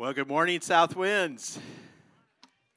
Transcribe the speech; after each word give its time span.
Well, 0.00 0.14
good 0.14 0.28
morning, 0.28 0.60
Southwinds. 0.60 1.58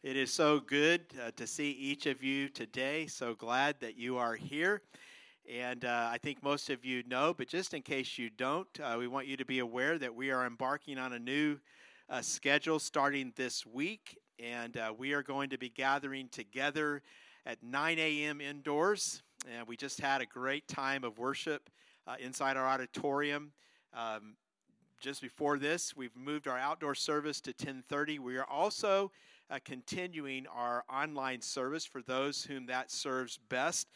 It 0.04 0.17
is 0.17 0.29
so 0.29 0.59
good 0.59 1.04
uh, 1.25 1.32
to 1.38 1.48
see 1.48 1.72
each 1.72 2.06
of 2.06 2.22
you 2.22 2.50
today. 2.50 3.08
So 3.08 3.33
glad 3.33 3.80
that 3.80 3.98
you 3.98 4.17
are 4.17 4.35
here. 4.35 4.82
And 5.50 5.86
uh, 5.86 6.09
I 6.12 6.17
think 6.17 6.44
most 6.44 6.70
of 6.70 6.83
you 6.83 7.01
know, 7.08 7.33
but 7.33 7.48
just 7.48 7.74
in 7.74 7.82
case 7.82 8.18
you 8.18 8.30
don't, 8.30 8.68
uh, 8.78 8.98
we 9.00 9.07
want 9.07 9.28
you 9.28 9.38
to 9.38 9.46
be 9.46 9.59
aware 9.59 9.98
that 10.00 10.14
we 10.14 10.32
are 10.32 10.46
embarking 10.46 10.98
on 10.98 11.14
a 11.14 11.18
new 11.18 11.59
uh, 12.09 12.21
schedule 12.21 12.77
starting 12.77 13.31
this 13.37 13.65
week. 13.65 14.17
And 14.37 14.75
uh, 14.75 14.93
we 14.97 15.13
are 15.13 15.23
going 15.23 15.49
to 15.51 15.57
be 15.57 15.69
gathering 15.69 16.27
together 16.27 17.03
at 17.45 17.63
9 17.63 17.99
a.m. 17.99 18.41
indoors. 18.41 19.23
And 19.49 19.65
we 19.65 19.77
just 19.77 20.01
had 20.01 20.19
a 20.19 20.25
great 20.25 20.67
time 20.67 21.05
of 21.05 21.17
worship 21.19 21.69
uh, 22.05 22.15
inside 22.19 22.57
our 22.57 22.67
auditorium. 22.67 23.53
Um, 23.93 24.35
just 25.04 25.21
before 25.21 25.59
this, 25.59 25.93
we've 25.97 26.15
moved 26.15 26.47
our 26.47 26.57
outdoor 26.57 26.95
service 26.95 27.41
to 27.41 27.51
10:30. 27.51 28.19
We 28.19 28.37
are 28.37 28.46
also 28.46 29.11
uh, 29.50 29.59
continuing 29.65 30.47
our 30.47 30.86
online 30.89 31.41
service 31.41 31.86
for 31.86 32.02
those 32.02 32.45
whom 32.45 32.68
that 32.68 32.90
serves 32.90 33.38
best. 33.50 33.90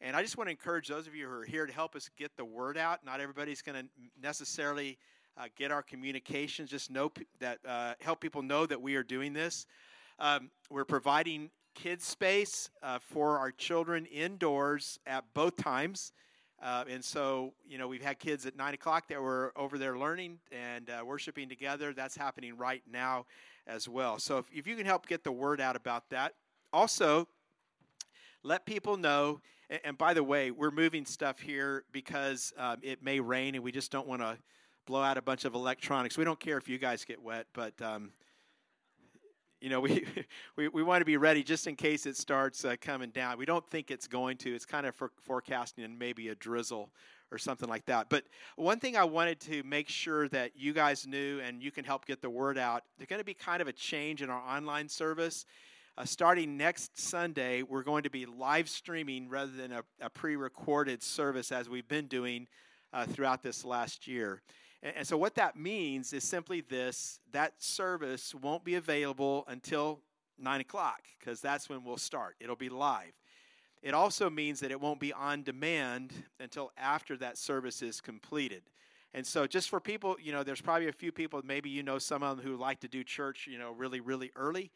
And 0.00 0.16
I 0.16 0.22
just 0.22 0.38
want 0.38 0.48
to 0.48 0.52
encourage 0.52 0.88
those 0.88 1.06
of 1.06 1.14
you 1.14 1.26
who 1.26 1.32
are 1.34 1.44
here 1.44 1.66
to 1.66 1.72
help 1.72 1.94
us 1.94 2.08
get 2.16 2.34
the 2.38 2.46
word 2.46 2.78
out. 2.78 3.04
Not 3.04 3.20
everybody's 3.20 3.60
going 3.60 3.84
to 3.84 3.88
necessarily 4.20 4.96
uh, 5.36 5.48
get 5.54 5.70
our 5.70 5.82
communications. 5.82 6.70
Just 6.70 6.90
know 6.90 7.10
p- 7.10 7.26
that 7.40 7.58
uh, 7.68 7.92
help 8.00 8.20
people 8.20 8.40
know 8.40 8.64
that 8.64 8.80
we 8.80 8.96
are 8.96 9.02
doing 9.02 9.34
this. 9.34 9.66
Um, 10.18 10.50
we're 10.70 10.86
providing 10.86 11.50
kids 11.74 12.06
space 12.06 12.70
uh, 12.82 13.00
for 13.00 13.38
our 13.38 13.50
children 13.50 14.06
indoors 14.06 14.98
at 15.06 15.24
both 15.34 15.56
times. 15.58 16.12
Uh, 16.62 16.84
and 16.88 17.04
so, 17.04 17.52
you 17.68 17.78
know, 17.78 17.88
we've 17.88 18.02
had 18.02 18.18
kids 18.18 18.46
at 18.46 18.56
9 18.56 18.74
o'clock 18.74 19.08
that 19.08 19.20
were 19.20 19.52
over 19.56 19.76
there 19.76 19.98
learning 19.98 20.38
and 20.50 20.88
uh, 20.88 21.04
worshiping 21.04 21.48
together. 21.48 21.92
That's 21.92 22.16
happening 22.16 22.56
right 22.56 22.82
now 22.90 23.26
as 23.66 23.88
well. 23.88 24.18
So, 24.18 24.38
if, 24.38 24.46
if 24.52 24.66
you 24.66 24.76
can 24.76 24.86
help 24.86 25.06
get 25.06 25.24
the 25.24 25.32
word 25.32 25.60
out 25.60 25.76
about 25.76 26.08
that. 26.10 26.34
Also, 26.72 27.28
let 28.42 28.66
people 28.66 28.96
know. 28.96 29.40
And, 29.68 29.80
and 29.84 29.98
by 29.98 30.14
the 30.14 30.22
way, 30.22 30.50
we're 30.50 30.70
moving 30.70 31.04
stuff 31.04 31.40
here 31.40 31.84
because 31.92 32.52
um, 32.56 32.78
it 32.82 33.02
may 33.02 33.20
rain 33.20 33.54
and 33.54 33.64
we 33.64 33.72
just 33.72 33.90
don't 33.90 34.06
want 34.06 34.22
to 34.22 34.38
blow 34.86 35.02
out 35.02 35.16
a 35.18 35.22
bunch 35.22 35.44
of 35.44 35.54
electronics. 35.54 36.16
We 36.18 36.24
don't 36.24 36.40
care 36.40 36.58
if 36.58 36.68
you 36.68 36.78
guys 36.78 37.04
get 37.04 37.22
wet, 37.22 37.46
but 37.52 37.80
um, 37.80 38.12
you 39.64 39.70
know, 39.70 39.80
we, 39.80 40.04
we, 40.56 40.68
we 40.68 40.82
want 40.82 41.00
to 41.00 41.06
be 41.06 41.16
ready 41.16 41.42
just 41.42 41.66
in 41.66 41.74
case 41.74 42.04
it 42.04 42.18
starts 42.18 42.64
uh, 42.66 42.76
coming 42.80 43.08
down. 43.08 43.38
We 43.38 43.46
don't 43.46 43.66
think 43.66 43.90
it's 43.90 44.06
going 44.06 44.36
to. 44.38 44.54
It's 44.54 44.66
kind 44.66 44.86
of 44.86 44.94
for 44.94 45.10
forecasting 45.22 45.84
and 45.84 45.98
maybe 45.98 46.28
a 46.28 46.34
drizzle 46.34 46.90
or 47.32 47.38
something 47.38 47.68
like 47.68 47.86
that. 47.86 48.10
But 48.10 48.24
one 48.56 48.78
thing 48.78 48.94
I 48.96 49.04
wanted 49.04 49.40
to 49.40 49.62
make 49.62 49.88
sure 49.88 50.28
that 50.28 50.52
you 50.54 50.74
guys 50.74 51.06
knew 51.06 51.40
and 51.40 51.62
you 51.62 51.70
can 51.70 51.84
help 51.84 52.04
get 52.04 52.20
the 52.20 52.28
word 52.28 52.58
out, 52.58 52.84
there's 52.98 53.08
going 53.08 53.20
to 53.20 53.24
be 53.24 53.34
kind 53.34 53.62
of 53.62 53.66
a 53.66 53.72
change 53.72 54.20
in 54.20 54.28
our 54.28 54.40
online 54.40 54.88
service. 54.88 55.46
Uh, 55.96 56.04
starting 56.04 56.58
next 56.58 56.98
Sunday, 57.00 57.62
we're 57.62 57.84
going 57.84 58.02
to 58.02 58.10
be 58.10 58.26
live 58.26 58.68
streaming 58.68 59.30
rather 59.30 59.52
than 59.52 59.72
a, 59.72 59.82
a 60.02 60.10
pre 60.10 60.36
recorded 60.36 61.02
service 61.02 61.50
as 61.50 61.70
we've 61.70 61.88
been 61.88 62.06
doing 62.06 62.46
uh, 62.92 63.06
throughout 63.06 63.42
this 63.42 63.64
last 63.64 64.06
year. 64.06 64.42
And, 64.84 64.98
and 64.98 65.06
so, 65.06 65.16
what 65.16 65.34
that 65.34 65.56
means 65.56 66.12
is 66.12 66.22
simply 66.22 66.60
this 66.60 67.18
that 67.32 67.60
service 67.60 68.34
won't 68.34 68.62
be 68.62 68.76
available 68.76 69.44
until 69.48 69.98
9 70.38 70.60
o'clock, 70.60 71.02
because 71.18 71.40
that's 71.40 71.68
when 71.68 71.82
we'll 71.82 71.96
start. 71.96 72.36
It'll 72.38 72.54
be 72.54 72.68
live. 72.68 73.12
It 73.82 73.94
also 73.94 74.30
means 74.30 74.60
that 74.60 74.70
it 74.70 74.80
won't 74.80 75.00
be 75.00 75.12
on 75.12 75.42
demand 75.42 76.12
until 76.40 76.72
after 76.78 77.16
that 77.18 77.36
service 77.36 77.82
is 77.82 78.00
completed. 78.00 78.62
And 79.14 79.26
so, 79.26 79.46
just 79.46 79.70
for 79.70 79.80
people, 79.80 80.16
you 80.22 80.32
know, 80.32 80.42
there's 80.42 80.60
probably 80.60 80.88
a 80.88 80.92
few 80.92 81.10
people, 81.10 81.40
maybe 81.44 81.70
you 81.70 81.82
know 81.82 81.98
some 81.98 82.22
of 82.22 82.36
them 82.36 82.46
who 82.46 82.56
like 82.56 82.80
to 82.80 82.88
do 82.88 83.02
church, 83.02 83.48
you 83.50 83.58
know, 83.58 83.72
really, 83.72 84.00
really 84.00 84.30
early. 84.36 84.70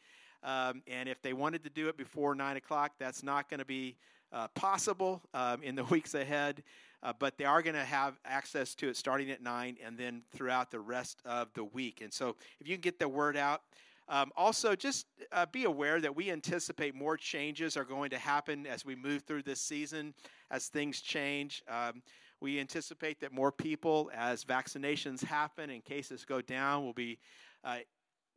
Um, 0.44 0.82
and 0.86 1.08
if 1.08 1.20
they 1.20 1.32
wanted 1.32 1.64
to 1.64 1.70
do 1.70 1.88
it 1.88 1.96
before 1.96 2.34
9 2.34 2.56
o'clock, 2.56 2.92
that's 2.98 3.24
not 3.24 3.50
going 3.50 3.58
to 3.58 3.66
be 3.66 3.96
uh, 4.32 4.46
possible 4.48 5.20
um, 5.34 5.62
in 5.62 5.74
the 5.74 5.84
weeks 5.90 6.14
ahead 6.14 6.62
uh, 7.02 7.12
but 7.18 7.38
they 7.38 7.44
are 7.44 7.62
going 7.62 7.76
to 7.76 7.84
have 7.84 8.18
access 8.24 8.74
to 8.76 8.88
it 8.88 8.96
starting 8.96 9.30
at 9.30 9.42
9 9.42 9.76
and 9.84 9.96
then 9.96 10.22
throughout 10.32 10.70
the 10.70 10.80
rest 10.80 11.20
of 11.24 11.52
the 11.54 11.64
week. 11.64 12.00
And 12.02 12.12
so 12.12 12.36
if 12.60 12.68
you 12.68 12.76
can 12.76 12.82
get 12.82 12.98
the 12.98 13.08
word 13.08 13.36
out, 13.36 13.62
um, 14.10 14.32
also, 14.36 14.74
just 14.74 15.06
uh, 15.32 15.44
be 15.52 15.64
aware 15.64 16.00
that 16.00 16.16
we 16.16 16.30
anticipate 16.30 16.94
more 16.94 17.18
changes 17.18 17.76
are 17.76 17.84
going 17.84 18.08
to 18.10 18.18
happen 18.18 18.66
as 18.66 18.82
we 18.82 18.96
move 18.96 19.22
through 19.22 19.42
this 19.42 19.60
season, 19.60 20.14
as 20.50 20.68
things 20.68 21.02
change. 21.02 21.62
Um, 21.68 22.02
we 22.40 22.58
anticipate 22.58 23.20
that 23.20 23.32
more 23.32 23.52
people, 23.52 24.10
as 24.14 24.44
vaccinations 24.44 25.22
happen 25.22 25.68
and 25.68 25.84
cases 25.84 26.24
go 26.24 26.40
down, 26.40 26.84
will 26.84 26.94
be 26.94 27.18
uh, 27.64 27.78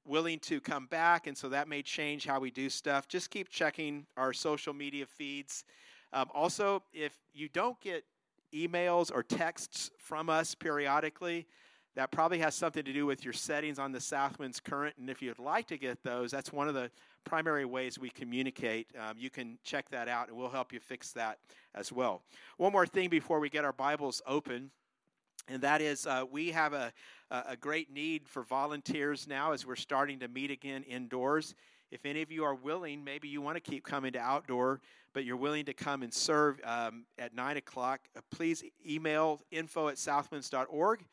willing 0.06 0.40
to 0.40 0.60
come 0.60 0.88
back. 0.88 1.28
And 1.28 1.38
so 1.38 1.48
that 1.50 1.70
may 1.70 1.82
change 1.82 2.26
how 2.26 2.42
we 2.42 2.52
do 2.52 2.70
stuff. 2.70 3.08
Just 3.08 3.30
keep 3.30 3.48
checking 3.50 4.06
our 4.18 4.34
social 4.34 4.74
media 4.74 5.06
feeds. 5.06 5.64
Um, 6.12 6.30
also, 6.34 6.84
if 6.92 7.18
you 7.34 7.48
don't 7.48 7.80
get 7.80 8.04
emails 8.53 9.12
or 9.13 9.23
texts 9.23 9.91
from 9.97 10.29
us 10.29 10.56
periodically. 10.56 11.47
That 11.95 12.09
probably 12.12 12.39
has 12.39 12.56
something 12.56 12.84
to 12.85 12.94
do 12.94 13.06
with 13.06 13.25
your 13.25 13.34
settings 13.34 13.78
on 13.78 13.91
the 13.91 14.00
Southwinds 14.00 14.63
Current. 14.63 14.95
And 14.97 15.09
if 15.09 15.22
you'd 15.22 15.39
like 15.39 15.67
to 15.67 15.78
get 15.78 16.01
those, 16.03 16.31
that's 16.31 16.53
one 16.53 16.69
of 16.69 16.73
the 16.73 16.89
primary 17.25 17.66
ways 17.66 18.00
we 18.00 18.09
communicate. 18.09 18.88
Um, 18.97 19.17
you 19.17 19.29
can 19.29 19.57
check 19.63 19.89
that 19.89 20.07
out 20.07 20.29
and 20.29 20.38
we'll 20.38 20.50
help 20.50 20.72
you 20.72 20.79
fix 20.79 21.12
that 21.13 21.39
as 21.75 21.91
well. 21.91 22.23
One 22.57 22.72
more 22.72 22.88
thing 22.88 23.09
before 23.09 23.41
we 23.41 23.50
get 23.50 23.66
our 23.66 23.73
Bibles 23.73 24.22
open. 24.25 24.72
And 25.50 25.62
that 25.63 25.81
is, 25.81 26.07
uh, 26.07 26.23
we 26.31 26.51
have 26.51 26.72
a, 26.72 26.94
a 27.29 27.57
great 27.57 27.91
need 27.91 28.28
for 28.28 28.44
volunteers 28.44 29.28
now 29.28 29.51
as 29.51 29.66
we're 29.66 29.75
starting 29.75 30.19
to 30.19 30.29
meet 30.29 30.51
again 30.51 30.83
indoors. 30.83 31.56
If 31.91 32.06
any 32.06 32.22
of 32.22 32.31
you 32.31 32.46
are 32.46 32.56
willing, 32.56 33.03
maybe 33.03 33.28
you 33.28 33.41
want 33.41 33.57
to 33.57 33.62
keep 33.62 33.84
coming 33.84 34.13
to 34.13 34.19
outdoor, 34.19 34.79
but 35.13 35.25
you're 35.25 35.35
willing 35.35 35.66
to 35.66 35.74
come 35.74 36.03
and 36.03 36.13
serve 36.13 36.59
um, 36.63 37.03
at 37.19 37.35
9 37.35 37.57
o'clock, 37.57 38.00
uh, 38.16 38.22
please 38.31 38.63
email 38.88 39.41
info 39.52 39.90
at 39.90 39.96
southwinds.org. 39.96 41.03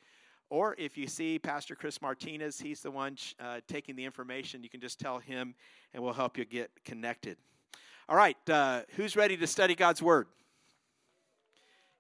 Or 0.50 0.76
if 0.78 0.96
you 0.96 1.08
see 1.08 1.38
Pastor 1.38 1.74
Chris 1.74 2.00
Martinez, 2.00 2.60
he's 2.60 2.80
the 2.80 2.92
one 2.92 3.16
uh, 3.40 3.60
taking 3.66 3.96
the 3.96 4.04
information. 4.04 4.62
You 4.62 4.70
can 4.70 4.80
just 4.80 5.00
tell 5.00 5.18
him, 5.18 5.54
and 5.92 6.02
we'll 6.02 6.14
help 6.14 6.38
you 6.38 6.44
get 6.44 6.70
connected. 6.84 7.36
All 8.08 8.16
right, 8.16 8.36
uh, 8.48 8.82
who's 8.96 9.16
ready 9.16 9.36
to 9.36 9.46
study 9.46 9.74
God's 9.74 10.00
Word? 10.00 10.28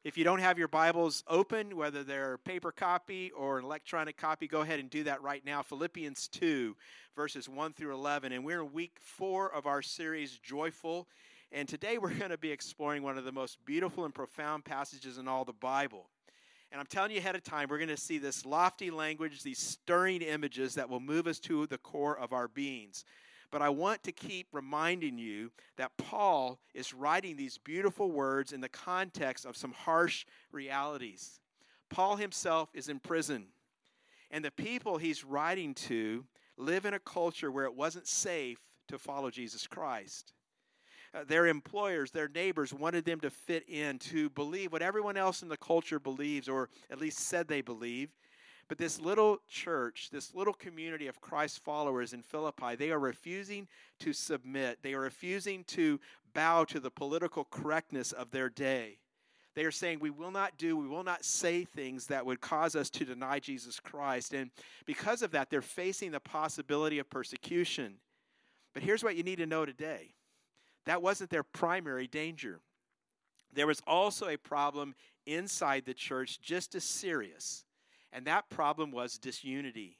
If 0.04 0.16
you 0.16 0.22
don't 0.22 0.38
have 0.38 0.60
your 0.60 0.68
Bibles 0.68 1.24
open, 1.26 1.76
whether 1.76 2.04
they're 2.04 2.38
paper 2.38 2.70
copy 2.70 3.32
or 3.32 3.58
an 3.58 3.64
electronic 3.64 4.16
copy, 4.16 4.46
go 4.46 4.60
ahead 4.60 4.78
and 4.78 4.88
do 4.88 5.02
that 5.02 5.20
right 5.22 5.44
now. 5.44 5.60
Philippians 5.60 6.28
2, 6.28 6.76
verses 7.16 7.48
1 7.48 7.72
through 7.72 7.92
11. 7.94 8.30
And 8.30 8.44
we're 8.44 8.62
in 8.62 8.72
week 8.72 8.96
four 9.00 9.52
of 9.52 9.66
our 9.66 9.82
series, 9.82 10.38
Joyful. 10.38 11.08
And 11.50 11.68
today 11.68 11.98
we're 11.98 12.14
going 12.14 12.30
to 12.30 12.38
be 12.38 12.52
exploring 12.52 13.02
one 13.02 13.18
of 13.18 13.24
the 13.24 13.32
most 13.32 13.58
beautiful 13.64 14.04
and 14.04 14.14
profound 14.14 14.64
passages 14.64 15.18
in 15.18 15.26
all 15.26 15.44
the 15.44 15.52
Bible. 15.52 16.06
And 16.70 16.80
I'm 16.80 16.86
telling 16.86 17.10
you 17.10 17.18
ahead 17.18 17.34
of 17.34 17.42
time, 17.42 17.66
we're 17.68 17.78
going 17.78 17.88
to 17.88 17.96
see 17.96 18.18
this 18.18 18.46
lofty 18.46 18.92
language, 18.92 19.42
these 19.42 19.58
stirring 19.58 20.22
images 20.22 20.74
that 20.74 20.88
will 20.88 21.00
move 21.00 21.26
us 21.26 21.40
to 21.40 21.66
the 21.66 21.78
core 21.78 22.16
of 22.16 22.32
our 22.32 22.46
beings. 22.46 23.04
But 23.50 23.62
I 23.62 23.70
want 23.70 24.02
to 24.02 24.12
keep 24.12 24.48
reminding 24.52 25.18
you 25.18 25.50
that 25.76 25.96
Paul 25.96 26.58
is 26.74 26.92
writing 26.92 27.36
these 27.36 27.56
beautiful 27.58 28.10
words 28.10 28.52
in 28.52 28.60
the 28.60 28.68
context 28.68 29.46
of 29.46 29.56
some 29.56 29.72
harsh 29.72 30.26
realities. 30.52 31.40
Paul 31.88 32.16
himself 32.16 32.68
is 32.74 32.88
in 32.88 33.00
prison, 33.00 33.46
and 34.30 34.44
the 34.44 34.50
people 34.50 34.98
he's 34.98 35.24
writing 35.24 35.74
to 35.74 36.26
live 36.58 36.84
in 36.84 36.92
a 36.92 36.98
culture 36.98 37.50
where 37.50 37.64
it 37.64 37.74
wasn't 37.74 38.06
safe 38.06 38.58
to 38.88 38.98
follow 38.98 39.30
Jesus 39.30 39.66
Christ. 39.66 40.34
Uh, 41.14 41.24
their 41.26 41.46
employers, 41.46 42.10
their 42.10 42.28
neighbors 42.28 42.74
wanted 42.74 43.06
them 43.06 43.20
to 43.20 43.30
fit 43.30 43.66
in, 43.66 43.98
to 43.98 44.28
believe 44.30 44.72
what 44.72 44.82
everyone 44.82 45.16
else 45.16 45.42
in 45.42 45.48
the 45.48 45.56
culture 45.56 45.98
believes, 45.98 46.48
or 46.48 46.68
at 46.90 47.00
least 47.00 47.18
said 47.20 47.48
they 47.48 47.62
believe. 47.62 48.10
But 48.68 48.76
this 48.76 49.00
little 49.00 49.38
church, 49.48 50.10
this 50.12 50.34
little 50.34 50.52
community 50.52 51.06
of 51.06 51.22
Christ 51.22 51.64
followers 51.64 52.12
in 52.12 52.22
Philippi, 52.22 52.76
they 52.76 52.90
are 52.90 52.98
refusing 52.98 53.66
to 54.00 54.12
submit. 54.12 54.78
They 54.82 54.92
are 54.92 55.00
refusing 55.00 55.64
to 55.68 55.98
bow 56.34 56.64
to 56.64 56.78
the 56.78 56.90
political 56.90 57.44
correctness 57.44 58.12
of 58.12 58.30
their 58.30 58.50
day. 58.50 58.98
They 59.54 59.64
are 59.64 59.70
saying, 59.70 60.00
We 60.00 60.10
will 60.10 60.30
not 60.30 60.58
do, 60.58 60.76
we 60.76 60.86
will 60.86 61.02
not 61.02 61.24
say 61.24 61.64
things 61.64 62.06
that 62.06 62.26
would 62.26 62.42
cause 62.42 62.76
us 62.76 62.90
to 62.90 63.06
deny 63.06 63.38
Jesus 63.38 63.80
Christ. 63.80 64.34
And 64.34 64.50
because 64.84 65.22
of 65.22 65.30
that, 65.30 65.48
they're 65.48 65.62
facing 65.62 66.10
the 66.10 66.20
possibility 66.20 66.98
of 66.98 67.08
persecution. 67.08 67.94
But 68.74 68.82
here's 68.82 69.02
what 69.02 69.16
you 69.16 69.22
need 69.22 69.38
to 69.38 69.46
know 69.46 69.64
today 69.64 70.14
that 70.84 71.02
wasn't 71.02 71.30
their 71.30 71.42
primary 71.42 72.06
danger. 72.06 72.60
There 73.54 73.66
was 73.66 73.82
also 73.86 74.28
a 74.28 74.36
problem 74.36 74.94
inside 75.26 75.86
the 75.86 75.94
church 75.94 76.40
just 76.42 76.74
as 76.74 76.84
serious 76.84 77.64
and 78.12 78.26
that 78.26 78.48
problem 78.50 78.90
was 78.90 79.18
disunity. 79.18 79.98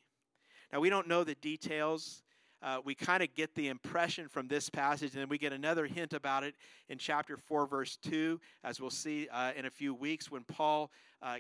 Now, 0.73 0.81
we 0.81 0.91
don't 0.91 1.09
know 1.09 1.25
the 1.25 1.35
details. 1.37 2.23
Uh, 2.61 2.79
we 2.85 2.95
kind 2.95 3.23
of 3.23 3.35
get 3.35 3.55
the 3.55 3.69
impression 3.69 4.29
from 4.29 4.49
this 4.49 4.69
passage, 4.69 5.13
and 5.13 5.21
then 5.21 5.29
we 5.29 5.39
get 5.39 5.53
another 5.53 5.87
hint 5.87 6.13
about 6.13 6.43
it 6.43 6.55
in 6.89 6.99
chapter 6.99 7.37
4, 7.37 7.67
verse 7.67 7.97
2, 8.03 8.41
as 8.65 8.81
we'll 8.81 8.91
see 8.91 9.29
uh, 9.33 9.53
in 9.57 9.65
a 9.65 9.71
few 9.71 9.95
weeks 9.95 10.31
when 10.31 10.43
Paul 10.45 10.91
uh, 11.23 11.37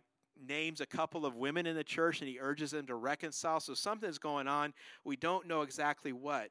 names 0.46 0.80
a 0.80 0.86
couple 0.86 1.26
of 1.26 1.34
women 1.34 1.66
in 1.66 1.74
the 1.74 1.84
church 1.84 2.20
and 2.20 2.28
he 2.28 2.38
urges 2.40 2.70
them 2.70 2.86
to 2.86 2.94
reconcile. 2.94 3.60
So 3.60 3.74
something's 3.74 4.18
going 4.18 4.46
on. 4.46 4.72
We 5.04 5.16
don't 5.16 5.48
know 5.48 5.62
exactly 5.62 6.12
what. 6.12 6.50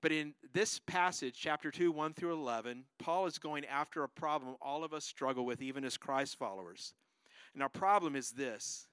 But 0.00 0.12
in 0.12 0.34
this 0.54 0.78
passage, 0.78 1.34
chapter 1.38 1.70
2, 1.70 1.92
1 1.92 2.14
through 2.14 2.32
11, 2.32 2.84
Paul 2.98 3.26
is 3.26 3.38
going 3.38 3.66
after 3.66 4.02
a 4.02 4.08
problem 4.08 4.56
all 4.62 4.82
of 4.82 4.94
us 4.94 5.04
struggle 5.04 5.44
with, 5.44 5.60
even 5.60 5.84
as 5.84 5.98
Christ 5.98 6.38
followers. 6.38 6.94
And 7.52 7.62
our 7.62 7.68
problem 7.68 8.16
is 8.16 8.30
this 8.30 8.86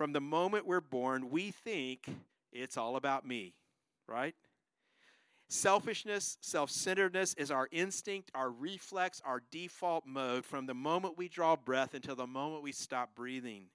from 0.00 0.14
the 0.14 0.20
moment 0.20 0.66
we're 0.66 0.80
born, 0.80 1.28
we 1.28 1.50
think 1.50 2.08
it's 2.54 2.78
all 2.78 2.96
about 2.96 3.26
me, 3.26 3.52
right? 4.08 4.34
Selfishness, 5.50 6.38
self 6.40 6.70
centeredness 6.70 7.34
is 7.34 7.50
our 7.50 7.68
instinct, 7.70 8.30
our 8.34 8.48
reflex, 8.48 9.20
our 9.26 9.42
default 9.50 10.06
mode 10.06 10.46
from 10.46 10.64
the 10.64 10.72
moment 10.72 11.18
we 11.18 11.28
draw 11.28 11.54
breath 11.54 11.92
until 11.92 12.16
the 12.16 12.26
moment 12.26 12.62
we 12.62 12.72
stop 12.72 13.14
breathing. 13.14 13.66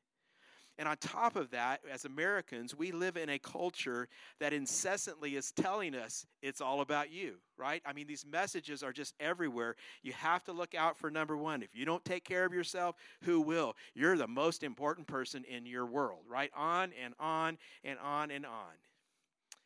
And 0.78 0.90
on 0.90 0.98
top 0.98 1.38
of 1.38 1.52
that, 1.52 1.82
as 1.90 2.04
Americans, 2.04 2.76
we 2.76 2.92
live 2.92 3.16
in 3.16 3.30
a 3.30 3.40
culture 3.40 4.10
that 4.40 4.52
incessantly 4.52 5.36
is 5.36 5.52
telling 5.54 5.96
us 5.96 6.26
it's 6.42 6.60
all 6.60 6.82
about 6.82 7.12
you, 7.12 7.36
right? 7.58 7.82
I 7.86 7.94
mean, 7.94 8.08
these 8.08 8.26
messages 8.26 8.84
are 8.84 8.92
just 8.92 9.14
everywhere. 9.20 9.78
You 10.04 10.12
have 10.14 10.44
to 10.46 10.52
look 10.52 10.76
out 10.76 10.98
for 10.98 11.10
number 11.10 11.38
one. 11.38 11.64
If 11.64 11.76
you 11.76 11.86
don't 11.86 12.04
take 12.04 12.26
care 12.26 12.44
of 12.44 12.54
yourself, 12.54 12.96
who 13.24 13.40
will? 13.40 13.76
You're 13.94 14.18
the 14.18 14.28
most 14.28 14.64
important 14.64 15.08
person 15.08 15.46
in 15.46 15.66
your 15.66 15.86
world, 15.86 16.24
right? 16.28 16.52
On 16.56 16.92
and 17.02 17.14
on 17.20 17.58
and 17.86 17.98
on 18.00 18.30
and 18.30 18.46
on. 18.46 18.74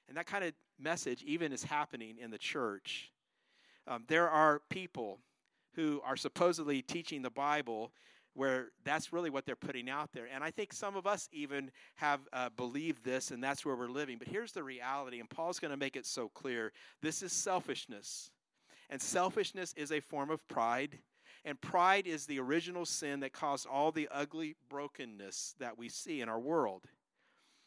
And 0.07 0.17
that 0.17 0.27
kind 0.27 0.43
of 0.43 0.53
message 0.79 1.23
even 1.23 1.51
is 1.51 1.63
happening 1.63 2.17
in 2.19 2.29
the 2.29 2.37
church. 2.37 3.11
Um, 3.87 4.03
there 4.07 4.29
are 4.29 4.61
people 4.69 5.19
who 5.75 6.01
are 6.05 6.15
supposedly 6.15 6.81
teaching 6.83 7.23
the 7.23 7.29
Bible 7.31 7.91
where 8.33 8.69
that's 8.83 9.11
really 9.11 9.29
what 9.29 9.45
they're 9.45 9.55
putting 9.55 9.89
out 9.89 10.11
there. 10.13 10.27
And 10.33 10.43
I 10.43 10.51
think 10.51 10.71
some 10.73 10.95
of 10.95 11.07
us 11.07 11.27
even 11.31 11.71
have 11.95 12.21
uh, 12.31 12.49
believed 12.55 13.03
this, 13.03 13.31
and 13.31 13.43
that's 13.43 13.65
where 13.65 13.75
we're 13.75 13.87
living. 13.87 14.17
But 14.17 14.27
here's 14.27 14.51
the 14.51 14.63
reality, 14.63 15.19
and 15.19 15.29
Paul's 15.29 15.59
going 15.59 15.71
to 15.71 15.77
make 15.77 15.95
it 15.95 16.05
so 16.05 16.29
clear 16.29 16.71
this 17.01 17.21
is 17.21 17.31
selfishness. 17.31 18.31
And 18.89 19.01
selfishness 19.01 19.73
is 19.77 19.91
a 19.91 19.99
form 19.99 20.29
of 20.29 20.47
pride. 20.47 20.99
And 21.45 21.59
pride 21.61 22.07
is 22.07 22.25
the 22.25 22.39
original 22.39 22.85
sin 22.85 23.21
that 23.21 23.33
caused 23.33 23.67
all 23.67 23.91
the 23.91 24.09
ugly 24.11 24.55
brokenness 24.69 25.55
that 25.59 25.77
we 25.77 25.89
see 25.89 26.21
in 26.21 26.29
our 26.29 26.39
world. 26.39 26.85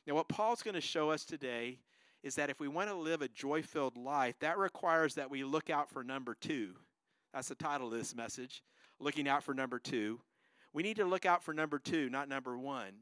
Now, 0.07 0.15
what 0.15 0.29
Paul's 0.29 0.63
going 0.63 0.75
to 0.75 0.81
show 0.81 1.11
us 1.11 1.25
today 1.25 1.79
is 2.23 2.35
that 2.37 2.51
if 2.51 2.61
we 2.61 2.69
want 2.69 2.89
to 2.89 2.95
live 2.95 3.23
a 3.23 3.29
joy 3.29 3.63
filled 3.63 3.97
life, 3.97 4.37
that 4.41 4.59
requires 4.59 5.15
that 5.15 5.31
we 5.31 5.45
look 5.45 5.71
out 5.71 5.91
for 5.91 6.05
number 6.05 6.37
two. 6.41 6.75
That's 7.33 7.49
the 7.49 7.55
title 7.55 7.87
of 7.89 7.99
this 7.99 8.15
message 8.15 8.63
looking 9.01 9.29
out 9.29 9.43
for 9.43 9.55
number 9.55 9.79
two. 9.79 10.21
We 10.73 10.83
need 10.83 10.97
to 10.97 11.05
look 11.05 11.27
out 11.27 11.43
for 11.43 11.53
number 11.53 11.79
two, 11.79 12.09
not 12.09 12.29
number 12.29 12.57
one. 12.57 12.93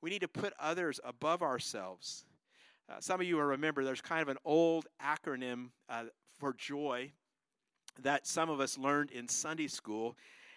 We 0.00 0.10
need 0.10 0.20
to 0.20 0.28
put 0.28 0.52
others 0.60 1.00
above 1.04 1.42
ourselves. 1.42 2.24
Uh, 2.88 3.00
some 3.00 3.20
of 3.20 3.26
you 3.26 3.36
will 3.36 3.44
remember 3.44 3.84
there's 3.84 4.00
kind 4.00 4.22
of 4.22 4.28
an 4.28 4.36
old 4.44 4.86
acronym 5.02 5.70
uh, 5.88 6.04
for 6.38 6.52
joy 6.52 7.12
that 8.02 8.26
some 8.26 8.50
of 8.50 8.60
us 8.60 8.78
learned 8.78 9.10
in 9.10 9.26
Sunday 9.26 9.68
school, 9.68 10.16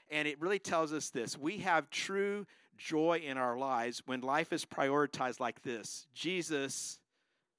and 0.09 0.27
it 0.27 0.39
really 0.41 0.59
tells 0.59 0.93
us 0.93 1.09
this 1.09 1.37
we 1.37 1.59
have 1.59 1.89
true 1.89 2.45
joy 2.77 3.21
in 3.25 3.37
our 3.37 3.57
lives 3.57 4.03
when 4.05 4.21
life 4.21 4.53
is 4.53 4.65
prioritized 4.65 5.39
like 5.39 5.61
this 5.63 6.07
Jesus, 6.13 6.99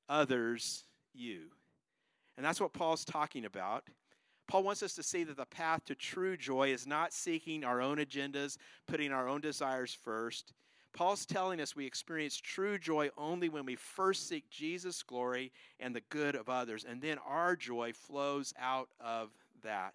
others, 0.09 0.85
you. 1.15 1.51
And 2.37 2.47
that's 2.47 2.61
what 2.61 2.73
Paul's 2.73 3.05
talking 3.05 3.45
about. 3.45 3.85
Paul 4.51 4.65
wants 4.65 4.83
us 4.83 4.95
to 4.95 5.05
see 5.05 5.23
that 5.23 5.37
the 5.37 5.47
path 5.47 5.85
to 5.85 5.95
true 5.95 6.37
joy 6.37 6.73
is 6.73 6.85
not 6.85 7.13
seeking 7.13 7.63
our 7.63 7.81
own 7.81 7.99
agendas, 7.99 8.57
putting 8.89 9.13
our 9.13 9.29
own 9.29 9.41
desires 9.41 9.97
first. 10.03 10.55
Paul's 10.93 11.25
telling 11.25 11.61
us 11.61 11.77
we 11.77 11.87
experience 11.87 12.37
true 12.37 12.77
joy 12.77 13.11
only 13.17 13.49
when 13.49 13.65
we 13.65 13.77
first 13.77 14.29
seek 14.29 14.51
Jesus' 14.51 15.05
glory 15.05 15.53
and 15.79 15.95
the 15.95 16.03
good 16.09 16.35
of 16.35 16.49
others, 16.49 16.85
and 16.85 17.01
then 17.01 17.19
our 17.25 17.55
joy 17.55 17.93
flows 17.93 18.53
out 18.59 18.89
of 18.99 19.31
that. 19.63 19.95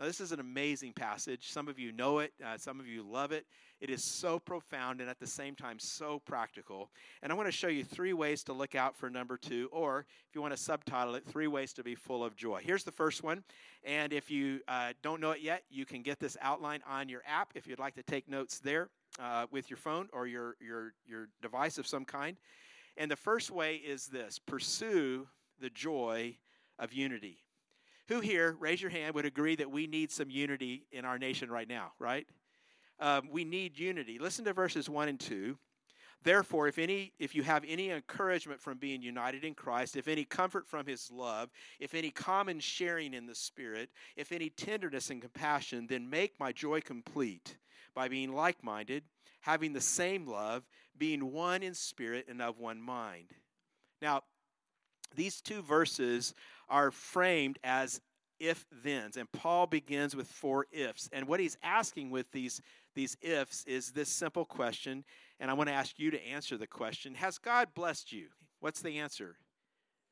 Now, 0.00 0.06
this 0.06 0.20
is 0.20 0.32
an 0.32 0.40
amazing 0.40 0.94
passage. 0.94 1.50
Some 1.50 1.68
of 1.68 1.78
you 1.78 1.92
know 1.92 2.18
it, 2.18 2.32
uh, 2.44 2.56
some 2.56 2.80
of 2.80 2.86
you 2.86 3.02
love 3.02 3.30
it. 3.30 3.46
It 3.80 3.90
is 3.90 4.02
so 4.02 4.38
profound 4.38 5.00
and 5.00 5.08
at 5.08 5.18
the 5.18 5.26
same 5.26 5.54
time 5.54 5.78
so 5.78 6.20
practical. 6.24 6.90
And 7.22 7.30
I 7.30 7.34
want 7.34 7.46
to 7.46 7.52
show 7.52 7.68
you 7.68 7.84
three 7.84 8.12
ways 8.12 8.42
to 8.44 8.52
look 8.52 8.74
out 8.74 8.96
for 8.96 9.10
number 9.10 9.36
two, 9.36 9.68
or 9.72 10.06
if 10.28 10.34
you 10.34 10.40
want 10.40 10.54
to 10.54 10.60
subtitle 10.60 11.14
it, 11.14 11.24
Three 11.26 11.46
Ways 11.46 11.72
to 11.74 11.84
Be 11.84 11.94
Full 11.94 12.24
of 12.24 12.36
Joy. 12.36 12.62
Here's 12.64 12.84
the 12.84 12.92
first 12.92 13.22
one. 13.22 13.44
And 13.84 14.12
if 14.12 14.30
you 14.30 14.60
uh, 14.66 14.92
don't 15.02 15.20
know 15.20 15.32
it 15.32 15.40
yet, 15.40 15.64
you 15.68 15.84
can 15.84 16.02
get 16.02 16.18
this 16.18 16.36
outline 16.40 16.80
on 16.88 17.08
your 17.08 17.22
app 17.26 17.52
if 17.54 17.66
you'd 17.66 17.78
like 17.78 17.94
to 17.94 18.02
take 18.02 18.28
notes 18.28 18.58
there 18.58 18.88
uh, 19.20 19.46
with 19.50 19.68
your 19.68 19.76
phone 19.76 20.08
or 20.12 20.26
your, 20.26 20.56
your, 20.60 20.94
your 21.06 21.28
device 21.42 21.78
of 21.78 21.86
some 21.86 22.04
kind. 22.04 22.38
And 22.96 23.10
the 23.10 23.16
first 23.16 23.50
way 23.50 23.76
is 23.76 24.06
this 24.06 24.38
pursue 24.38 25.28
the 25.60 25.70
joy 25.70 26.36
of 26.78 26.92
unity. 26.92 27.38
Who 28.08 28.20
here, 28.20 28.56
raise 28.58 28.82
your 28.82 28.90
hand, 28.90 29.14
would 29.14 29.24
agree 29.24 29.56
that 29.56 29.70
we 29.70 29.86
need 29.86 30.10
some 30.10 30.30
unity 30.30 30.86
in 30.90 31.04
our 31.04 31.18
nation 31.18 31.50
right 31.50 31.68
now, 31.68 31.92
right? 31.98 32.26
Um, 33.00 33.28
we 33.30 33.44
need 33.44 33.78
unity. 33.78 34.18
Listen 34.18 34.44
to 34.44 34.52
verses 34.52 34.88
1 34.88 35.08
and 35.08 35.20
2. 35.20 35.56
Therefore, 36.24 36.68
if 36.68 36.78
any 36.78 37.12
if 37.18 37.34
you 37.34 37.42
have 37.42 37.64
any 37.66 37.90
encouragement 37.90 38.60
from 38.60 38.78
being 38.78 39.02
united 39.02 39.44
in 39.44 39.54
Christ, 39.54 39.96
if 39.96 40.06
any 40.06 40.24
comfort 40.24 40.68
from 40.68 40.86
his 40.86 41.10
love, 41.10 41.50
if 41.80 41.94
any 41.94 42.10
common 42.10 42.60
sharing 42.60 43.12
in 43.12 43.26
the 43.26 43.34
spirit, 43.34 43.90
if 44.16 44.30
any 44.30 44.48
tenderness 44.48 45.10
and 45.10 45.20
compassion, 45.20 45.86
then 45.88 46.08
make 46.08 46.38
my 46.38 46.52
joy 46.52 46.80
complete 46.80 47.56
by 47.94 48.08
being 48.08 48.32
like-minded, 48.32 49.02
having 49.40 49.72
the 49.72 49.80
same 49.80 50.26
love, 50.26 50.62
being 50.96 51.32
one 51.32 51.62
in 51.62 51.74
spirit 51.74 52.26
and 52.28 52.40
of 52.40 52.58
one 52.58 52.80
mind. 52.80 53.30
Now, 54.00 54.22
these 55.16 55.40
two 55.40 55.62
verses 55.62 56.34
are 56.68 56.90
framed 56.90 57.58
as 57.64 58.00
if 58.40 58.66
thens 58.82 59.16
and 59.16 59.30
paul 59.30 59.66
begins 59.66 60.16
with 60.16 60.26
four 60.26 60.66
ifs 60.72 61.08
and 61.12 61.28
what 61.28 61.38
he's 61.38 61.56
asking 61.62 62.10
with 62.10 62.30
these 62.32 62.60
these 62.94 63.16
ifs 63.22 63.64
is 63.64 63.92
this 63.92 64.08
simple 64.08 64.44
question, 64.44 65.04
and 65.40 65.50
I 65.50 65.54
want 65.54 65.68
to 65.68 65.74
ask 65.74 65.98
you 65.98 66.10
to 66.10 66.26
answer 66.26 66.56
the 66.56 66.66
question 66.66 67.14
Has 67.14 67.38
God 67.38 67.68
blessed 67.74 68.12
you? 68.12 68.28
What's 68.60 68.82
the 68.82 68.98
answer? 68.98 69.36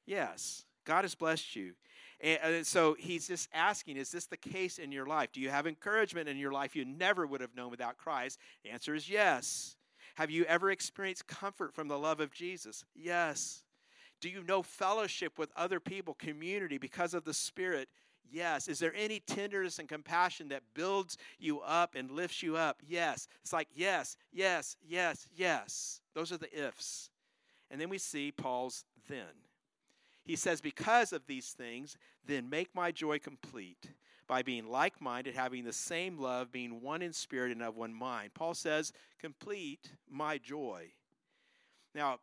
Yes, 0.06 0.64
God 0.85 1.05
has 1.05 1.14
blessed 1.14 1.55
you. 1.55 1.75
And 2.23 2.67
so 2.67 2.96
he's 2.99 3.29
just 3.29 3.49
asking, 3.55 3.96
is 3.96 4.11
this 4.11 4.26
the 4.26 4.37
case 4.37 4.79
in 4.79 4.93
your 4.93 5.06
life? 5.06 5.32
Do 5.32 5.41
you 5.41 5.49
have 5.49 5.67
encouragement 5.67 6.29
in 6.29 6.37
your 6.37 6.53
life 6.53 6.76
you 6.76 6.85
never 6.85 7.26
would 7.26 7.41
have 7.41 7.56
known 7.56 7.70
without 7.70 7.96
Christ? 7.96 8.38
The 8.62 8.70
answer 8.70 8.94
is 8.94 9.08
yes. 9.08 9.76
Have 10.17 10.31
you 10.31 10.44
ever 10.44 10.70
experienced 10.70 11.26
comfort 11.26 11.73
from 11.73 11.88
the 11.88 11.99
love 11.99 12.20
of 12.20 12.31
Jesus? 12.35 12.85
Yes. 12.94 13.62
Do 14.20 14.28
you 14.28 14.43
know 14.43 14.62
fellowship 14.62 15.39
with 15.39 15.50
other 15.56 15.81
people, 15.81 16.15
community 16.15 16.79
because 16.79 17.15
of 17.15 17.24
the 17.24 17.34
Spirit? 17.34 17.89
Yes. 18.31 18.69
Is 18.69 18.79
there 18.79 18.94
any 18.94 19.20
tenderness 19.20 19.79
and 19.79 19.89
compassion 19.89 20.48
that 20.48 20.62
builds 20.74 21.17
you 21.39 21.60
up 21.60 21.94
and 21.94 22.10
lifts 22.10 22.43
you 22.43 22.56
up? 22.56 22.81
Yes. 22.86 23.29
It's 23.43 23.53
like, 23.53 23.69
yes, 23.74 24.17
yes, 24.32 24.77
yes, 24.86 25.27
yes. 25.34 26.00
Those 26.15 26.32
are 26.32 26.39
the 26.39 26.67
ifs. 26.67 27.10
And 27.70 27.81
then 27.81 27.89
we 27.89 27.98
see 27.98 28.32
Paul's 28.32 28.84
then. 29.08 29.27
He 30.24 30.36
says, 30.36 30.60
Because 30.60 31.12
of 31.12 31.27
these 31.27 31.50
things, 31.50 31.96
then 32.27 32.50
make 32.50 32.74
my 32.74 32.93
joy 32.93 33.19
complete 33.19 33.91
by 34.27 34.43
being 34.43 34.69
like 34.69 35.00
minded, 35.00 35.34
having 35.34 35.65
the 35.65 35.72
same 35.72 36.19
love, 36.19 36.53
being 36.53 36.81
one 36.81 37.03
in 37.03 37.12
spirit 37.12 37.50
and 37.50 37.62
of 37.62 37.77
one 37.77 37.94
mind. 37.94 38.34
Paul 38.34 38.55
says, 38.55 38.93
Complete 39.19 39.91
my 40.08 40.39
joy. 40.39 40.93
Now, 41.94 42.19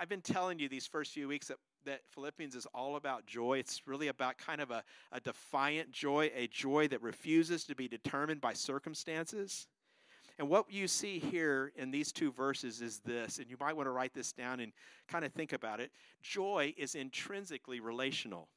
I've 0.00 0.08
been 0.08 0.20
telling 0.20 0.58
you 0.58 0.68
these 0.68 0.86
first 0.86 1.12
few 1.12 1.28
weeks 1.28 1.48
that 1.48 1.58
that 1.86 2.00
Philippians 2.08 2.54
is 2.54 2.66
all 2.74 2.96
about 2.96 3.26
joy. 3.26 3.58
It's 3.58 3.82
really 3.86 4.08
about 4.08 4.36
kind 4.38 4.60
of 4.60 4.70
a, 4.70 4.82
a 5.12 5.20
defiant 5.20 5.92
joy, 5.92 6.30
a 6.34 6.48
joy 6.48 6.88
that 6.88 7.00
refuses 7.00 7.64
to 7.64 7.74
be 7.74 7.88
determined 7.88 8.40
by 8.40 8.52
circumstances. 8.52 9.68
And 10.38 10.48
what 10.48 10.70
you 10.70 10.86
see 10.86 11.18
here 11.18 11.72
in 11.76 11.90
these 11.90 12.12
two 12.12 12.30
verses 12.30 12.82
is 12.82 12.98
this, 12.98 13.38
and 13.38 13.48
you 13.48 13.56
might 13.58 13.74
want 13.74 13.86
to 13.86 13.92
write 13.92 14.12
this 14.12 14.32
down 14.32 14.60
and 14.60 14.72
kind 15.08 15.24
of 15.24 15.32
think 15.32 15.54
about 15.54 15.80
it. 15.80 15.92
Joy 16.22 16.74
is 16.76 16.94
intrinsically 16.94 17.80
relational. 17.80 18.48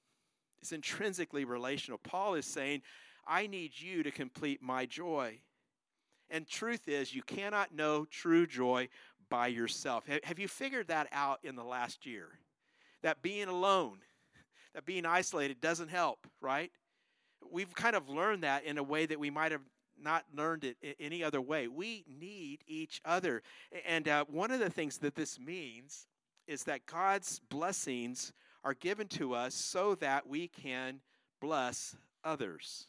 It's 0.62 0.74
intrinsically 0.74 1.46
relational. 1.46 2.00
Paul 2.00 2.34
is 2.34 2.46
saying, 2.46 2.82
I 3.26 3.48
need 3.48 3.72
you 3.80 4.04
to 4.04 4.12
complete 4.12 4.62
my 4.62 4.86
joy. 4.86 5.40
And 6.30 6.48
truth 6.48 6.88
is, 6.88 7.16
you 7.16 7.24
cannot 7.24 7.74
know 7.74 8.06
true 8.06 8.46
joy 8.46 8.90
by 9.30 9.48
yourself. 9.48 10.06
Have 10.24 10.40
you 10.40 10.48
figured 10.48 10.88
that 10.88 11.08
out 11.12 11.40
in 11.44 11.56
the 11.56 11.64
last 11.64 12.06
year? 12.06 12.40
that 13.02 13.22
being 13.22 13.48
alone, 13.48 14.00
that 14.74 14.86
being 14.86 15.06
isolated 15.06 15.62
doesn't 15.62 15.90
help, 15.90 16.28
right? 16.42 16.72
We've 17.52 17.74
kind 17.74 17.96
of 17.96 18.10
learned 18.10 18.44
that 18.44 18.66
in 18.66 18.78
a 18.78 18.84
way 18.84 19.06
that 19.06 19.20
we 19.20 19.30
might 19.30 19.52
have 19.52 19.62
not 20.02 20.26
learned 20.34 20.64
it 20.64 20.78
any 21.00 21.24
other 21.24 21.42
way. 21.42 21.68
We 21.68 22.06
need 22.08 22.64
each 22.68 23.02
other. 23.04 23.42
And 23.86 24.08
uh, 24.08 24.26
one 24.30 24.52
of 24.52 24.60
the 24.60 24.70
things 24.70 24.98
that 25.00 25.16
this 25.16 25.40
means 25.40 26.08
is 26.48 26.64
that 26.64 26.86
God's 26.86 27.40
blessings 27.50 28.32
are 28.64 28.74
given 28.74 29.08
to 29.10 29.34
us 29.36 29.56
so 29.56 29.96
that 29.96 30.28
we 30.28 30.48
can 30.48 31.02
bless 31.42 31.96
others. 32.24 32.88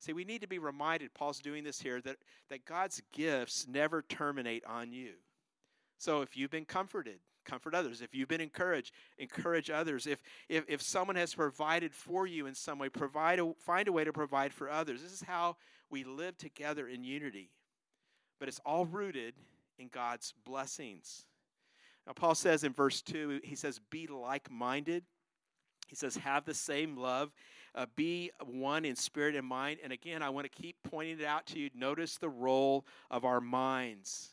See, 0.00 0.12
we 0.12 0.24
need 0.24 0.40
to 0.42 0.48
be 0.48 0.58
reminded, 0.58 1.14
Paul's 1.14 1.40
doing 1.40 1.64
this 1.64 1.80
here, 1.80 2.00
that, 2.02 2.16
that 2.50 2.64
God's 2.64 3.02
gifts 3.12 3.66
never 3.68 4.02
terminate 4.02 4.64
on 4.64 4.92
you. 4.92 5.14
So 5.98 6.22
if 6.22 6.36
you've 6.36 6.50
been 6.50 6.64
comforted, 6.64 7.18
comfort 7.44 7.74
others. 7.74 8.02
If 8.02 8.14
you've 8.14 8.28
been 8.28 8.40
encouraged, 8.40 8.92
encourage 9.16 9.70
others. 9.70 10.06
If, 10.06 10.22
if, 10.48 10.64
if 10.68 10.82
someone 10.82 11.16
has 11.16 11.34
provided 11.34 11.94
for 11.94 12.26
you 12.26 12.46
in 12.46 12.54
some 12.54 12.78
way, 12.78 12.88
provide 12.88 13.40
a, 13.40 13.52
find 13.58 13.88
a 13.88 13.92
way 13.92 14.04
to 14.04 14.12
provide 14.12 14.52
for 14.52 14.70
others. 14.70 15.02
This 15.02 15.12
is 15.12 15.22
how 15.22 15.56
we 15.90 16.04
live 16.04 16.36
together 16.36 16.86
in 16.86 17.02
unity. 17.02 17.50
But 18.38 18.48
it's 18.48 18.60
all 18.64 18.86
rooted 18.86 19.34
in 19.78 19.88
God's 19.88 20.34
blessings. 20.44 21.24
Now, 22.06 22.12
Paul 22.12 22.34
says 22.34 22.64
in 22.64 22.72
verse 22.72 23.02
2, 23.02 23.40
he 23.42 23.56
says, 23.56 23.80
Be 23.90 24.06
like 24.06 24.50
minded. 24.50 25.04
He 25.88 25.96
says, 25.96 26.16
Have 26.16 26.44
the 26.44 26.54
same 26.54 26.96
love. 26.96 27.32
Uh, 27.74 27.86
be 27.96 28.30
one 28.44 28.84
in 28.84 28.96
spirit 28.96 29.34
and 29.34 29.46
mind. 29.46 29.78
And 29.82 29.92
again, 29.92 30.22
I 30.22 30.30
want 30.30 30.50
to 30.50 30.62
keep 30.62 30.76
pointing 30.88 31.20
it 31.20 31.24
out 31.24 31.46
to 31.46 31.58
you. 31.58 31.70
Notice 31.74 32.16
the 32.16 32.28
role 32.28 32.86
of 33.10 33.24
our 33.24 33.40
minds. 33.40 34.30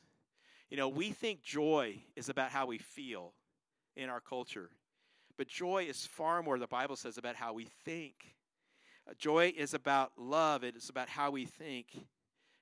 You 0.70 0.78
know, 0.78 0.90
we 0.90 1.12
think 1.12 1.44
joy 1.44 2.02
is 2.16 2.30
about 2.30 2.52
how 2.52 2.66
we 2.66 2.80
feel 2.80 3.34
in 3.96 4.10
our 4.10 4.20
culture, 4.20 4.70
but 5.38 5.48
joy 5.48 5.86
is 5.88 6.06
far 6.06 6.42
more, 6.42 6.58
the 6.58 6.68
Bible 6.68 6.96
says, 6.96 7.18
about 7.18 7.36
how 7.36 7.54
we 7.54 7.68
think. 7.86 8.36
Uh, 9.08 9.14
joy 9.18 9.54
is 9.56 9.74
about 9.74 10.12
love, 10.18 10.64
it 10.64 10.76
is 10.76 10.90
about 10.90 11.10
how 11.10 11.30
we 11.32 11.46
think. 11.46 11.88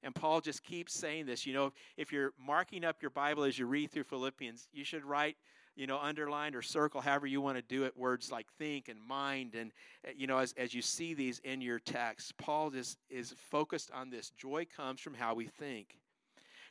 And 0.04 0.14
Paul 0.14 0.42
just 0.42 0.64
keeps 0.64 0.94
saying 0.94 1.28
this. 1.28 1.46
You 1.46 1.54
know, 1.54 1.72
if 1.96 2.12
you're 2.12 2.34
marking 2.38 2.84
up 2.84 3.02
your 3.02 3.12
Bible 3.12 3.46
as 3.46 3.58
you 3.58 3.66
read 3.66 3.90
through 3.90 4.04
Philippians, 4.04 4.68
you 4.74 4.84
should 4.84 5.06
write, 5.06 5.38
you 5.78 5.88
know, 5.88 5.98
underline 5.98 6.56
or 6.56 6.62
circle, 6.62 7.00
however 7.00 7.26
you 7.26 7.40
want 7.40 7.58
to 7.58 7.64
do 7.64 7.86
it, 7.86 7.96
words 7.96 8.30
like 8.30 8.48
think 8.60 8.90
and 8.90 9.02
mind. 9.02 9.56
And, 9.56 9.72
uh, 10.06 10.12
you 10.16 10.28
know, 10.28 10.40
as, 10.40 10.54
as 10.58 10.74
you 10.74 10.82
see 10.82 11.14
these 11.14 11.40
in 11.40 11.62
your 11.62 11.80
text, 11.80 12.38
Paul 12.38 12.70
just 12.70 12.98
is 13.10 13.34
focused 13.50 13.92
on 13.92 14.10
this. 14.10 14.30
Joy 14.32 14.68
comes 14.76 15.00
from 15.00 15.14
how 15.14 15.34
we 15.36 15.46
think. 15.46 15.98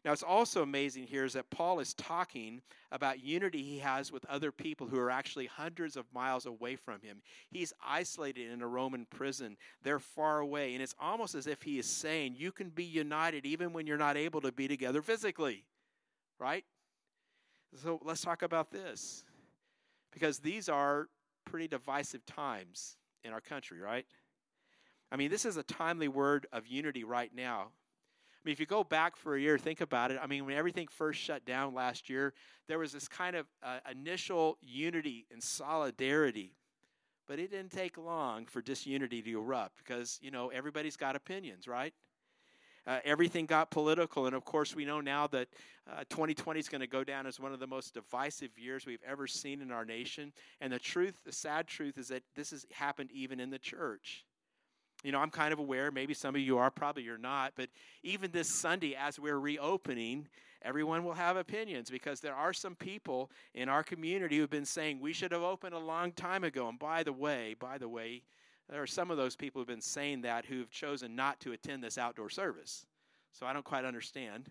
Now, 0.04 0.12
it's 0.12 0.24
also 0.24 0.62
amazing 0.62 1.06
here 1.06 1.24
is 1.24 1.34
that 1.34 1.50
Paul 1.50 1.78
is 1.78 1.94
talking 1.94 2.60
about 2.90 3.22
unity 3.22 3.62
he 3.62 3.78
has 3.78 4.10
with 4.10 4.24
other 4.24 4.50
people 4.50 4.88
who 4.88 4.98
are 4.98 5.10
actually 5.10 5.46
hundreds 5.46 5.96
of 5.96 6.06
miles 6.12 6.44
away 6.44 6.74
from 6.74 7.00
him. 7.02 7.22
He's 7.50 7.72
isolated 7.86 8.50
in 8.50 8.62
a 8.62 8.66
Roman 8.66 9.06
prison, 9.06 9.56
they're 9.84 10.00
far 10.00 10.40
away. 10.40 10.74
And 10.74 10.82
it's 10.82 10.96
almost 11.00 11.36
as 11.36 11.46
if 11.46 11.62
he 11.62 11.78
is 11.78 11.86
saying, 11.86 12.34
You 12.36 12.50
can 12.50 12.70
be 12.70 12.84
united 12.84 13.46
even 13.46 13.72
when 13.72 13.86
you're 13.86 13.96
not 13.96 14.16
able 14.16 14.40
to 14.40 14.50
be 14.50 14.66
together 14.66 15.02
physically, 15.02 15.64
right? 16.40 16.64
So 17.82 18.00
let's 18.04 18.22
talk 18.22 18.42
about 18.42 18.72
this 18.72 19.24
because 20.12 20.40
these 20.40 20.68
are 20.68 21.08
pretty 21.44 21.68
divisive 21.68 22.26
times 22.26 22.96
in 23.24 23.32
our 23.32 23.40
country, 23.40 23.80
right? 23.80 24.04
I 25.12 25.16
mean, 25.16 25.30
this 25.30 25.44
is 25.44 25.56
a 25.56 25.62
timely 25.62 26.08
word 26.08 26.46
of 26.52 26.66
unity 26.66 27.04
right 27.04 27.30
now. 27.34 27.68
I 28.42 28.48
mean, 28.48 28.52
if 28.54 28.60
you 28.60 28.66
go 28.66 28.82
back 28.82 29.14
for 29.14 29.36
a 29.36 29.40
year, 29.40 29.56
think 29.56 29.80
about 29.80 30.10
it. 30.10 30.18
I 30.20 30.26
mean, 30.26 30.44
when 30.46 30.56
everything 30.56 30.88
first 30.88 31.20
shut 31.20 31.44
down 31.44 31.74
last 31.74 32.10
year, 32.10 32.34
there 32.66 32.78
was 32.80 32.90
this 32.90 33.06
kind 33.06 33.36
of 33.36 33.46
uh, 33.62 33.78
initial 33.88 34.58
unity 34.60 35.26
and 35.30 35.40
solidarity. 35.40 36.56
But 37.28 37.38
it 37.38 37.52
didn't 37.52 37.70
take 37.70 37.96
long 37.96 38.46
for 38.46 38.60
disunity 38.60 39.22
to 39.22 39.38
erupt 39.38 39.76
because, 39.78 40.18
you 40.20 40.32
know, 40.32 40.48
everybody's 40.48 40.96
got 40.96 41.14
opinions, 41.14 41.68
right? 41.68 41.94
Uh, 42.84 42.98
everything 43.04 43.46
got 43.46 43.70
political. 43.70 44.26
And 44.26 44.34
of 44.34 44.44
course, 44.44 44.74
we 44.74 44.84
know 44.84 45.00
now 45.00 45.28
that 45.28 45.46
uh, 45.88 46.02
2020 46.08 46.58
is 46.58 46.68
going 46.68 46.80
to 46.80 46.88
go 46.88 47.04
down 47.04 47.28
as 47.28 47.38
one 47.38 47.52
of 47.52 47.60
the 47.60 47.66
most 47.68 47.94
divisive 47.94 48.58
years 48.58 48.86
we've 48.86 49.02
ever 49.06 49.28
seen 49.28 49.62
in 49.62 49.70
our 49.70 49.84
nation. 49.84 50.32
And 50.60 50.72
the 50.72 50.80
truth, 50.80 51.14
the 51.24 51.30
sad 51.30 51.68
truth, 51.68 51.96
is 51.96 52.08
that 52.08 52.24
this 52.34 52.50
has 52.50 52.66
happened 52.72 53.10
even 53.12 53.38
in 53.38 53.50
the 53.50 53.58
church. 53.58 54.24
You 55.02 55.12
know, 55.12 55.18
I'm 55.18 55.30
kind 55.30 55.52
of 55.52 55.58
aware, 55.58 55.90
maybe 55.90 56.14
some 56.14 56.34
of 56.34 56.40
you 56.40 56.58
are, 56.58 56.70
probably 56.70 57.02
you're 57.02 57.18
not, 57.18 57.52
but 57.56 57.68
even 58.02 58.30
this 58.30 58.48
Sunday, 58.48 58.94
as 58.94 59.18
we're 59.18 59.38
reopening, 59.38 60.28
everyone 60.62 61.04
will 61.04 61.14
have 61.14 61.36
opinions 61.36 61.90
because 61.90 62.20
there 62.20 62.34
are 62.34 62.52
some 62.52 62.76
people 62.76 63.30
in 63.54 63.68
our 63.68 63.82
community 63.82 64.38
who've 64.38 64.48
been 64.48 64.64
saying 64.64 65.00
we 65.00 65.12
should 65.12 65.32
have 65.32 65.42
opened 65.42 65.74
a 65.74 65.78
long 65.78 66.12
time 66.12 66.44
ago. 66.44 66.68
And 66.68 66.78
by 66.78 67.02
the 67.02 67.12
way, 67.12 67.56
by 67.58 67.78
the 67.78 67.88
way, 67.88 68.22
there 68.68 68.80
are 68.80 68.86
some 68.86 69.10
of 69.10 69.16
those 69.16 69.34
people 69.34 69.60
who've 69.60 69.66
been 69.66 69.80
saying 69.80 70.22
that 70.22 70.46
who've 70.46 70.70
chosen 70.70 71.16
not 71.16 71.40
to 71.40 71.52
attend 71.52 71.82
this 71.82 71.98
outdoor 71.98 72.30
service. 72.30 72.86
So 73.32 73.44
I 73.44 73.52
don't 73.52 73.64
quite 73.64 73.84
understand. 73.84 74.50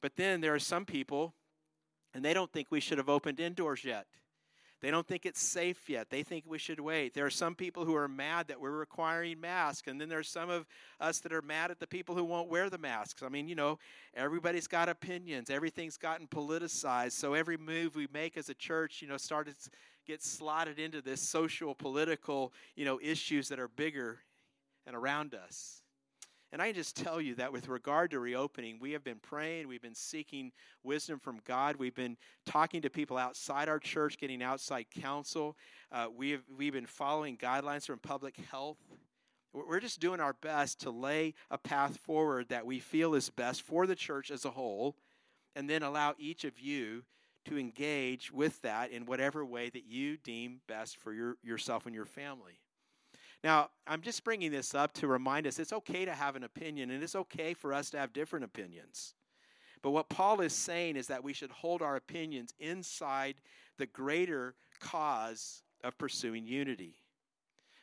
But 0.00 0.16
then 0.16 0.40
there 0.40 0.54
are 0.54 0.58
some 0.58 0.84
people, 0.84 1.32
and 2.12 2.24
they 2.24 2.34
don't 2.34 2.52
think 2.52 2.68
we 2.70 2.80
should 2.80 2.98
have 2.98 3.08
opened 3.08 3.40
indoors 3.40 3.84
yet. 3.84 4.06
They 4.84 4.90
don't 4.90 5.06
think 5.06 5.24
it's 5.24 5.40
safe 5.40 5.88
yet. 5.88 6.10
They 6.10 6.22
think 6.22 6.44
we 6.46 6.58
should 6.58 6.78
wait. 6.78 7.14
There 7.14 7.24
are 7.24 7.30
some 7.30 7.54
people 7.54 7.86
who 7.86 7.94
are 7.94 8.06
mad 8.06 8.48
that 8.48 8.60
we're 8.60 8.70
requiring 8.70 9.40
masks, 9.40 9.88
and 9.88 9.98
then 9.98 10.10
there's 10.10 10.28
some 10.28 10.50
of 10.50 10.66
us 11.00 11.20
that 11.20 11.32
are 11.32 11.40
mad 11.40 11.70
at 11.70 11.80
the 11.80 11.86
people 11.86 12.14
who 12.14 12.22
won't 12.22 12.50
wear 12.50 12.68
the 12.68 12.76
masks. 12.76 13.22
I 13.22 13.30
mean, 13.30 13.48
you 13.48 13.54
know, 13.54 13.78
everybody's 14.12 14.66
got 14.66 14.90
opinions. 14.90 15.48
Everything's 15.48 15.96
gotten 15.96 16.26
politicized. 16.26 17.12
So 17.12 17.32
every 17.32 17.56
move 17.56 17.96
we 17.96 18.08
make 18.12 18.36
as 18.36 18.50
a 18.50 18.54
church, 18.54 19.00
you 19.00 19.08
know, 19.08 19.16
started 19.16 19.54
get 20.06 20.22
slotted 20.22 20.78
into 20.78 21.00
this 21.00 21.26
social, 21.26 21.74
political, 21.74 22.52
you 22.76 22.84
know, 22.84 23.00
issues 23.02 23.48
that 23.48 23.58
are 23.58 23.68
bigger 23.68 24.18
and 24.86 24.94
around 24.94 25.34
us. 25.34 25.80
And 26.54 26.62
I 26.62 26.70
just 26.70 26.96
tell 26.96 27.20
you 27.20 27.34
that 27.34 27.52
with 27.52 27.66
regard 27.66 28.12
to 28.12 28.20
reopening, 28.20 28.78
we 28.78 28.92
have 28.92 29.02
been 29.02 29.18
praying, 29.18 29.66
we've 29.66 29.82
been 29.82 29.92
seeking 29.92 30.52
wisdom 30.84 31.18
from 31.18 31.40
God, 31.44 31.74
we've 31.74 31.96
been 31.96 32.16
talking 32.46 32.80
to 32.82 32.90
people 32.90 33.16
outside 33.16 33.68
our 33.68 33.80
church, 33.80 34.18
getting 34.18 34.40
outside 34.40 34.86
counsel. 34.88 35.56
Uh, 35.90 36.06
we 36.16 36.30
have, 36.30 36.42
we've 36.56 36.72
been 36.72 36.86
following 36.86 37.36
guidelines 37.36 37.86
from 37.86 37.98
public 37.98 38.36
health. 38.52 38.78
We're 39.52 39.80
just 39.80 39.98
doing 39.98 40.20
our 40.20 40.34
best 40.34 40.80
to 40.82 40.92
lay 40.92 41.34
a 41.50 41.58
path 41.58 41.96
forward 41.96 42.50
that 42.50 42.64
we 42.64 42.78
feel 42.78 43.16
is 43.16 43.30
best 43.30 43.62
for 43.62 43.88
the 43.88 43.96
church 43.96 44.30
as 44.30 44.44
a 44.44 44.50
whole, 44.50 44.94
and 45.56 45.68
then 45.68 45.82
allow 45.82 46.14
each 46.20 46.44
of 46.44 46.60
you 46.60 47.02
to 47.46 47.58
engage 47.58 48.30
with 48.30 48.62
that 48.62 48.92
in 48.92 49.06
whatever 49.06 49.44
way 49.44 49.70
that 49.70 49.86
you 49.88 50.18
deem 50.18 50.60
best 50.68 50.98
for 50.98 51.12
your, 51.12 51.34
yourself 51.42 51.86
and 51.86 51.96
your 51.96 52.06
family. 52.06 52.60
Now, 53.44 53.68
I'm 53.86 54.00
just 54.00 54.24
bringing 54.24 54.50
this 54.50 54.74
up 54.74 54.94
to 54.94 55.06
remind 55.06 55.46
us 55.46 55.58
it's 55.58 55.74
okay 55.74 56.06
to 56.06 56.14
have 56.14 56.34
an 56.34 56.44
opinion 56.44 56.90
and 56.90 57.02
it's 57.02 57.14
okay 57.14 57.52
for 57.52 57.74
us 57.74 57.90
to 57.90 57.98
have 57.98 58.14
different 58.14 58.46
opinions. 58.46 59.12
But 59.82 59.90
what 59.90 60.08
Paul 60.08 60.40
is 60.40 60.54
saying 60.54 60.96
is 60.96 61.08
that 61.08 61.22
we 61.22 61.34
should 61.34 61.50
hold 61.50 61.82
our 61.82 61.94
opinions 61.94 62.54
inside 62.58 63.34
the 63.76 63.84
greater 63.84 64.54
cause 64.80 65.62
of 65.84 65.98
pursuing 65.98 66.46
unity. 66.46 66.96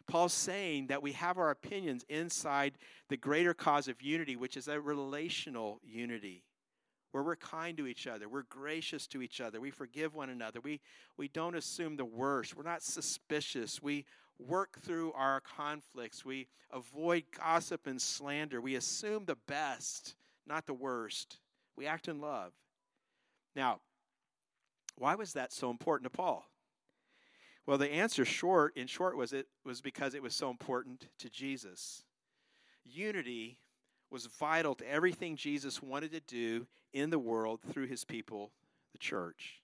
Paul's 0.08 0.34
saying 0.34 0.88
that 0.88 1.03
we 1.03 1.12
have 1.12 1.38
our 1.38 1.51
opinions 1.51 2.03
inside 2.10 2.74
the 3.10 3.18
greater 3.18 3.53
cause 3.53 3.88
of 3.88 4.01
unity, 4.01 4.36
which 4.36 4.58
is 4.58 4.68
a 4.68 4.82
relational 4.82 5.80
unity 5.84 6.44
where 7.12 7.24
we're 7.24 7.36
kind 7.36 7.77
to 7.77 7.88
each 7.88 8.08
other, 8.08 8.27
we're 8.27 8.44
gracious 8.44 9.06
to 9.06 9.22
each 9.22 9.41
other, 9.41 9.60
we 9.60 9.70
forgive 9.70 10.15
one 10.15 10.30
another, 10.30 10.60
we, 10.62 10.80
we 11.18 11.27
don't 11.27 11.56
assume 11.56 11.98
the 11.98 12.06
worst, 12.06 12.56
we're 12.56 12.63
not 12.63 12.82
suspicious, 12.82 13.82
we 13.82 14.06
work 14.48 14.80
through 14.80 15.14
our 15.14 15.42
conflicts. 15.42 16.26
We 16.26 16.48
avoid 16.72 17.24
gossip 17.38 17.88
and 17.88 18.02
slander. 18.02 18.62
We 18.62 18.76
assume 18.76 19.26
the 19.26 19.38
best, 19.48 20.16
not 20.48 20.66
the 20.66 20.74
worst. 20.74 21.40
We 21.76 21.86
act 21.86 22.08
in 22.08 22.20
love. 22.20 22.54
Now, 23.56 23.82
why 24.98 25.16
was 25.16 25.34
that 25.34 25.52
so 25.52 25.70
important 25.70 26.12
to 26.12 26.18
Paul? 26.18 26.46
Well, 27.66 27.78
the 27.78 27.92
answer 27.92 28.26
short 28.26 28.76
in 28.76 28.88
short 28.88 29.16
was 29.16 29.34
it 29.34 29.48
was 29.64 29.82
because 29.82 30.14
it 30.14 30.24
was 30.24 30.36
so 30.36 30.50
important 30.50 31.08
to 31.20 31.30
Jesus. 31.30 32.04
Unity 32.84 33.58
was 34.10 34.26
vital 34.26 34.76
to 34.76 34.90
everything 34.90 35.36
Jesus 35.36 35.82
wanted 35.82 36.12
to 36.12 36.20
do 36.22 36.68
in 36.92 37.10
the 37.10 37.20
world 37.20 37.62
through 37.72 37.88
his 37.88 38.04
people, 38.04 38.52
the 38.92 38.98
church. 38.98 39.62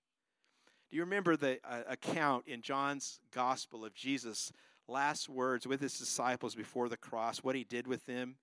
Do 0.89 0.95
you 0.95 1.03
remember 1.03 1.35
the 1.35 1.59
uh, 1.69 1.81
account 1.87 2.47
in 2.47 2.61
John's 2.61 3.19
gospel 3.33 3.83
of 3.83 3.93
Jesus' 3.93 4.53
last 4.87 5.29
words 5.29 5.67
with 5.67 5.81
his 5.81 5.97
disciples 5.97 6.55
before 6.55 6.89
the 6.89 6.97
cross, 6.97 7.39
what 7.39 7.55
he 7.55 7.63
did 7.63 7.87
with 7.87 8.05
them? 8.05 8.35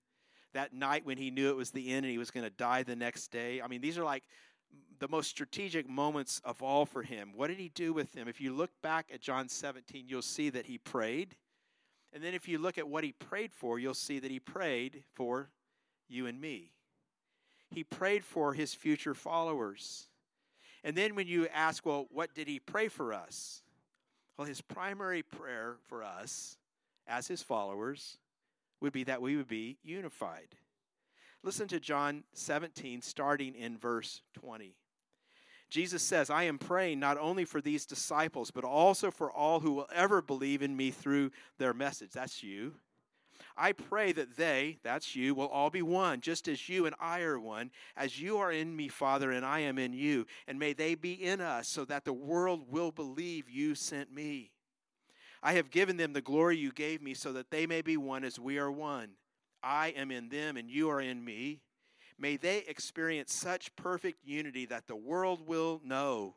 That 0.53 0.73
night 0.73 1.05
when 1.05 1.17
he 1.17 1.31
knew 1.31 1.49
it 1.49 1.55
was 1.55 1.71
the 1.71 1.91
end 1.91 2.05
and 2.05 2.11
he 2.11 2.17
was 2.17 2.31
going 2.31 2.45
to 2.45 2.49
die 2.49 2.83
the 2.83 2.95
next 2.95 3.29
day. 3.29 3.61
I 3.61 3.67
mean, 3.67 3.81
these 3.81 3.97
are 3.97 4.03
like 4.03 4.23
the 4.99 5.07
most 5.07 5.29
strategic 5.29 5.89
moments 5.89 6.41
of 6.45 6.61
all 6.61 6.85
for 6.85 7.03
him. 7.03 7.33
What 7.35 7.47
did 7.47 7.57
he 7.57 7.69
do 7.69 7.93
with 7.93 8.13
them? 8.13 8.27
If 8.27 8.39
you 8.39 8.53
look 8.53 8.71
back 8.81 9.09
at 9.13 9.21
John 9.21 9.49
17, 9.49 10.05
you'll 10.07 10.21
see 10.21 10.49
that 10.49 10.65
he 10.65 10.77
prayed. 10.77 11.35
And 12.13 12.23
then 12.23 12.33
if 12.33 12.47
you 12.47 12.57
look 12.57 12.77
at 12.77 12.87
what 12.87 13.03
he 13.03 13.11
prayed 13.11 13.51
for, 13.51 13.77
you'll 13.77 13.93
see 13.93 14.19
that 14.19 14.31
he 14.31 14.39
prayed 14.39 15.03
for 15.13 15.49
you 16.07 16.27
and 16.27 16.39
me. 16.39 16.71
He 17.71 17.83
prayed 17.83 18.23
for 18.23 18.53
his 18.53 18.73
future 18.73 19.13
followers. 19.13 20.07
And 20.83 20.95
then 20.95 21.15
when 21.15 21.27
you 21.27 21.47
ask, 21.53 21.85
well, 21.85 22.07
what 22.09 22.33
did 22.33 22.47
he 22.47 22.59
pray 22.59 22.87
for 22.87 23.11
us? 23.11 23.63
Well, 24.37 24.47
his 24.47 24.61
primary 24.61 25.23
prayer 25.23 25.77
for 25.87 26.03
us 26.03 26.57
as 27.07 27.27
his 27.27 27.41
followers 27.41 28.17
would 28.81 28.93
be 28.93 29.03
that 29.05 29.21
we 29.21 29.37
would 29.37 29.47
be 29.47 29.77
unified. 29.83 30.49
Listen 31.43 31.67
to 31.69 31.79
John 31.79 32.23
17, 32.33 33.01
starting 33.01 33.55
in 33.55 33.77
verse 33.77 34.21
20. 34.33 34.75
Jesus 35.69 36.03
says, 36.03 36.29
I 36.29 36.43
am 36.43 36.57
praying 36.57 36.99
not 36.99 37.17
only 37.17 37.45
for 37.45 37.61
these 37.61 37.85
disciples, 37.85 38.51
but 38.51 38.63
also 38.63 39.11
for 39.11 39.31
all 39.31 39.59
who 39.59 39.73
will 39.73 39.87
ever 39.93 40.21
believe 40.21 40.61
in 40.61 40.75
me 40.75 40.91
through 40.91 41.31
their 41.57 41.73
message. 41.73 42.11
That's 42.11 42.43
you. 42.43 42.73
I 43.57 43.71
pray 43.71 44.11
that 44.11 44.35
they, 44.35 44.79
that's 44.83 45.15
you, 45.15 45.33
will 45.33 45.47
all 45.47 45.69
be 45.69 45.81
one, 45.81 46.19
just 46.19 46.47
as 46.47 46.67
you 46.67 46.85
and 46.85 46.95
I 46.99 47.21
are 47.21 47.39
one, 47.39 47.71
as 47.95 48.19
you 48.19 48.37
are 48.37 48.51
in 48.51 48.75
me, 48.75 48.89
Father, 48.89 49.31
and 49.31 49.45
I 49.45 49.59
am 49.59 49.77
in 49.77 49.93
you. 49.93 50.25
And 50.47 50.59
may 50.59 50.73
they 50.73 50.95
be 50.95 51.13
in 51.13 51.39
us, 51.39 51.69
so 51.69 51.85
that 51.85 52.03
the 52.03 52.13
world 52.13 52.65
will 52.69 52.91
believe 52.91 53.49
you 53.49 53.73
sent 53.73 54.13
me. 54.13 54.51
I 55.41 55.53
have 55.53 55.69
given 55.69 55.95
them 55.95 56.11
the 56.11 56.21
glory 56.21 56.57
you 56.57 56.71
gave 56.71 57.01
me, 57.01 57.13
so 57.13 57.31
that 57.33 57.49
they 57.49 57.65
may 57.65 57.81
be 57.81 57.95
one 57.95 58.23
as 58.25 58.39
we 58.39 58.57
are 58.57 58.71
one. 58.71 59.11
I 59.63 59.89
am 59.89 60.11
in 60.11 60.27
them, 60.27 60.57
and 60.57 60.69
you 60.69 60.89
are 60.89 60.99
in 60.99 61.23
me. 61.23 61.61
May 62.17 62.37
they 62.37 62.59
experience 62.59 63.33
such 63.33 63.75
perfect 63.75 64.25
unity 64.25 64.65
that 64.65 64.87
the 64.87 64.95
world 64.95 65.47
will 65.47 65.81
know, 65.83 66.35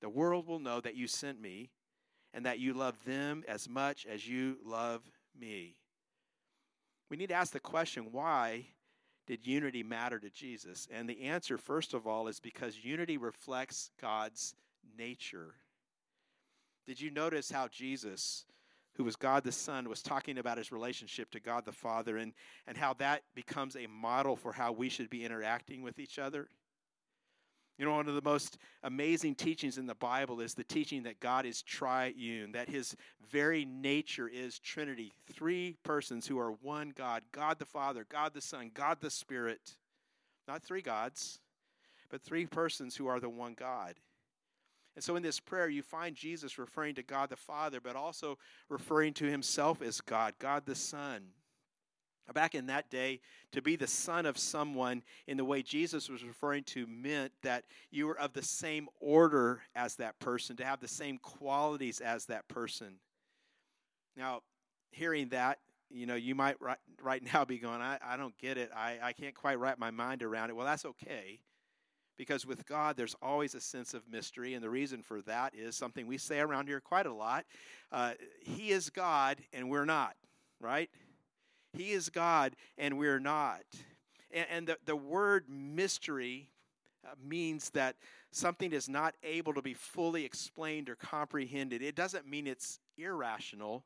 the 0.00 0.08
world 0.08 0.46
will 0.46 0.58
know 0.58 0.80
that 0.80 0.96
you 0.96 1.06
sent 1.06 1.40
me 1.40 1.70
and 2.32 2.44
that 2.46 2.58
you 2.58 2.74
love 2.74 2.96
them 3.04 3.44
as 3.48 3.68
much 3.68 4.06
as 4.06 4.28
you 4.28 4.58
love 4.64 5.02
me. 5.38 5.76
We 7.10 7.16
need 7.16 7.28
to 7.28 7.34
ask 7.34 7.52
the 7.52 7.60
question 7.60 8.08
why 8.12 8.66
did 9.26 9.46
unity 9.46 9.82
matter 9.82 10.18
to 10.18 10.30
Jesus? 10.30 10.86
And 10.92 11.08
the 11.08 11.22
answer, 11.22 11.56
first 11.56 11.94
of 11.94 12.06
all, 12.06 12.28
is 12.28 12.40
because 12.40 12.84
unity 12.84 13.16
reflects 13.16 13.90
God's 14.00 14.54
nature. 14.96 15.54
Did 16.86 17.00
you 17.00 17.10
notice 17.10 17.50
how 17.50 17.68
Jesus, 17.68 18.44
who 18.94 19.04
was 19.04 19.16
God 19.16 19.44
the 19.44 19.52
Son, 19.52 19.88
was 19.88 20.02
talking 20.02 20.36
about 20.36 20.58
his 20.58 20.70
relationship 20.70 21.30
to 21.30 21.40
God 21.40 21.64
the 21.64 21.72
Father 21.72 22.18
and, 22.18 22.34
and 22.66 22.76
how 22.76 22.92
that 22.94 23.22
becomes 23.34 23.76
a 23.76 23.86
model 23.86 24.36
for 24.36 24.52
how 24.52 24.72
we 24.72 24.90
should 24.90 25.08
be 25.08 25.24
interacting 25.24 25.82
with 25.82 25.98
each 25.98 26.18
other? 26.18 26.48
You 27.78 27.84
know, 27.84 27.92
one 27.92 28.08
of 28.08 28.14
the 28.14 28.22
most 28.22 28.58
amazing 28.84 29.34
teachings 29.34 29.78
in 29.78 29.86
the 29.86 29.96
Bible 29.96 30.40
is 30.40 30.54
the 30.54 30.62
teaching 30.62 31.02
that 31.04 31.18
God 31.18 31.44
is 31.44 31.60
triune, 31.60 32.52
that 32.52 32.68
his 32.68 32.94
very 33.30 33.64
nature 33.64 34.28
is 34.28 34.60
Trinity. 34.60 35.12
Three 35.32 35.76
persons 35.82 36.26
who 36.26 36.38
are 36.38 36.52
one 36.52 36.92
God 36.96 37.22
God 37.32 37.58
the 37.58 37.64
Father, 37.64 38.06
God 38.08 38.32
the 38.32 38.40
Son, 38.40 38.70
God 38.72 38.98
the 39.00 39.10
Spirit. 39.10 39.76
Not 40.46 40.62
three 40.62 40.82
gods, 40.82 41.40
but 42.10 42.22
three 42.22 42.46
persons 42.46 42.94
who 42.94 43.08
are 43.08 43.18
the 43.18 43.30
one 43.30 43.54
God. 43.54 43.94
And 44.94 45.02
so 45.02 45.16
in 45.16 45.22
this 45.22 45.40
prayer, 45.40 45.68
you 45.68 45.82
find 45.82 46.14
Jesus 46.14 46.58
referring 46.58 46.94
to 46.94 47.02
God 47.02 47.30
the 47.30 47.36
Father, 47.36 47.80
but 47.80 47.96
also 47.96 48.38
referring 48.68 49.14
to 49.14 49.24
himself 49.24 49.82
as 49.82 50.00
God, 50.00 50.34
God 50.38 50.64
the 50.66 50.76
Son. 50.76 51.22
Back 52.32 52.54
in 52.54 52.66
that 52.66 52.88
day, 52.90 53.20
to 53.52 53.60
be 53.60 53.76
the 53.76 53.86
son 53.86 54.24
of 54.24 54.38
someone 54.38 55.02
in 55.26 55.36
the 55.36 55.44
way 55.44 55.62
Jesus 55.62 56.08
was 56.08 56.24
referring 56.24 56.64
to 56.64 56.86
meant 56.86 57.32
that 57.42 57.64
you 57.90 58.06
were 58.06 58.18
of 58.18 58.32
the 58.32 58.42
same 58.42 58.88
order 58.98 59.62
as 59.76 59.96
that 59.96 60.18
person, 60.18 60.56
to 60.56 60.64
have 60.64 60.80
the 60.80 60.88
same 60.88 61.18
qualities 61.18 62.00
as 62.00 62.26
that 62.26 62.48
person. 62.48 62.94
Now, 64.16 64.40
hearing 64.90 65.28
that, 65.28 65.58
you 65.90 66.06
know, 66.06 66.14
you 66.14 66.34
might 66.34 66.60
right, 66.60 66.78
right 67.02 67.22
now 67.34 67.44
be 67.44 67.58
going, 67.58 67.82
I, 67.82 67.98
I 68.02 68.16
don't 68.16 68.36
get 68.38 68.56
it. 68.56 68.70
I, 68.74 68.98
I 69.02 69.12
can't 69.12 69.34
quite 69.34 69.58
wrap 69.58 69.78
my 69.78 69.90
mind 69.90 70.22
around 70.22 70.50
it. 70.50 70.56
Well, 70.56 70.66
that's 70.66 70.86
okay 70.86 71.40
because 72.16 72.46
with 72.46 72.66
God, 72.66 72.96
there's 72.96 73.16
always 73.20 73.54
a 73.54 73.60
sense 73.60 73.94
of 73.94 74.02
mystery. 74.10 74.54
And 74.54 74.62
the 74.62 74.70
reason 74.70 75.02
for 75.02 75.20
that 75.22 75.54
is 75.54 75.76
something 75.76 76.06
we 76.06 76.18
say 76.18 76.40
around 76.40 76.68
here 76.68 76.80
quite 76.80 77.06
a 77.06 77.12
lot 77.12 77.44
uh, 77.92 78.12
He 78.40 78.70
is 78.70 78.90
God, 78.90 79.38
and 79.52 79.70
we're 79.70 79.84
not, 79.84 80.14
right? 80.60 80.90
He 81.74 81.92
is 81.92 82.08
God 82.08 82.56
and 82.78 82.98
we're 82.98 83.20
not. 83.20 83.62
And, 84.30 84.46
and 84.50 84.66
the, 84.66 84.78
the 84.84 84.96
word 84.96 85.44
mystery 85.48 86.50
uh, 87.04 87.14
means 87.22 87.70
that 87.70 87.96
something 88.30 88.72
is 88.72 88.88
not 88.88 89.14
able 89.22 89.54
to 89.54 89.62
be 89.62 89.74
fully 89.74 90.24
explained 90.24 90.88
or 90.88 90.96
comprehended. 90.96 91.82
It 91.82 91.94
doesn't 91.94 92.26
mean 92.26 92.46
it's 92.46 92.80
irrational, 92.96 93.84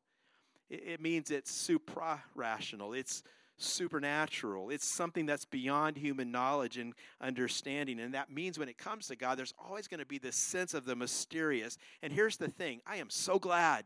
it, 0.71 0.83
it 0.87 1.01
means 1.01 1.31
it's 1.31 1.51
supra 1.51 2.23
rational. 2.35 2.93
It's 2.93 3.23
supernatural. 3.59 4.71
It's 4.71 4.87
something 4.87 5.27
that's 5.27 5.45
beyond 5.45 5.97
human 5.97 6.31
knowledge 6.31 6.79
and 6.79 6.95
understanding. 7.21 8.01
And 8.01 8.15
that 8.15 8.31
means 8.31 8.59
when 8.59 8.69
it 8.69 8.79
comes 8.79 9.09
to 9.09 9.17
God, 9.17 9.37
there's 9.37 9.55
always 9.59 9.89
going 9.89 10.01
to 10.01 10.07
be 10.07 10.19
this 10.19 10.37
sense 10.37 10.75
of 10.75 10.85
the 10.85 10.97
mysterious. 10.97 11.77
And 12.03 12.13
here's 12.13 12.37
the 12.37 12.49
thing 12.49 12.81
I 12.87 12.97
am 12.97 13.11
so 13.11 13.39
glad 13.39 13.85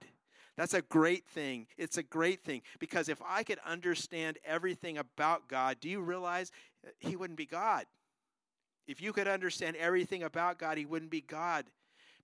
that's 0.57 0.75
a 0.75 0.83
great 0.83 1.27
thing. 1.27 1.67
It's 1.79 1.97
a 1.97 2.03
great 2.03 2.43
thing 2.43 2.63
because 2.79 3.09
if 3.09 3.21
I 3.27 3.43
could 3.43 3.59
understand 3.67 4.39
everything 4.45 4.99
about 4.99 5.49
God, 5.49 5.79
do 5.81 5.89
you 5.89 6.01
realize 6.01 6.51
uh, 6.87 6.91
He 7.01 7.17
wouldn't 7.17 7.39
be 7.39 7.47
God? 7.47 7.87
If 8.87 9.01
you 9.01 9.13
could 9.13 9.29
understand 9.29 9.77
everything 9.77 10.23
about 10.23 10.59
God, 10.59 10.77
He 10.77 10.85
wouldn't 10.85 11.11
be 11.11 11.23
God 11.23 11.65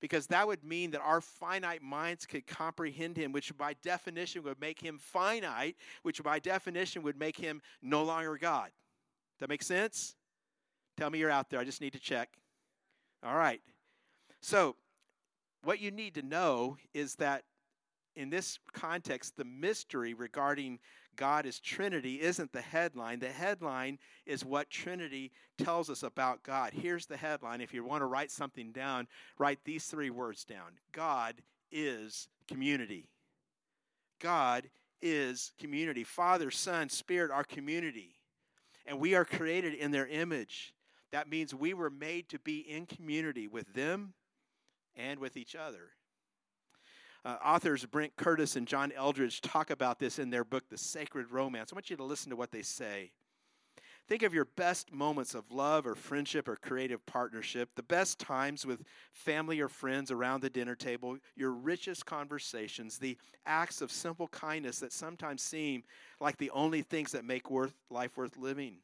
because 0.00 0.26
that 0.29 0.46
would 0.46 0.64
mean 0.64 0.90
that 0.92 1.00
our 1.00 1.20
finite 1.20 1.83
minds 1.83 2.26
could 2.26 2.46
comprehend 2.46 3.16
him, 3.16 3.33
which 3.33 3.57
by 3.57 3.74
definition 3.83 4.42
would 4.44 4.61
make 4.61 4.81
him 4.81 4.98
finite, 4.98 5.76
which 6.02 6.22
by 6.22 6.38
definition 6.38 7.02
would 7.02 7.18
make 7.18 7.37
him 7.37 7.61
no 7.83 8.05
longer 8.05 8.37
God. 8.38 8.70
That 9.40 9.48
makes 9.48 9.66
sense? 9.66 10.14
Tell 10.96 11.11
me 11.11 11.18
you're 11.18 11.31
out 11.31 11.50
there. 11.50 11.61
I 11.61 11.64
just 11.64 11.81
need 11.81 11.92
to 11.92 12.00
check. 12.00 12.29
All 13.24 13.37
right. 13.37 13.61
So, 14.40 14.76
what 15.64 15.81
you 15.81 15.90
need 15.90 16.14
to 16.14 16.22
know 16.22 16.76
is 16.94 17.16
that 17.16 17.42
in 18.18 18.31
this 18.31 18.59
context, 18.72 19.37
the 19.37 19.44
mystery 19.44 20.12
regarding 20.12 20.81
God 21.14 21.46
as 21.46 21.61
Trinity 21.61 22.20
isn't 22.20 22.52
the 22.52 22.61
headline. 22.61 23.20
The 23.20 23.31
headline 23.31 23.98
is 24.26 24.44
what 24.44 24.70
Trinity 24.70 25.31
tells 25.57 25.88
us 25.88 26.02
about 26.02 26.42
God. 26.42 26.72
Here's 26.72 27.07
the 27.07 27.16
headline. 27.16 27.61
If 27.61 27.72
you 27.72 27.85
want 27.85 28.02
to 28.02 28.07
write 28.07 28.33
something 28.33 28.72
down, 28.72 29.07
write 29.38 29.61
these 29.64 29.85
three 29.85 30.11
words 30.11 30.44
down 30.44 30.72
God 30.90 31.37
is 31.70 32.28
community. 32.48 33.09
God 34.20 34.68
is 35.00 35.52
community. 35.61 36.02
Father, 36.02 36.50
Son, 36.50 36.88
Spirit 36.88 37.31
are 37.31 37.44
community. 37.44 38.16
And 38.85 38.98
we 38.98 39.14
are 39.14 39.24
created 39.24 39.74
in 39.74 39.92
their 39.92 40.09
image. 40.09 40.74
That 41.12 41.31
means 41.31 41.54
we 41.54 41.72
were 41.72 41.90
made 41.90 42.28
to 42.31 42.40
be 42.40 42.59
in 42.59 42.87
community 42.87 43.46
with 43.46 43.72
them 43.74 44.14
and 44.96 45.20
with 45.20 45.37
each 45.37 45.54
other. 45.54 45.90
Uh, 47.24 47.37
authors 47.44 47.85
Brent 47.85 48.16
Curtis 48.16 48.57
and 48.57 48.66
John 48.66 48.92
Eldredge 48.96 49.40
talk 49.40 49.70
about 49.70 49.98
this 49.98 50.18
in 50.18 50.31
their 50.31 50.44
book, 50.44 50.68
The 50.68 50.78
Sacred 50.78 51.31
Romance. 51.31 51.72
I 51.72 51.76
want 51.76 51.90
you 51.90 51.96
to 51.96 52.04
listen 52.04 52.31
to 52.31 52.37
what 52.37 52.52
they 52.52 52.62
say. 52.62 53.12
Think 54.09 54.22
of 54.22 54.33
your 54.33 54.46
best 54.46 54.90
moments 54.90 55.35
of 55.35 55.50
love 55.50 55.87
or 55.87 55.94
friendship 55.94 56.48
or 56.48 56.57
creative 56.57 57.04
partnership, 57.04 57.68
the 57.74 57.83
best 57.83 58.18
times 58.18 58.64
with 58.64 58.83
family 59.12 59.61
or 59.61 59.68
friends 59.68 60.11
around 60.11 60.40
the 60.40 60.48
dinner 60.48 60.74
table, 60.74 61.18
your 61.37 61.50
richest 61.50 62.07
conversations, 62.07 62.96
the 62.96 63.18
acts 63.44 63.83
of 63.83 63.92
simple 63.92 64.28
kindness 64.28 64.78
that 64.78 64.94
sometimes 64.94 65.42
seem 65.42 65.83
like 66.20 66.38
the 66.38 66.50
only 66.52 66.81
things 66.81 67.12
that 67.12 67.26
make 67.26 67.50
worth, 67.50 67.74
life 67.90 68.16
worth 68.16 68.38
living. 68.38 68.78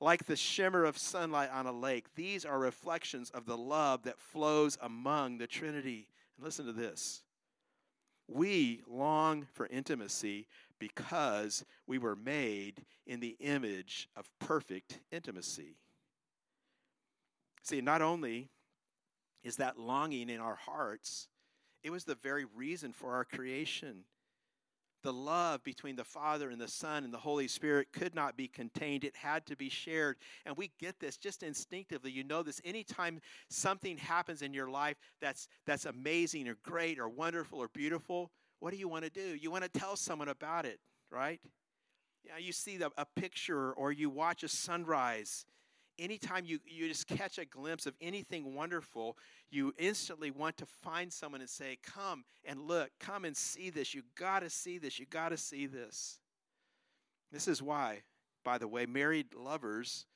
Like 0.00 0.26
the 0.26 0.36
shimmer 0.36 0.84
of 0.84 0.96
sunlight 0.96 1.50
on 1.52 1.66
a 1.66 1.72
lake, 1.72 2.14
these 2.14 2.44
are 2.44 2.60
reflections 2.60 3.30
of 3.30 3.44
the 3.44 3.56
love 3.56 4.04
that 4.04 4.20
flows 4.20 4.78
among 4.80 5.38
the 5.38 5.48
Trinity. 5.48 6.06
And 6.36 6.44
listen 6.44 6.66
to 6.66 6.72
this 6.72 7.22
we 8.28 8.82
long 8.86 9.46
for 9.54 9.66
intimacy 9.66 10.46
because 10.78 11.64
we 11.86 11.98
were 11.98 12.16
made 12.16 12.84
in 13.06 13.20
the 13.20 13.36
image 13.40 14.08
of 14.16 14.28
perfect 14.38 15.00
intimacy. 15.10 15.76
See, 17.62 17.80
not 17.80 18.02
only 18.02 18.48
is 19.42 19.56
that 19.56 19.78
longing 19.78 20.28
in 20.30 20.40
our 20.40 20.54
hearts, 20.54 21.28
it 21.82 21.90
was 21.90 22.04
the 22.04 22.14
very 22.14 22.44
reason 22.44 22.92
for 22.92 23.14
our 23.14 23.24
creation 23.24 24.04
the 25.02 25.12
love 25.12 25.62
between 25.62 25.96
the 25.96 26.04
Father 26.04 26.50
and 26.50 26.60
the 26.60 26.68
Son 26.68 27.04
and 27.04 27.12
the 27.12 27.18
Holy 27.18 27.48
Spirit 27.48 27.88
could 27.92 28.14
not 28.14 28.36
be 28.36 28.48
contained. 28.48 29.04
It 29.04 29.16
had 29.16 29.46
to 29.46 29.56
be 29.56 29.68
shared. 29.68 30.16
And 30.44 30.56
we 30.56 30.72
get 30.80 30.98
this 30.98 31.16
just 31.16 31.42
instinctively. 31.42 32.10
You 32.10 32.24
know 32.24 32.42
this. 32.42 32.60
Anytime 32.64 33.20
something 33.48 33.96
happens 33.96 34.42
in 34.42 34.52
your 34.52 34.70
life 34.70 34.96
that's, 35.20 35.48
that's 35.66 35.84
amazing 35.84 36.48
or 36.48 36.56
great 36.62 36.98
or 36.98 37.08
wonderful 37.08 37.60
or 37.60 37.68
beautiful, 37.68 38.30
what 38.60 38.72
do 38.72 38.76
you 38.76 38.88
want 38.88 39.04
to 39.04 39.10
do? 39.10 39.36
You 39.36 39.50
want 39.50 39.64
to 39.64 39.78
tell 39.78 39.96
someone 39.96 40.28
about 40.28 40.66
it, 40.66 40.80
right? 41.10 41.40
Yeah, 42.24 42.38
you 42.38 42.52
see 42.52 42.76
the, 42.76 42.90
a 42.98 43.06
picture 43.06 43.72
or 43.72 43.92
you 43.92 44.10
watch 44.10 44.42
a 44.42 44.48
sunrise 44.48 45.46
anytime 45.98 46.44
you, 46.44 46.58
you 46.66 46.88
just 46.88 47.06
catch 47.06 47.38
a 47.38 47.44
glimpse 47.44 47.86
of 47.86 47.94
anything 48.00 48.54
wonderful, 48.54 49.16
you 49.50 49.74
instantly 49.78 50.30
want 50.30 50.56
to 50.58 50.66
find 50.66 51.12
someone 51.12 51.40
and 51.40 51.50
say, 51.50 51.78
Come 51.82 52.24
and 52.44 52.60
look, 52.60 52.90
come 53.00 53.24
and 53.24 53.36
see 53.36 53.70
this. 53.70 53.94
You 53.94 54.02
got 54.14 54.40
to 54.40 54.50
see 54.50 54.78
this. 54.78 54.98
You 54.98 55.06
got 55.06 55.30
to 55.30 55.36
see 55.36 55.66
this. 55.66 56.18
This 57.30 57.48
is 57.48 57.62
why, 57.62 58.02
by 58.44 58.58
the 58.58 58.68
way, 58.68 58.86
married 58.86 59.34
lovers 59.34 60.06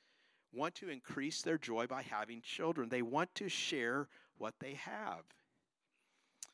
want 0.53 0.75
to 0.75 0.89
increase 0.89 1.41
their 1.41 1.57
joy 1.57 1.87
by 1.87 2.01
having 2.03 2.41
children. 2.41 2.89
They 2.89 3.01
want 3.01 3.33
to 3.35 3.49
share 3.49 4.07
what 4.37 4.55
they 4.59 4.73
have. 4.73 5.23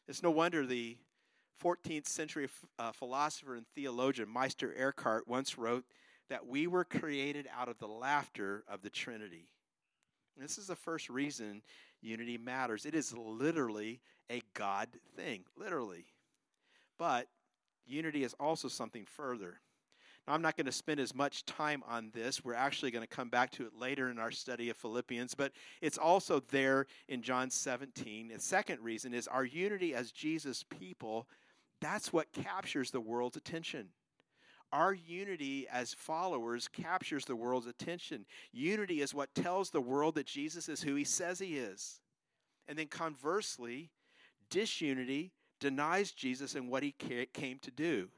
It's 0.07 0.23
no 0.23 0.31
wonder 0.31 0.65
the 0.65 0.97
14th 1.63 2.07
century 2.07 2.47
uh, 2.77 2.91
philosopher 2.91 3.55
and 3.55 3.65
theologian 3.75 4.29
Meister 4.29 4.73
Eckhart 4.77 5.27
once 5.27 5.57
wrote 5.57 5.85
that 6.29 6.47
we 6.47 6.67
were 6.67 6.85
created 6.85 7.47
out 7.57 7.69
of 7.69 7.77
the 7.79 7.87
laughter 7.87 8.63
of 8.67 8.81
the 8.81 8.89
Trinity. 8.89 9.49
this 10.37 10.57
is 10.57 10.67
the 10.67 10.75
first 10.75 11.09
reason 11.09 11.61
unity 12.01 12.37
matters. 12.37 12.85
It 12.85 12.95
is 12.95 13.13
literally 13.13 13.99
a 14.29 14.41
God 14.53 14.87
thing, 15.15 15.43
literally. 15.57 16.05
But 16.97 17.27
unity 17.85 18.23
is 18.23 18.35
also 18.39 18.67
something 18.67 19.05
further. 19.05 19.59
Now, 20.27 20.33
I'm 20.35 20.41
not 20.41 20.55
going 20.55 20.67
to 20.67 20.71
spend 20.71 20.99
as 20.99 21.15
much 21.15 21.45
time 21.45 21.83
on 21.87 22.11
this. 22.13 22.45
We're 22.45 22.53
actually 22.53 22.91
going 22.91 23.05
to 23.05 23.15
come 23.15 23.29
back 23.29 23.51
to 23.51 23.65
it 23.65 23.75
later 23.77 24.09
in 24.09 24.19
our 24.19 24.31
study 24.31 24.69
of 24.69 24.77
Philippians, 24.77 25.33
but 25.33 25.51
it's 25.81 25.97
also 25.97 26.39
there 26.51 26.85
in 27.07 27.21
John 27.21 27.49
17. 27.49 28.29
The 28.29 28.39
second 28.39 28.79
reason 28.81 29.13
is 29.13 29.27
our 29.27 29.43
unity 29.43 29.95
as 29.95 30.11
Jesus 30.11 30.63
people, 30.63 31.27
that's 31.81 32.13
what 32.13 32.31
captures 32.31 32.91
the 32.91 33.01
world's 33.01 33.37
attention. 33.37 33.87
Our 34.71 34.93
unity 34.93 35.67
as 35.71 35.93
followers 35.93 36.67
captures 36.67 37.25
the 37.25 37.35
world's 37.35 37.67
attention. 37.67 38.25
Unity 38.51 39.01
is 39.01 39.13
what 39.13 39.33
tells 39.33 39.69
the 39.69 39.81
world 39.81 40.15
that 40.15 40.27
Jesus 40.27 40.69
is 40.69 40.81
who 40.81 40.95
he 40.95 41.03
says 41.03 41.39
he 41.39 41.57
is. 41.57 42.01
And 42.67 42.77
then 42.77 42.87
conversely, 42.87 43.89
disunity 44.49 45.31
denies 45.59 46.11
Jesus 46.11 46.55
and 46.55 46.69
what 46.69 46.83
he 46.83 46.91
came 46.91 47.59
to 47.59 47.71
do. 47.71 48.09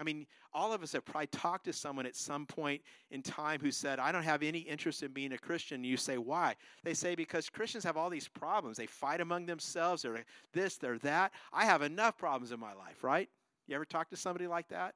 I 0.00 0.04
mean, 0.04 0.26
all 0.54 0.72
of 0.72 0.82
us 0.82 0.92
have 0.92 1.04
probably 1.04 1.26
talked 1.28 1.64
to 1.64 1.72
someone 1.72 2.06
at 2.06 2.16
some 2.16 2.46
point 2.46 2.82
in 3.10 3.22
time 3.22 3.60
who 3.60 3.70
said, 3.70 3.98
I 3.98 4.12
don't 4.12 4.22
have 4.22 4.42
any 4.42 4.60
interest 4.60 5.02
in 5.02 5.12
being 5.12 5.32
a 5.32 5.38
Christian. 5.38 5.84
You 5.84 5.96
say, 5.96 6.18
why? 6.18 6.54
They 6.84 6.94
say, 6.94 7.14
because 7.14 7.48
Christians 7.48 7.84
have 7.84 7.96
all 7.96 8.10
these 8.10 8.28
problems. 8.28 8.76
They 8.76 8.86
fight 8.86 9.20
among 9.20 9.46
themselves. 9.46 10.02
They're 10.02 10.24
this, 10.52 10.76
they're 10.76 10.98
that. 10.98 11.32
I 11.52 11.64
have 11.64 11.82
enough 11.82 12.16
problems 12.18 12.52
in 12.52 12.60
my 12.60 12.72
life, 12.72 13.02
right? 13.02 13.28
You 13.66 13.74
ever 13.74 13.84
talk 13.84 14.10
to 14.10 14.16
somebody 14.16 14.46
like 14.46 14.68
that? 14.68 14.94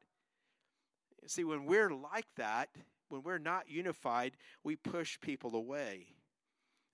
See, 1.27 1.45
when 1.45 1.67
we're 1.67 1.91
like 1.91 2.27
that, 2.37 2.69
when 3.09 3.23
we're 3.23 3.39
not 3.39 3.69
unified, 3.69 4.33
we 4.63 4.77
push 4.77 5.21
people 5.21 5.55
away. 5.55 6.07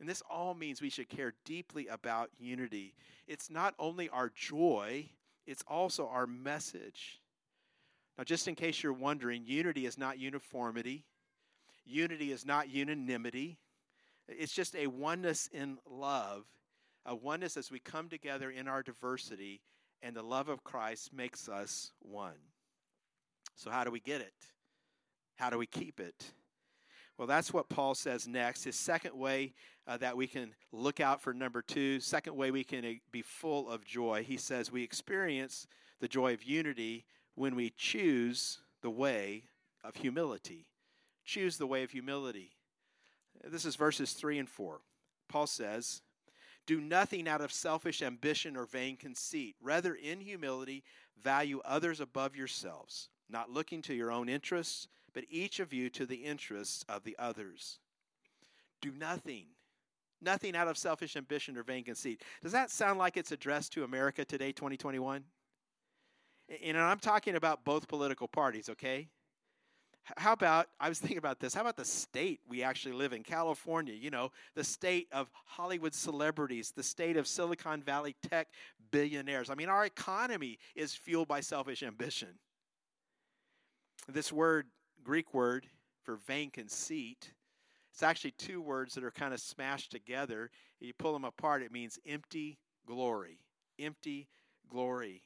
And 0.00 0.08
this 0.08 0.22
all 0.28 0.54
means 0.54 0.82
we 0.82 0.90
should 0.90 1.08
care 1.08 1.34
deeply 1.44 1.86
about 1.86 2.30
unity. 2.38 2.94
It's 3.26 3.50
not 3.50 3.74
only 3.78 4.08
our 4.08 4.30
joy, 4.34 5.08
it's 5.46 5.62
also 5.68 6.08
our 6.08 6.26
message. 6.26 7.20
Now, 8.18 8.24
just 8.24 8.48
in 8.48 8.54
case 8.54 8.82
you're 8.82 8.92
wondering, 8.92 9.44
unity 9.46 9.86
is 9.86 9.96
not 9.96 10.18
uniformity, 10.18 11.04
unity 11.84 12.32
is 12.32 12.44
not 12.44 12.68
unanimity. 12.68 13.58
It's 14.28 14.52
just 14.52 14.76
a 14.76 14.86
oneness 14.86 15.48
in 15.52 15.78
love, 15.88 16.44
a 17.06 17.14
oneness 17.14 17.56
as 17.56 17.70
we 17.70 17.78
come 17.80 18.08
together 18.08 18.50
in 18.50 18.68
our 18.68 18.82
diversity, 18.82 19.60
and 20.02 20.14
the 20.14 20.22
love 20.22 20.48
of 20.48 20.64
Christ 20.64 21.12
makes 21.12 21.48
us 21.48 21.92
one. 22.00 22.51
So, 23.54 23.70
how 23.70 23.84
do 23.84 23.90
we 23.90 24.00
get 24.00 24.20
it? 24.20 24.34
How 25.36 25.50
do 25.50 25.58
we 25.58 25.66
keep 25.66 26.00
it? 26.00 26.32
Well, 27.18 27.28
that's 27.28 27.52
what 27.52 27.68
Paul 27.68 27.94
says 27.94 28.26
next. 28.26 28.64
His 28.64 28.76
second 28.76 29.16
way 29.16 29.52
uh, 29.86 29.96
that 29.98 30.16
we 30.16 30.26
can 30.26 30.54
look 30.72 31.00
out 31.00 31.20
for 31.20 31.34
number 31.34 31.62
two, 31.62 32.00
second 32.00 32.36
way 32.36 32.50
we 32.50 32.64
can 32.64 32.84
uh, 32.84 32.92
be 33.10 33.22
full 33.22 33.68
of 33.68 33.84
joy, 33.84 34.24
he 34.26 34.36
says 34.36 34.72
we 34.72 34.82
experience 34.82 35.66
the 36.00 36.08
joy 36.08 36.32
of 36.32 36.42
unity 36.42 37.04
when 37.34 37.54
we 37.54 37.70
choose 37.76 38.58
the 38.82 38.90
way 38.90 39.44
of 39.84 39.96
humility. 39.96 40.66
Choose 41.24 41.58
the 41.58 41.66
way 41.66 41.82
of 41.82 41.90
humility. 41.90 42.52
This 43.44 43.64
is 43.64 43.76
verses 43.76 44.12
3 44.12 44.38
and 44.38 44.48
4. 44.48 44.80
Paul 45.28 45.46
says, 45.46 46.02
Do 46.66 46.80
nothing 46.80 47.28
out 47.28 47.40
of 47.40 47.52
selfish 47.52 48.02
ambition 48.02 48.56
or 48.56 48.66
vain 48.66 48.96
conceit. 48.96 49.56
Rather, 49.62 49.94
in 49.94 50.20
humility, 50.20 50.82
value 51.22 51.60
others 51.64 52.00
above 52.00 52.36
yourselves 52.36 53.08
not 53.32 53.50
looking 53.50 53.82
to 53.82 53.94
your 53.94 54.12
own 54.12 54.28
interests, 54.28 54.88
but 55.14 55.24
each 55.30 55.60
of 55.60 55.72
you 55.72 55.90
to 55.90 56.06
the 56.06 56.16
interests 56.16 56.84
of 56.88 57.04
the 57.04 57.16
others. 57.18 57.78
Do 58.80 58.92
nothing, 58.98 59.46
nothing 60.20 60.56
out 60.56 60.68
of 60.68 60.76
selfish 60.76 61.16
ambition 61.16 61.56
or 61.56 61.62
vain 61.62 61.84
conceit. 61.84 62.22
Does 62.42 62.52
that 62.52 62.70
sound 62.70 62.98
like 62.98 63.16
it's 63.16 63.32
addressed 63.32 63.72
to 63.74 63.84
America 63.84 64.24
today, 64.24 64.52
2021? 64.52 65.24
And 66.64 66.76
I'm 66.76 66.98
talking 66.98 67.36
about 67.36 67.64
both 67.64 67.88
political 67.88 68.28
parties, 68.28 68.68
okay? 68.68 69.08
How 70.16 70.32
about, 70.32 70.68
I 70.80 70.88
was 70.88 70.98
thinking 71.00 71.18
about 71.18 71.40
this, 71.40 71.54
how 71.54 71.60
about 71.60 71.76
the 71.76 71.84
state 71.84 72.40
we 72.48 72.62
actually 72.62 72.94
live 72.94 73.12
in, 73.12 73.22
California? 73.22 73.94
You 73.94 74.10
know, 74.10 74.30
the 74.54 74.64
state 74.64 75.08
of 75.12 75.30
Hollywood 75.44 75.94
celebrities, 75.94 76.72
the 76.74 76.82
state 76.82 77.16
of 77.16 77.26
Silicon 77.26 77.82
Valley 77.82 78.16
tech 78.28 78.48
billionaires. 78.90 79.48
I 79.48 79.54
mean, 79.54 79.68
our 79.68 79.84
economy 79.84 80.58
is 80.74 80.94
fueled 80.94 81.28
by 81.28 81.40
selfish 81.40 81.82
ambition. 81.82 82.38
This 84.08 84.32
word, 84.32 84.66
Greek 85.04 85.32
word 85.32 85.66
for 86.02 86.16
vain 86.16 86.50
conceit, 86.50 87.32
it's 87.92 88.02
actually 88.02 88.32
two 88.32 88.60
words 88.60 88.94
that 88.94 89.04
are 89.04 89.10
kind 89.10 89.34
of 89.34 89.40
smashed 89.40 89.90
together. 89.90 90.50
You 90.80 90.94
pull 90.94 91.12
them 91.12 91.24
apart, 91.24 91.62
it 91.62 91.72
means 91.72 91.98
empty 92.06 92.58
glory. 92.86 93.38
Empty 93.78 94.28
glory. 94.68 95.22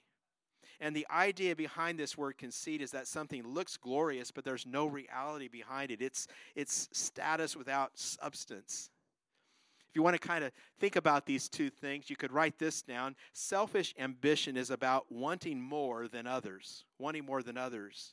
And 0.80 0.94
the 0.94 1.06
idea 1.10 1.56
behind 1.56 1.98
this 1.98 2.18
word 2.18 2.36
conceit 2.36 2.82
is 2.82 2.90
that 2.90 3.06
something 3.06 3.46
looks 3.46 3.76
glorious, 3.76 4.30
but 4.30 4.44
there's 4.44 4.66
no 4.66 4.86
reality 4.86 5.48
behind 5.48 5.90
it. 5.90 6.02
It's, 6.02 6.26
it's 6.54 6.88
status 6.92 7.56
without 7.56 7.92
substance. 7.94 8.90
If 9.88 9.94
you 9.94 10.02
want 10.02 10.20
to 10.20 10.28
kind 10.28 10.44
of 10.44 10.52
think 10.78 10.96
about 10.96 11.24
these 11.24 11.48
two 11.48 11.70
things, 11.70 12.10
you 12.10 12.16
could 12.16 12.32
write 12.32 12.58
this 12.58 12.82
down. 12.82 13.14
Selfish 13.32 13.94
ambition 13.98 14.56
is 14.56 14.70
about 14.70 15.06
wanting 15.10 15.60
more 15.60 16.08
than 16.08 16.26
others, 16.26 16.84
wanting 16.98 17.24
more 17.24 17.42
than 17.42 17.56
others. 17.56 18.12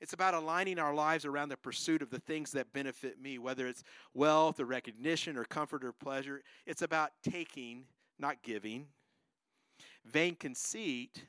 It's 0.00 0.14
about 0.14 0.34
aligning 0.34 0.78
our 0.78 0.94
lives 0.94 1.26
around 1.26 1.50
the 1.50 1.56
pursuit 1.56 2.00
of 2.00 2.10
the 2.10 2.18
things 2.18 2.52
that 2.52 2.72
benefit 2.72 3.20
me, 3.20 3.38
whether 3.38 3.66
it's 3.66 3.84
wealth 4.14 4.58
or 4.58 4.64
recognition 4.64 5.36
or 5.36 5.44
comfort 5.44 5.84
or 5.84 5.92
pleasure. 5.92 6.42
It's 6.66 6.82
about 6.82 7.10
taking, 7.22 7.84
not 8.18 8.42
giving. 8.42 8.86
Vain 10.06 10.34
conceit 10.36 11.24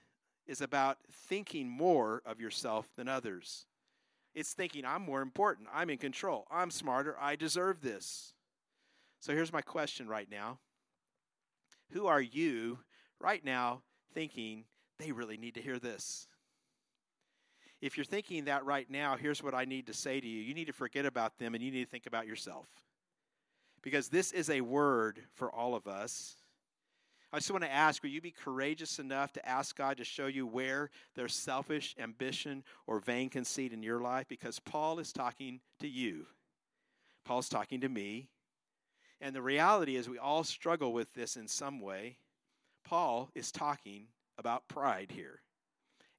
is 0.47 0.61
about 0.61 0.97
thinking 1.11 1.67
more 1.67 2.21
of 2.25 2.39
yourself 2.39 2.87
than 2.95 3.07
others. 3.07 3.65
It's 4.33 4.53
thinking, 4.53 4.85
I'm 4.85 5.01
more 5.01 5.21
important, 5.21 5.67
I'm 5.73 5.89
in 5.89 5.97
control, 5.97 6.47
I'm 6.49 6.71
smarter, 6.71 7.17
I 7.19 7.35
deserve 7.35 7.81
this. 7.81 8.33
So 9.19 9.33
here's 9.33 9.51
my 9.51 9.61
question 9.61 10.07
right 10.07 10.29
now 10.31 10.59
Who 11.91 12.07
are 12.07 12.21
you 12.21 12.79
right 13.19 13.43
now 13.43 13.81
thinking 14.13 14.63
they 14.97 15.11
really 15.11 15.37
need 15.37 15.55
to 15.55 15.61
hear 15.61 15.79
this? 15.79 16.27
If 17.81 17.97
you're 17.97 18.05
thinking 18.05 18.45
that 18.45 18.65
right 18.65 18.89
now, 18.89 19.17
here's 19.17 19.41
what 19.41 19.55
I 19.55 19.65
need 19.65 19.87
to 19.87 19.93
say 19.93 20.19
to 20.19 20.27
you 20.27 20.41
you 20.41 20.53
need 20.53 20.67
to 20.67 20.73
forget 20.73 21.05
about 21.05 21.37
them 21.39 21.55
and 21.55 21.63
you 21.63 21.71
need 21.71 21.83
to 21.83 21.89
think 21.89 22.05
about 22.05 22.27
yourself. 22.27 22.67
Because 23.81 24.09
this 24.09 24.31
is 24.31 24.49
a 24.49 24.61
word 24.61 25.19
for 25.33 25.51
all 25.51 25.73
of 25.73 25.87
us. 25.87 26.35
I 27.33 27.37
just 27.37 27.49
want 27.49 27.63
to 27.63 27.71
ask 27.71 28.03
will 28.03 28.09
you 28.09 28.21
be 28.21 28.31
courageous 28.31 28.99
enough 28.99 29.31
to 29.33 29.47
ask 29.47 29.75
God 29.75 29.97
to 29.97 30.03
show 30.03 30.27
you 30.27 30.45
where 30.45 30.89
there's 31.15 31.33
selfish 31.33 31.95
ambition 31.97 32.63
or 32.87 32.99
vain 32.99 33.29
conceit 33.29 33.73
in 33.73 33.81
your 33.81 34.01
life? 34.01 34.27
Because 34.27 34.59
Paul 34.59 34.99
is 34.99 35.13
talking 35.13 35.61
to 35.79 35.87
you, 35.87 36.25
Paul's 37.25 37.49
talking 37.49 37.81
to 37.81 37.89
me. 37.89 38.27
And 39.23 39.35
the 39.35 39.41
reality 39.41 39.97
is, 39.97 40.09
we 40.09 40.17
all 40.17 40.43
struggle 40.43 40.93
with 40.93 41.13
this 41.13 41.37
in 41.37 41.47
some 41.47 41.79
way. 41.79 42.17
Paul 42.83 43.29
is 43.35 43.51
talking 43.51 44.07
about 44.39 44.67
pride 44.67 45.11
here. 45.11 45.41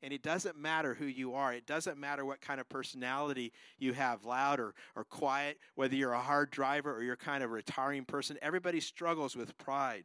And 0.03 0.13
it 0.13 0.23
doesn't 0.23 0.57
matter 0.57 0.95
who 0.95 1.07
you 1.07 1.35
are. 1.35 1.53
It 1.53 1.67
doesn't 1.67 1.97
matter 1.97 2.25
what 2.25 2.41
kind 2.41 2.61
of 2.61 2.69
personality 2.69 3.53
you 3.79 3.93
have, 3.93 4.25
loud 4.25 4.59
or, 4.59 4.75
or 4.97 5.05
quiet, 5.05 5.59
whether 5.77 5.95
you're 5.95 6.13
a 6.13 6.21
hard 6.21 6.51
driver 6.51 6.93
or 6.93 7.03
you're 7.03 7.17
kind 7.17 7.45
of 7.45 7.51
a 7.51 7.55
retiring 7.55 8.05
person. 8.05 8.37
Everybody 8.43 8.81
struggles 8.81 9.37
with 9.37 9.57
pride. 9.59 10.05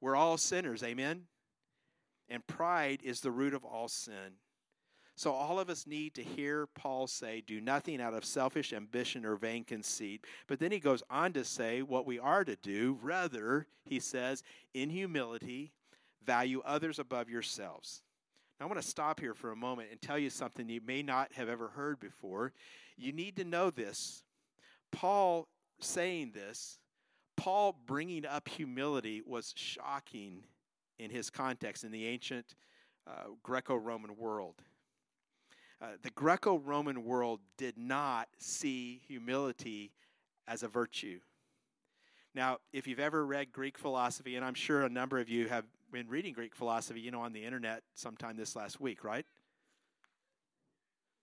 We're 0.00 0.16
all 0.16 0.36
sinners, 0.36 0.82
amen? 0.82 1.22
And 2.28 2.46
pride 2.46 3.00
is 3.02 3.20
the 3.20 3.30
root 3.30 3.54
of 3.54 3.64
all 3.64 3.88
sin. 3.88 4.36
So 5.16 5.32
all 5.32 5.58
of 5.58 5.68
us 5.68 5.84
need 5.84 6.14
to 6.14 6.22
hear 6.22 6.68
Paul 6.68 7.08
say, 7.08 7.42
Do 7.44 7.60
nothing 7.60 8.00
out 8.00 8.14
of 8.14 8.24
selfish 8.24 8.72
ambition 8.72 9.24
or 9.24 9.34
vain 9.34 9.64
conceit. 9.64 10.24
But 10.46 10.60
then 10.60 10.70
he 10.70 10.78
goes 10.78 11.02
on 11.10 11.32
to 11.32 11.44
say 11.44 11.82
what 11.82 12.06
we 12.06 12.20
are 12.20 12.44
to 12.44 12.54
do. 12.54 12.98
Rather, 13.02 13.66
he 13.84 13.98
says, 13.98 14.44
in 14.74 14.90
humility, 14.90 15.72
value 16.24 16.62
others 16.64 17.00
above 17.00 17.28
yourselves. 17.28 18.02
I 18.60 18.64
want 18.64 18.80
to 18.80 18.86
stop 18.86 19.20
here 19.20 19.34
for 19.34 19.52
a 19.52 19.56
moment 19.56 19.88
and 19.92 20.00
tell 20.00 20.18
you 20.18 20.30
something 20.30 20.68
you 20.68 20.80
may 20.84 21.02
not 21.02 21.32
have 21.34 21.48
ever 21.48 21.68
heard 21.68 22.00
before. 22.00 22.52
You 22.96 23.12
need 23.12 23.36
to 23.36 23.44
know 23.44 23.70
this. 23.70 24.24
Paul 24.90 25.46
saying 25.80 26.32
this, 26.34 26.80
Paul 27.36 27.76
bringing 27.86 28.26
up 28.26 28.48
humility 28.48 29.22
was 29.24 29.54
shocking 29.56 30.42
in 30.98 31.10
his 31.10 31.30
context 31.30 31.84
in 31.84 31.92
the 31.92 32.06
ancient 32.06 32.56
uh, 33.06 33.28
Greco 33.44 33.76
Roman 33.76 34.16
world. 34.16 34.56
Uh, 35.80 35.90
the 36.02 36.10
Greco 36.10 36.58
Roman 36.58 37.04
world 37.04 37.38
did 37.56 37.78
not 37.78 38.26
see 38.38 39.00
humility 39.06 39.92
as 40.48 40.64
a 40.64 40.68
virtue. 40.68 41.20
Now, 42.34 42.58
if 42.72 42.88
you've 42.88 42.98
ever 42.98 43.24
read 43.24 43.52
Greek 43.52 43.78
philosophy, 43.78 44.34
and 44.34 44.44
I'm 44.44 44.54
sure 44.54 44.82
a 44.82 44.88
number 44.88 45.18
of 45.18 45.28
you 45.28 45.46
have 45.46 45.64
been 45.92 46.08
reading 46.08 46.32
Greek 46.32 46.54
philosophy, 46.54 47.00
you 47.00 47.10
know, 47.10 47.20
on 47.20 47.32
the 47.32 47.44
internet 47.44 47.82
sometime 47.94 48.36
this 48.36 48.54
last 48.56 48.80
week, 48.80 49.04
right? 49.04 49.26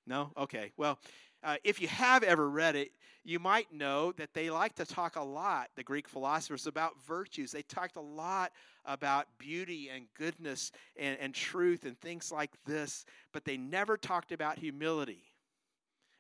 No? 0.08 0.32
Okay. 0.38 0.72
Well, 0.78 1.00
uh, 1.44 1.58
if 1.64 1.82
you 1.82 1.88
have 1.88 2.24
ever 2.24 2.50
read 2.50 2.76
it, 2.76 2.92
you 3.24 3.40
might 3.40 3.72
know 3.72 4.12
that 4.14 4.34
they 4.34 4.50
like 4.50 4.76
to 4.76 4.86
talk 4.86 5.16
a 5.16 5.24
lot, 5.24 5.70
the 5.76 5.84
Greek 5.84 6.08
philosophers, 6.08 6.68
about 6.68 6.94
virtues. 7.08 7.52
They 7.52 7.64
talked 7.64 7.96
a 7.96 8.02
lot 8.02 8.52
about 8.86 9.28
beauty 9.38 9.90
and 9.90 10.06
goodness 10.18 10.72
and, 10.96 11.18
and 11.20 11.34
truth 11.34 11.86
and 11.86 12.00
things 12.00 12.32
like 12.32 12.52
this, 12.66 13.06
but 13.32 13.46
they 13.46 13.58
never 13.58 13.98
talked 13.98 14.32
about 14.32 14.60
humility. 14.60 15.24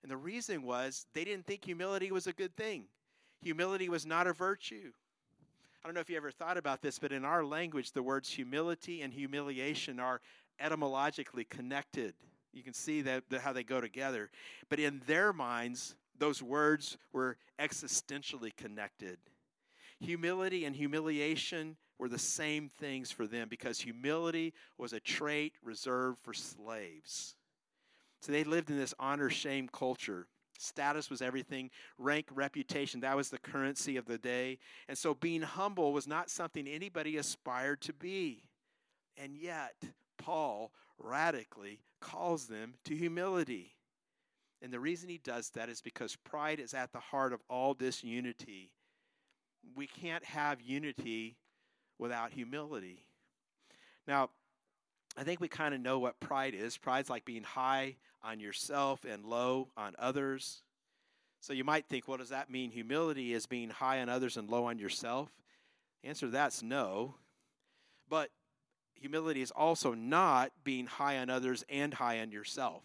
And 0.04 0.12
the 0.12 0.18
reason 0.18 0.64
was 0.64 1.06
they 1.14 1.24
didn't 1.24 1.46
think 1.48 1.66
humility 1.66 2.12
was 2.12 2.28
a 2.28 2.34
good 2.34 2.56
thing. 2.56 2.86
Humility 3.42 3.90
was 3.90 4.06
not 4.06 4.28
a 4.28 4.34
virtue. 4.34 4.92
I 5.86 5.88
don't 5.88 5.94
know 5.94 6.02
if 6.02 6.10
you 6.10 6.18
ever 6.18 6.32
thought 6.32 6.58
about 6.58 6.82
this, 6.82 6.98
but 6.98 7.12
in 7.12 7.24
our 7.24 7.46
language, 7.46 7.92
the 7.92 8.02
words 8.02 8.28
humility 8.28 9.04
and 9.04 9.14
humiliation 9.14 10.00
are 10.00 10.20
etymologically 10.60 11.44
connected. 11.44 12.16
You 12.54 12.64
can 12.64 12.74
see 12.74 13.04
that, 13.04 13.26
how 13.40 13.54
they 13.54 13.64
go 13.64 13.80
together. 13.80 14.32
But 14.68 14.80
in 14.80 15.04
their 15.06 15.32
minds, 15.32 15.96
those 16.18 16.42
words 16.42 16.98
were 17.14 17.38
existentially 17.60 18.50
connected. 18.58 19.20
Humility 20.00 20.66
and 20.66 20.76
humiliation 20.76 21.78
were 22.00 22.10
the 22.10 22.18
same 22.18 22.72
things 22.80 23.12
for 23.12 23.28
them 23.28 23.48
because 23.48 23.80
humility 23.80 24.56
was 24.80 24.92
a 24.92 25.00
trait 25.00 25.54
reserved 25.64 26.18
for 26.18 26.34
slaves. 26.34 27.36
So 28.22 28.32
they 28.32 28.44
lived 28.44 28.72
in 28.72 28.80
this 28.80 28.96
honor 28.98 29.30
shame 29.30 29.70
culture. 29.72 30.26
Status 30.58 31.10
was 31.10 31.22
everything, 31.22 31.70
rank, 31.98 32.28
reputation, 32.34 33.02
that 33.02 33.16
was 33.16 33.30
the 33.30 33.38
currency 33.38 33.98
of 33.98 34.06
the 34.06 34.18
day. 34.18 34.58
And 34.88 34.98
so 34.98 35.14
being 35.14 35.42
humble 35.42 35.94
was 35.94 36.08
not 36.08 36.30
something 36.30 36.68
anybody 36.68 37.18
aspired 37.18 37.82
to 37.82 37.94
be. 37.94 38.44
And 39.18 39.36
yet, 39.36 39.76
Paul 40.18 40.72
radically 40.98 41.80
calls 42.02 42.48
them 42.48 42.76
to 42.86 42.96
humility. 42.96 43.74
And 44.62 44.72
the 44.72 44.80
reason 44.80 45.10
he 45.10 45.18
does 45.18 45.50
that 45.52 45.70
is 45.70 45.82
because 45.82 46.16
pride 46.16 46.60
is 46.60 46.74
at 46.74 46.92
the 46.92 47.00
heart 47.00 47.34
of 47.34 47.42
all 47.50 47.74
disunity. 47.74 48.72
We 49.76 49.88
can't 49.88 50.24
have 50.24 50.62
unity 50.62 51.38
without 52.00 52.32
humility. 52.32 53.08
Now, 54.08 54.30
I 55.18 55.24
think 55.24 55.40
we 55.40 55.48
kind 55.48 55.74
of 55.74 55.82
know 55.82 56.00
what 56.00 56.20
pride 56.20 56.54
is. 56.54 56.78
Pride's 56.78 57.10
like 57.10 57.26
being 57.26 57.44
high 57.44 57.96
on 58.24 58.40
yourself 58.40 59.06
and 59.06 59.26
low 59.26 59.70
on 59.78 59.96
others. 59.98 60.62
So 61.40 61.54
you 61.54 61.64
might 61.64 61.86
think, 61.86 62.08
what 62.08 62.20
does 62.20 62.30
that 62.30 62.50
mean? 62.50 62.72
Humility 62.72 63.34
is 63.34 63.46
being 63.46 63.70
high 63.70 64.02
on 64.02 64.10
others 64.10 64.36
and 64.36 64.50
low 64.50 64.66
on 64.66 64.80
yourself. 64.80 65.30
The 66.02 66.10
answer 66.10 66.26
to 66.26 66.32
that's 66.32 66.62
no. 66.64 67.16
But 68.10 68.30
humility 68.96 69.42
is 69.42 69.52
also 69.52 69.94
not 69.94 70.52
being 70.64 70.88
high 70.88 71.20
on 71.20 71.30
others 71.30 71.64
and 71.70 71.94
high 71.94 72.20
on 72.20 72.32
yourself. 72.32 72.84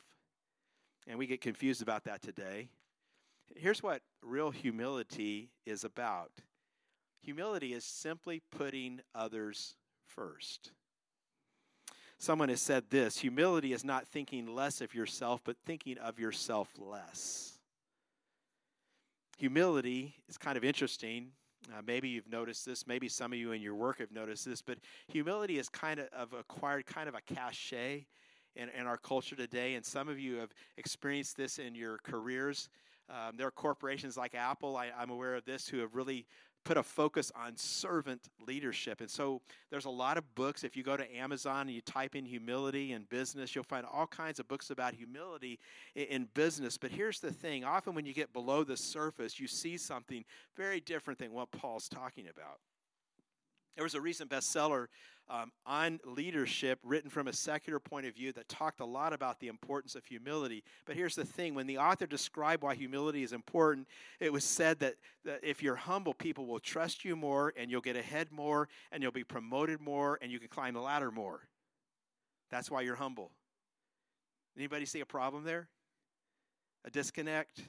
And 1.07 1.19
we 1.19 1.27
get 1.27 1.41
confused 1.41 1.83
about 1.83 2.05
that 2.05 2.23
today. 2.23 2.69
Here's 3.57 3.83
what 3.83 4.03
real 4.23 4.51
humility 4.51 5.51
is 5.67 5.85
about 5.85 6.31
humility 7.23 7.75
is 7.75 7.85
simply 7.85 8.41
putting 8.51 9.01
others 9.15 9.75
first. 10.07 10.73
Someone 12.21 12.51
has 12.51 12.61
said 12.61 12.85
this 12.91 13.17
humility 13.17 13.73
is 13.73 13.83
not 13.83 14.07
thinking 14.07 14.55
less 14.55 14.83
of 14.83 14.95
yourself, 14.95 15.41
but 15.43 15.57
thinking 15.65 15.97
of 15.97 16.21
yourself 16.21 16.69
less. 16.79 17.59
Humility 19.39 20.17
is 20.29 20.37
kind 20.37 20.59
of 20.59 20.63
interesting. 20.63 21.29
Uh, 21.73 21.81
maybe 21.87 22.11
you've 22.11 22.31
noticed 22.31 22.67
this. 22.67 22.87
Maybe 22.87 23.09
some 23.09 23.33
of 23.33 23.39
you 23.39 23.53
in 23.53 23.63
your 23.63 23.75
work 23.75 24.01
have 24.01 24.13
noticed 24.13 24.45
this. 24.45 24.61
But 24.61 24.77
humility 25.09 25.59
is 25.59 25.71
kind 25.71 25.99
of, 26.13 26.35
acquired 26.35 26.85
kind 26.85 27.09
of 27.09 27.15
a 27.15 27.23
cachet 27.23 28.05
in, 28.55 28.69
in 28.79 28.87
our 28.87 28.99
culture 28.99 29.35
today. 29.35 29.73
And 29.73 29.85
some 29.85 30.07
of 30.11 30.19
you 30.19 30.37
have 30.37 30.51
experienced 30.77 31.39
this 31.39 31.59
in 31.59 31.75
your 31.75 32.01
careers. 32.03 32.69
Um, 33.09 33.39
there 33.39 33.47
are 33.47 33.51
corporations 33.51 34.19
like 34.19 34.35
Apple, 34.35 34.77
I, 34.77 34.91
I'm 34.97 35.09
aware 35.09 35.37
of 35.37 35.47
this, 35.47 35.67
who 35.67 35.79
have 35.79 35.95
really 35.95 36.27
put 36.65 36.77
a 36.77 36.83
focus 36.83 37.33
on 37.35 37.57
servant 37.57 38.29
leadership. 38.47 39.01
And 39.01 39.11
so 39.11 39.41
there's 39.71 39.87
a 39.87 39.91
lot 39.91 40.19
of 40.19 40.35
books. 40.35 40.63
If 40.63 40.77
you 40.77 40.83
go 40.83 40.97
to 40.97 41.17
Amazon 41.17 41.63
and 41.63 41.71
you 41.71 41.81
type 41.81 42.15
in 42.15 42.25
humility 42.25 42.93
in 42.93 43.05
business, 43.05 43.55
you'll 43.55 43.65
find 43.65 43.87
all 43.91 44.07
kinds 44.07 44.39
of 44.39 44.49
books 44.49 44.71
about 44.71 44.95
humility 44.95 45.59
in, 45.95 46.29
business. 46.35 46.77
But 46.77 46.91
here's 46.91 47.21
the 47.21 47.33
thing 47.33 47.65
often 47.65 47.95
when 47.95 48.07
you 48.07 48.13
get 48.13 48.33
below 48.33 48.63
the 48.63 48.77
surface, 48.77 49.41
you 49.41 49.47
see 49.47 49.77
something 49.77 50.25
very 50.57 50.81
different 50.81 51.19
than 51.19 51.33
what 51.33 51.51
Paul's 51.51 51.89
talking 51.89 52.27
about. 52.29 52.59
There 53.75 53.85
was 53.85 53.95
a 53.95 54.01
recent 54.01 54.31
bestseller 54.31 54.87
um, 55.31 55.53
on 55.65 56.01
leadership 56.05 56.81
written 56.83 57.09
from 57.09 57.29
a 57.29 57.33
secular 57.33 57.79
point 57.79 58.05
of 58.05 58.15
view 58.15 58.33
that 58.33 58.49
talked 58.49 58.81
a 58.81 58.85
lot 58.85 59.13
about 59.13 59.39
the 59.39 59.47
importance 59.47 59.95
of 59.95 60.05
humility. 60.05 60.65
But 60.85 60.97
here's 60.97 61.15
the 61.15 61.25
thing 61.25 61.55
when 61.55 61.69
the 61.69 61.79
author 61.79 62.07
described 62.07 62.63
why 62.63 62.75
humility 62.75 63.23
is 63.23 63.33
important, 63.33 63.87
it 64.19 64.33
was 64.33 64.45
said 64.45 64.81
that, 64.81 64.97
that 65.25 65.41
if 65.43 65.63
you're 65.63 65.77
humble, 65.77 66.13
people 66.13 66.47
will 66.47 66.59
trust 66.59 67.05
you 67.05 67.15
more 67.15 67.55
and 67.57 67.71
you'll 67.71 67.81
get 67.81 67.97
ahead 67.97 68.33
more 68.33 68.69
and 68.91 69.03
you'll 69.03 69.13
be 69.13 69.25
promoted 69.25 69.81
more 69.81 70.19
and 70.21 70.33
you 70.33 70.41
can 70.41 70.49
climb 70.49 70.75
the 70.75 70.81
ladder 70.81 71.13
more. 71.13 71.49
That's 72.51 72.71
why 72.71 72.81
you're 72.81 72.97
humble. 72.97 73.31
Anybody 74.57 74.85
see 74.85 75.01
a 75.01 75.07
problem 75.07 75.45
there? 75.45 75.69
A 76.85 76.91
disconnect? 76.91 77.63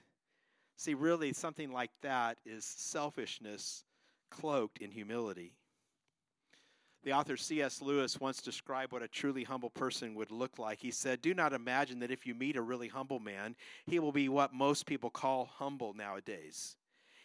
See, 0.77 0.95
really, 0.95 1.31
something 1.31 1.71
like 1.71 1.91
that 2.01 2.39
is 2.43 2.65
selfishness 2.65 3.83
cloaked 4.31 4.79
in 4.79 4.89
humility. 4.89 5.53
The 7.03 7.13
author 7.13 7.35
C.S. 7.35 7.81
Lewis 7.81 8.19
once 8.19 8.41
described 8.41 8.91
what 8.91 9.01
a 9.01 9.07
truly 9.07 9.43
humble 9.43 9.71
person 9.71 10.13
would 10.15 10.31
look 10.31 10.59
like. 10.59 10.79
He 10.79 10.91
said, 10.91 11.21
Do 11.21 11.33
not 11.33 11.51
imagine 11.51 11.99
that 11.99 12.11
if 12.11 12.27
you 12.27 12.35
meet 12.35 12.55
a 12.55 12.61
really 12.61 12.89
humble 12.89 13.19
man, 13.19 13.55
he 13.87 13.97
will 13.97 14.11
be 14.11 14.29
what 14.29 14.53
most 14.53 14.85
people 14.85 15.09
call 15.09 15.45
humble 15.45 15.93
nowadays. 15.93 16.77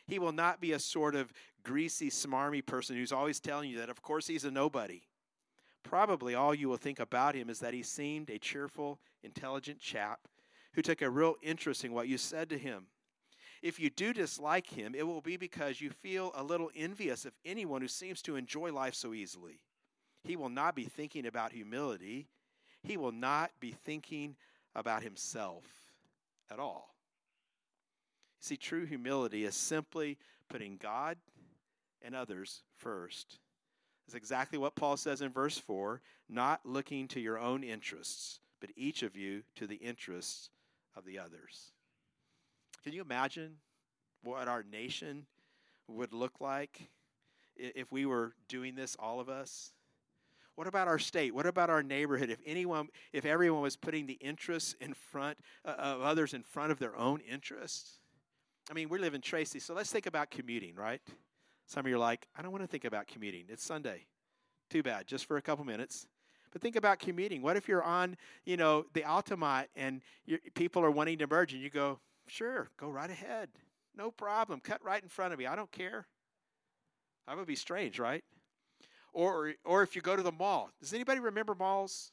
He 0.06 0.18
will 0.18 0.32
not 0.32 0.60
be 0.60 0.72
a 0.72 0.78
sort 0.78 1.14
of 1.14 1.32
greasy, 1.62 2.08
smarmy 2.08 2.64
person 2.64 2.96
who's 2.96 3.12
always 3.12 3.40
telling 3.40 3.68
you 3.68 3.78
that, 3.78 3.90
of 3.90 4.00
course, 4.00 4.26
he's 4.26 4.44
a 4.44 4.50
nobody. 4.50 5.02
Probably 5.82 6.34
all 6.34 6.54
you 6.54 6.68
will 6.68 6.76
think 6.76 6.98
about 6.98 7.34
him 7.34 7.50
is 7.50 7.60
that 7.60 7.74
he 7.74 7.82
seemed 7.82 8.30
a 8.30 8.38
cheerful, 8.38 8.98
intelligent 9.22 9.78
chap 9.78 10.20
who 10.72 10.82
took 10.82 11.02
a 11.02 11.10
real 11.10 11.34
interest 11.42 11.84
in 11.84 11.92
what 11.92 12.08
you 12.08 12.18
said 12.18 12.48
to 12.50 12.58
him. 12.58 12.86
If 13.62 13.80
you 13.80 13.90
do 13.90 14.12
dislike 14.12 14.68
him, 14.68 14.94
it 14.94 15.06
will 15.06 15.20
be 15.20 15.36
because 15.36 15.80
you 15.80 15.90
feel 15.90 16.32
a 16.34 16.42
little 16.42 16.70
envious 16.74 17.24
of 17.24 17.32
anyone 17.44 17.80
who 17.80 17.88
seems 17.88 18.22
to 18.22 18.36
enjoy 18.36 18.72
life 18.72 18.94
so 18.94 19.14
easily. 19.14 19.60
He 20.24 20.36
will 20.36 20.48
not 20.48 20.74
be 20.74 20.84
thinking 20.84 21.26
about 21.26 21.52
humility. 21.52 22.28
He 22.82 22.96
will 22.96 23.12
not 23.12 23.50
be 23.60 23.72
thinking 23.72 24.36
about 24.74 25.02
himself 25.02 25.64
at 26.50 26.58
all. 26.58 26.94
See, 28.40 28.56
true 28.56 28.84
humility 28.84 29.44
is 29.44 29.56
simply 29.56 30.18
putting 30.48 30.76
God 30.76 31.16
and 32.02 32.14
others 32.14 32.62
first. 32.76 33.38
That's 34.06 34.14
exactly 34.14 34.58
what 34.58 34.76
Paul 34.76 34.96
says 34.96 35.20
in 35.20 35.32
verse 35.32 35.58
4 35.58 36.00
not 36.28 36.60
looking 36.64 37.06
to 37.08 37.20
your 37.20 37.38
own 37.38 37.62
interests, 37.62 38.40
but 38.60 38.70
each 38.76 39.02
of 39.02 39.16
you 39.16 39.42
to 39.54 39.66
the 39.66 39.76
interests 39.76 40.50
of 40.96 41.04
the 41.04 41.18
others. 41.18 41.72
Can 42.86 42.94
you 42.94 43.02
imagine 43.02 43.56
what 44.22 44.46
our 44.46 44.62
nation 44.62 45.26
would 45.88 46.12
look 46.12 46.40
like 46.40 46.88
if 47.56 47.90
we 47.90 48.06
were 48.06 48.34
doing 48.46 48.76
this, 48.76 48.96
all 49.00 49.18
of 49.18 49.28
us? 49.28 49.72
What 50.54 50.68
about 50.68 50.86
our 50.86 51.00
state? 51.00 51.34
What 51.34 51.46
about 51.46 51.68
our 51.68 51.82
neighborhood? 51.82 52.30
If 52.30 52.38
anyone, 52.46 52.90
if 53.12 53.24
everyone 53.24 53.60
was 53.60 53.74
putting 53.74 54.06
the 54.06 54.12
interests 54.12 54.76
in 54.80 54.94
front 54.94 55.36
uh, 55.64 55.74
of 55.76 56.02
others 56.02 56.32
in 56.32 56.44
front 56.44 56.70
of 56.70 56.78
their 56.78 56.94
own 56.94 57.18
interests? 57.28 57.98
I 58.70 58.72
mean, 58.72 58.88
we 58.88 59.00
live 59.00 59.14
in 59.14 59.20
Tracy, 59.20 59.58
so 59.58 59.74
let's 59.74 59.90
think 59.90 60.06
about 60.06 60.30
commuting, 60.30 60.76
right? 60.76 61.00
Some 61.66 61.86
of 61.86 61.88
you 61.88 61.96
are 61.96 61.98
like, 61.98 62.28
I 62.38 62.42
don't 62.42 62.52
want 62.52 62.62
to 62.62 62.68
think 62.68 62.84
about 62.84 63.08
commuting. 63.08 63.46
It's 63.48 63.64
Sunday. 63.64 64.06
Too 64.70 64.84
bad, 64.84 65.08
just 65.08 65.24
for 65.24 65.38
a 65.38 65.42
couple 65.42 65.64
minutes. 65.64 66.06
But 66.52 66.62
think 66.62 66.76
about 66.76 67.00
commuting. 67.00 67.42
What 67.42 67.56
if 67.56 67.66
you're 67.66 67.82
on, 67.82 68.16
you 68.44 68.56
know, 68.56 68.86
the 68.92 69.04
Altamont 69.04 69.70
and 69.74 70.02
people 70.54 70.84
are 70.84 70.90
wanting 70.92 71.18
to 71.18 71.26
merge 71.26 71.52
and 71.52 71.60
you 71.60 71.68
go, 71.68 71.98
sure, 72.26 72.70
go 72.76 72.88
right 72.88 73.10
ahead. 73.10 73.48
No 73.96 74.10
problem. 74.10 74.60
Cut 74.60 74.84
right 74.84 75.02
in 75.02 75.08
front 75.08 75.32
of 75.32 75.38
me. 75.38 75.46
I 75.46 75.56
don't 75.56 75.72
care. 75.72 76.06
That 77.26 77.36
would 77.36 77.46
be 77.46 77.56
strange, 77.56 77.98
right? 77.98 78.22
Or, 79.12 79.54
or 79.64 79.82
if 79.82 79.96
you 79.96 80.02
go 80.02 80.16
to 80.16 80.22
the 80.22 80.32
mall. 80.32 80.70
Does 80.80 80.92
anybody 80.92 81.20
remember 81.20 81.54
malls? 81.54 82.12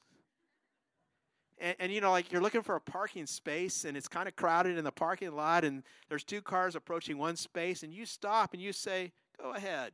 And, 1.60 1.76
and, 1.80 1.92
you 1.92 2.02
know, 2.02 2.12
like 2.12 2.32
you're 2.32 2.42
looking 2.42 2.64
for 2.64 2.76
a 2.76 2.82
parking 2.82 3.26
space 3.26 3.86
and 3.86 3.96
it's 3.96 4.08
kind 4.08 4.28
of 4.28 4.36
crowded 4.36 4.78
in 4.78 4.84
the 4.84 4.92
parking 4.92 5.36
lot 5.36 5.64
and 5.64 5.84
there's 6.10 6.24
two 6.24 6.42
cars 6.42 6.76
approaching 6.76 7.18
one 7.18 7.36
space 7.36 7.84
and 7.84 7.94
you 7.94 8.06
stop 8.06 8.54
and 8.54 8.62
you 8.62 8.74
say, 8.74 9.12
Go 9.42 9.52
ahead. 9.52 9.92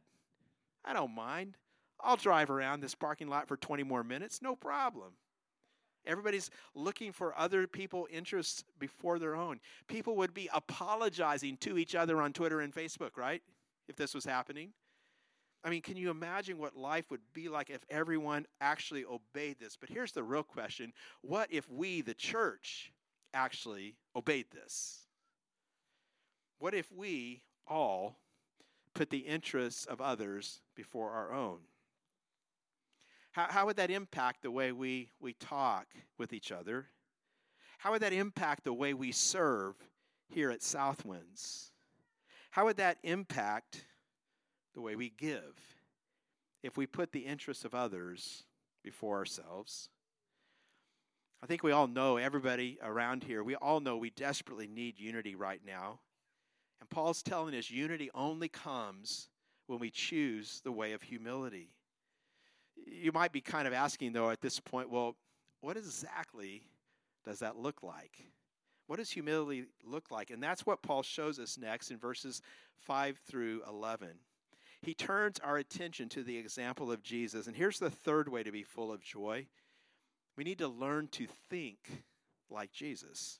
I 0.85 0.93
don't 0.93 1.15
mind. 1.15 1.57
I'll 2.01 2.17
drive 2.17 2.49
around 2.49 2.81
this 2.81 2.95
parking 2.95 3.27
lot 3.27 3.47
for 3.47 3.57
20 3.57 3.83
more 3.83 4.03
minutes. 4.03 4.41
No 4.41 4.55
problem. 4.55 5.13
Everybody's 6.09 6.49
looking 6.73 7.11
for 7.11 7.37
other 7.37 7.67
people' 7.67 8.07
interests 8.11 8.63
before 8.79 9.19
their 9.19 9.35
own. 9.35 9.59
People 9.87 10.15
would 10.17 10.33
be 10.33 10.49
apologizing 10.53 11.57
to 11.57 11.77
each 11.77 11.93
other 11.93 12.19
on 12.21 12.33
Twitter 12.33 12.61
and 12.61 12.73
Facebook, 12.73 13.15
right? 13.15 13.43
If 13.87 13.95
this 13.95 14.15
was 14.15 14.25
happening. 14.25 14.71
I 15.63 15.69
mean, 15.69 15.81
can 15.81 15.97
you 15.97 16.09
imagine 16.09 16.57
what 16.57 16.75
life 16.75 17.11
would 17.11 17.21
be 17.33 17.47
like 17.47 17.69
if 17.69 17.85
everyone 17.89 18.47
actually 18.59 19.05
obeyed 19.05 19.59
this? 19.59 19.77
But 19.79 19.89
here's 19.89 20.11
the 20.11 20.23
real 20.23 20.43
question 20.43 20.93
What 21.21 21.51
if 21.51 21.69
we, 21.69 22.01
the 22.01 22.13
church, 22.13 22.91
actually 23.33 23.95
obeyed 24.15 24.47
this? 24.51 25.01
What 26.57 26.73
if 26.73 26.91
we 26.91 27.43
all 27.67 28.17
put 28.93 29.09
the 29.09 29.19
interests 29.19 29.85
of 29.85 30.01
others 30.01 30.61
before 30.75 31.11
our 31.11 31.31
own? 31.31 31.59
How, 33.39 33.47
how 33.49 33.65
would 33.67 33.77
that 33.77 33.89
impact 33.89 34.41
the 34.41 34.51
way 34.51 34.73
we, 34.73 35.11
we 35.21 35.31
talk 35.31 35.87
with 36.17 36.33
each 36.33 36.51
other? 36.51 36.87
How 37.77 37.91
would 37.91 38.01
that 38.01 38.11
impact 38.11 38.65
the 38.65 38.73
way 38.73 38.93
we 38.93 39.13
serve 39.13 39.75
here 40.27 40.51
at 40.51 40.59
Southwinds? 40.59 41.71
How 42.51 42.65
would 42.65 42.75
that 42.77 42.97
impact 43.01 43.85
the 44.75 44.81
way 44.81 44.97
we 44.97 45.13
give 45.17 45.57
if 46.63 46.75
we 46.75 46.85
put 46.85 47.13
the 47.13 47.21
interests 47.21 47.63
of 47.63 47.73
others 47.73 48.43
before 48.83 49.15
ourselves? 49.15 49.87
I 51.41 51.45
think 51.45 51.63
we 51.63 51.71
all 51.71 51.87
know, 51.87 52.17
everybody 52.17 52.77
around 52.83 53.23
here, 53.23 53.41
we 53.41 53.55
all 53.55 53.79
know 53.79 53.95
we 53.95 54.09
desperately 54.09 54.67
need 54.67 54.99
unity 54.99 55.35
right 55.35 55.61
now. 55.65 56.01
And 56.81 56.89
Paul's 56.89 57.23
telling 57.23 57.55
us 57.55 57.71
unity 57.71 58.09
only 58.13 58.49
comes 58.49 59.29
when 59.67 59.79
we 59.79 59.91
choose 59.91 60.59
the 60.65 60.73
way 60.73 60.91
of 60.91 61.03
humility. 61.03 61.69
You 62.91 63.11
might 63.11 63.31
be 63.31 63.41
kind 63.41 63.67
of 63.67 63.73
asking, 63.73 64.13
though, 64.13 64.29
at 64.29 64.41
this 64.41 64.59
point, 64.59 64.89
well, 64.89 65.15
what 65.61 65.77
exactly 65.77 66.63
does 67.25 67.39
that 67.39 67.57
look 67.57 67.83
like? 67.83 68.25
What 68.87 68.97
does 68.97 69.11
humility 69.11 69.65
look 69.85 70.09
like? 70.09 70.31
And 70.31 70.41
that's 70.41 70.65
what 70.65 70.81
Paul 70.81 71.03
shows 71.03 71.39
us 71.39 71.57
next 71.57 71.91
in 71.91 71.97
verses 71.97 72.41
5 72.79 73.19
through 73.27 73.61
11. 73.67 74.09
He 74.81 74.93
turns 74.93 75.39
our 75.39 75.57
attention 75.57 76.09
to 76.09 76.23
the 76.23 76.37
example 76.37 76.91
of 76.91 77.03
Jesus. 77.03 77.47
And 77.47 77.55
here's 77.55 77.79
the 77.79 77.89
third 77.89 78.29
way 78.29 78.43
to 78.43 78.51
be 78.51 78.63
full 78.63 78.91
of 78.91 79.01
joy 79.01 79.47
we 80.37 80.45
need 80.45 80.59
to 80.59 80.69
learn 80.69 81.09
to 81.09 81.27
think 81.49 82.05
like 82.49 82.71
Jesus. 82.71 83.39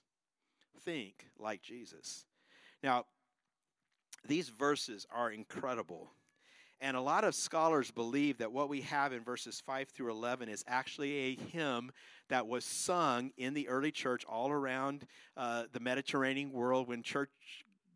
Think 0.82 1.28
like 1.40 1.62
Jesus. 1.62 2.26
Now, 2.84 3.06
these 4.28 4.50
verses 4.50 5.08
are 5.10 5.32
incredible. 5.32 6.12
And 6.82 6.96
a 6.96 7.02
lot 7.02 7.26
of 7.26 7.36
scholars 7.36 7.92
believe 7.92 8.38
that 8.38 8.52
what 8.52 8.70
we 8.70 8.82
have 8.82 9.12
in 9.12 9.22
verses 9.22 9.62
5 9.66 9.90
through 9.90 10.12
11 10.12 10.48
is 10.48 10.64
actually 10.68 11.14
a 11.18 11.36
hymn 11.36 11.92
that 12.30 12.48
was 12.48 12.64
sung 12.64 13.32
in 13.38 13.54
the 13.54 13.68
early 13.68 13.92
church 13.92 14.24
all 14.26 14.50
around 14.50 15.06
uh, 15.36 15.64
the 15.74 15.80
Mediterranean 15.82 16.52
world 16.54 16.88
when 16.88 17.04
church 17.04 17.30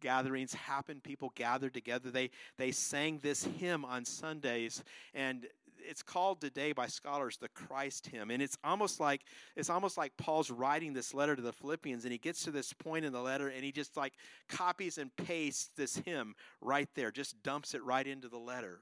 gatherings 0.01 0.53
happened 0.53 1.01
people 1.01 1.31
gathered 1.33 1.73
together. 1.73 2.11
They 2.11 2.29
they 2.57 2.71
sang 2.71 3.19
this 3.23 3.45
hymn 3.45 3.85
on 3.85 4.03
sundays 4.03 4.83
and 5.13 5.47
it's 5.87 6.03
called 6.03 6.41
today 6.41 6.71
by 6.71 6.87
scholars 6.87 7.37
the 7.37 7.49
Christ 7.49 8.07
hymn. 8.07 8.31
And 8.31 8.41
it's 8.41 8.57
almost 8.63 8.99
like 8.99 9.21
it's 9.55 9.69
almost 9.69 9.97
like 9.97 10.15
Paul's 10.17 10.51
writing 10.51 10.93
this 10.93 11.13
letter 11.13 11.35
to 11.35 11.41
the 11.41 11.53
Philippians 11.53 12.05
and 12.05 12.11
he 12.11 12.17
gets 12.17 12.43
to 12.43 12.51
this 12.51 12.73
point 12.73 13.05
in 13.05 13.13
the 13.13 13.21
letter 13.21 13.49
and 13.49 13.63
he 13.63 13.71
just 13.71 13.97
like 13.97 14.13
copies 14.49 14.97
and 14.97 15.15
pastes 15.15 15.69
this 15.75 15.97
hymn 15.97 16.35
right 16.61 16.89
there, 16.95 17.11
just 17.11 17.41
dumps 17.43 17.73
it 17.73 17.83
right 17.83 18.07
into 18.07 18.27
the 18.27 18.37
letter. 18.37 18.79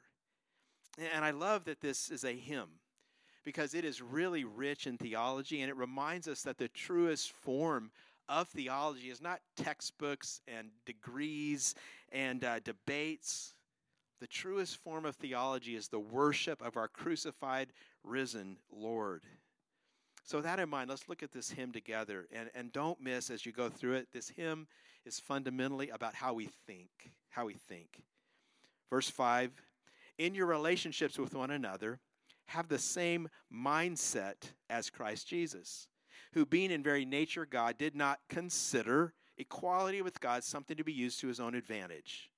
And 1.14 1.24
I 1.24 1.32
love 1.32 1.66
that 1.66 1.82
this 1.82 2.10
is 2.10 2.24
a 2.24 2.34
hymn 2.34 2.70
because 3.44 3.74
it 3.74 3.86
is 3.86 4.02
really 4.02 4.44
rich 4.44 4.88
in 4.88 4.98
theology 4.98 5.62
and 5.62 5.70
it 5.70 5.78
reminds 5.78 6.28
us 6.28 6.42
that 6.44 6.58
the 6.58 6.68
truest 6.68 7.32
form 7.32 7.92
of 8.30 8.48
theology 8.50 9.10
is 9.10 9.22
not 9.22 9.42
textbooks 9.58 10.42
and 10.48 10.70
degrees 10.86 11.76
and 12.12 12.44
uh, 12.44 12.60
debates 12.60 13.56
the 14.22 14.28
truest 14.28 14.78
form 14.78 15.04
of 15.04 15.16
theology 15.16 15.76
is 15.76 15.88
the 15.88 16.00
worship 16.00 16.62
of 16.62 16.78
our 16.78 16.88
crucified, 16.88 17.74
risen 18.04 18.56
Lord. 18.72 19.24
So, 20.24 20.38
with 20.38 20.46
that 20.46 20.60
in 20.60 20.70
mind, 20.70 20.92
let's 20.92 21.10
look 21.10 21.24
at 21.24 21.32
this 21.32 21.50
hymn 21.50 21.72
together. 21.72 22.28
And, 22.32 22.52
and 22.54 22.72
don't 22.72 23.02
miss 23.02 23.32
as 23.32 23.48
you 23.48 23.52
go 23.52 23.68
through 23.68 23.94
it, 23.94 24.10
this 24.14 24.30
hymn 24.30 24.68
is 25.06 25.20
fundamentally 25.20 25.90
about 25.90 26.14
how 26.14 26.36
we 26.36 26.50
think. 26.68 26.90
How 27.30 27.46
we 27.46 27.56
think. 27.56 28.04
Verse 28.92 29.10
5 29.10 29.52
In 30.20 30.36
your 30.36 30.46
relationships 30.46 31.18
with 31.18 31.34
one 31.34 31.50
another, 31.50 32.00
have 32.46 32.68
the 32.68 32.78
same 32.78 33.28
mindset 33.52 34.36
as 34.70 34.92
Christ 34.92 35.28
Jesus, 35.28 35.88
who, 36.34 36.46
being 36.46 36.70
in 36.70 36.84
very 36.84 37.06
nature 37.06 37.48
God, 37.48 37.80
did 37.80 37.96
not 37.96 38.20
consider 38.30 39.14
equality 39.40 40.04
with 40.04 40.20
God 40.20 40.44
something 40.44 40.78
to 40.78 40.84
be 40.84 40.94
used 40.94 41.20
to 41.22 41.28
his 41.28 41.40
own 41.40 41.56
advantage. 41.56 42.31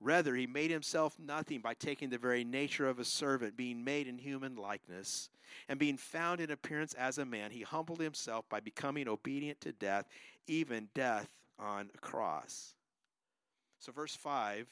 Rather, 0.00 0.34
he 0.34 0.46
made 0.46 0.70
himself 0.70 1.18
nothing 1.18 1.60
by 1.60 1.74
taking 1.74 2.10
the 2.10 2.18
very 2.18 2.44
nature 2.44 2.88
of 2.88 2.98
a 2.98 3.04
servant, 3.04 3.56
being 3.56 3.84
made 3.84 4.06
in 4.06 4.18
human 4.18 4.56
likeness. 4.56 5.30
And 5.68 5.78
being 5.78 5.96
found 5.96 6.40
in 6.40 6.50
appearance 6.50 6.94
as 6.94 7.18
a 7.18 7.24
man, 7.24 7.50
he 7.50 7.62
humbled 7.62 8.00
himself 8.00 8.48
by 8.48 8.60
becoming 8.60 9.08
obedient 9.08 9.60
to 9.62 9.72
death, 9.72 10.06
even 10.46 10.88
death 10.94 11.28
on 11.58 11.90
a 11.94 11.98
cross. 11.98 12.74
So, 13.78 13.92
verse 13.92 14.16
5 14.16 14.66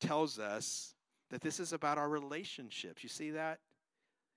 tells 0.00 0.38
us 0.38 0.94
that 1.30 1.40
this 1.40 1.60
is 1.60 1.72
about 1.72 1.98
our 1.98 2.08
relationships. 2.08 3.02
You 3.02 3.08
see 3.08 3.30
that? 3.30 3.60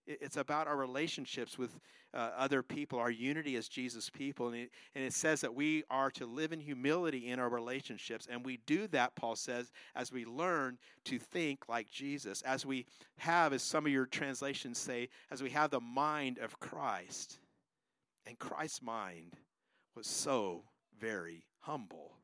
It's 0.07 0.37
about 0.37 0.67
our 0.67 0.77
relationships 0.77 1.57
with 1.57 1.79
uh, 2.13 2.31
other 2.37 2.61
people, 2.61 2.99
our 2.99 3.11
unity 3.11 3.55
as 3.55 3.67
Jesus 3.67 4.09
people. 4.09 4.47
And 4.47 4.55
it, 4.55 4.71
and 4.93 5.03
it 5.03 5.13
says 5.13 5.41
that 5.41 5.53
we 5.53 5.83
are 5.89 6.11
to 6.11 6.25
live 6.25 6.53
in 6.53 6.59
humility 6.59 7.29
in 7.29 7.39
our 7.39 7.49
relationships. 7.49 8.27
And 8.29 8.45
we 8.45 8.57
do 8.65 8.87
that, 8.87 9.15
Paul 9.15 9.35
says, 9.35 9.71
as 9.95 10.11
we 10.11 10.25
learn 10.25 10.77
to 11.05 11.19
think 11.19 11.67
like 11.67 11.89
Jesus, 11.89 12.41
as 12.43 12.65
we 12.65 12.85
have, 13.17 13.51
as 13.51 13.63
some 13.63 13.85
of 13.85 13.91
your 13.91 14.05
translations 14.05 14.77
say, 14.77 15.09
as 15.31 15.41
we 15.41 15.49
have 15.49 15.71
the 15.71 15.81
mind 15.81 16.37
of 16.37 16.59
Christ. 16.59 17.39
And 18.27 18.39
Christ's 18.39 18.81
mind 18.81 19.33
was 19.95 20.07
so 20.07 20.63
very 20.99 21.45
humble. 21.59 22.17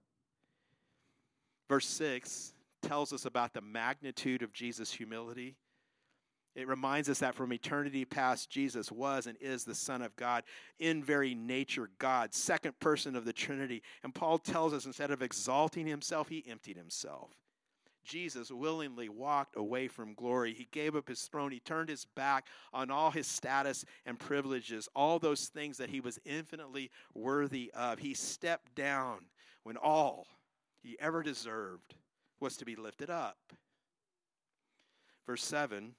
Verse 1.67 1.87
6 1.87 2.53
tells 2.81 3.13
us 3.13 3.25
about 3.25 3.53
the 3.53 3.61
magnitude 3.61 4.41
of 4.41 4.53
Jesus' 4.53 4.91
humility. 4.91 5.55
It 6.53 6.67
reminds 6.67 7.09
us 7.09 7.19
that 7.19 7.35
from 7.35 7.53
eternity 7.53 8.03
past, 8.03 8.49
Jesus 8.49 8.91
was 8.91 9.25
and 9.25 9.37
is 9.39 9.63
the 9.63 9.75
Son 9.75 10.01
of 10.01 10.15
God, 10.17 10.43
in 10.79 11.01
very 11.01 11.33
nature, 11.33 11.89
God, 11.97 12.33
second 12.33 12.77
person 12.79 13.15
of 13.15 13.23
the 13.23 13.31
Trinity. 13.31 13.81
And 14.03 14.13
Paul 14.13 14.37
tells 14.37 14.73
us 14.73 14.85
instead 14.85 15.11
of 15.11 15.21
exalting 15.21 15.87
himself, 15.87 16.27
he 16.27 16.43
emptied 16.49 16.75
himself. 16.75 17.29
Jesus 18.03 18.51
willingly 18.51 19.07
walked 19.09 19.55
away 19.55 19.87
from 19.87 20.13
glory. 20.13 20.53
He 20.53 20.67
gave 20.71 20.95
up 20.95 21.07
his 21.07 21.21
throne. 21.21 21.51
He 21.51 21.59
turned 21.59 21.87
his 21.87 22.05
back 22.15 22.47
on 22.73 22.91
all 22.91 23.11
his 23.11 23.27
status 23.27 23.85
and 24.05 24.19
privileges, 24.19 24.89
all 24.95 25.19
those 25.19 25.47
things 25.47 25.77
that 25.77 25.89
he 25.89 26.01
was 26.01 26.19
infinitely 26.25 26.89
worthy 27.13 27.71
of. 27.73 27.99
He 27.99 28.13
stepped 28.13 28.75
down 28.75 29.19
when 29.63 29.77
all 29.77 30.27
he 30.81 30.97
ever 30.99 31.21
deserved 31.21 31.95
was 32.39 32.57
to 32.57 32.65
be 32.65 32.75
lifted 32.75 33.09
up. 33.09 33.37
Verse 35.27 35.43
7 35.43 35.93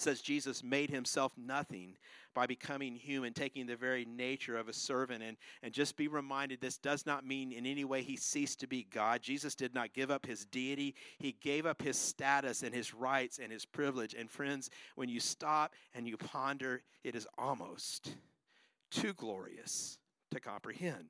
says 0.00 0.20
Jesus 0.20 0.62
made 0.62 0.90
himself 0.90 1.32
nothing 1.36 1.96
by 2.34 2.46
becoming 2.46 2.94
human, 2.94 3.32
taking 3.32 3.66
the 3.66 3.76
very 3.76 4.04
nature 4.04 4.56
of 4.56 4.68
a 4.68 4.72
servant. 4.72 5.22
And, 5.22 5.36
and 5.62 5.72
just 5.72 5.96
be 5.96 6.08
reminded 6.08 6.60
this 6.60 6.78
does 6.78 7.04
not 7.04 7.26
mean 7.26 7.52
in 7.52 7.66
any 7.66 7.84
way 7.84 8.02
he 8.02 8.16
ceased 8.16 8.60
to 8.60 8.68
be 8.68 8.86
God. 8.90 9.22
Jesus 9.22 9.54
did 9.54 9.74
not 9.74 9.92
give 9.92 10.10
up 10.10 10.24
his 10.24 10.44
deity, 10.46 10.94
he 11.18 11.32
gave 11.40 11.66
up 11.66 11.82
his 11.82 11.96
status 11.96 12.62
and 12.62 12.74
his 12.74 12.94
rights 12.94 13.40
and 13.42 13.50
his 13.50 13.64
privilege. 13.64 14.14
And 14.14 14.30
friends, 14.30 14.70
when 14.94 15.08
you 15.08 15.20
stop 15.20 15.74
and 15.94 16.06
you 16.06 16.16
ponder, 16.16 16.82
it 17.02 17.16
is 17.16 17.26
almost 17.36 18.14
too 18.90 19.12
glorious 19.14 19.98
to 20.30 20.40
comprehend. 20.40 21.08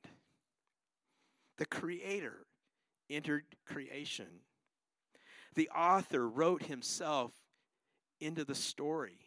The 1.58 1.66
Creator 1.66 2.46
entered 3.10 3.44
creation. 3.66 4.26
The 5.54 5.68
author 5.70 6.28
wrote 6.28 6.62
himself 6.64 7.32
into 8.20 8.44
the 8.44 8.54
story. 8.54 9.18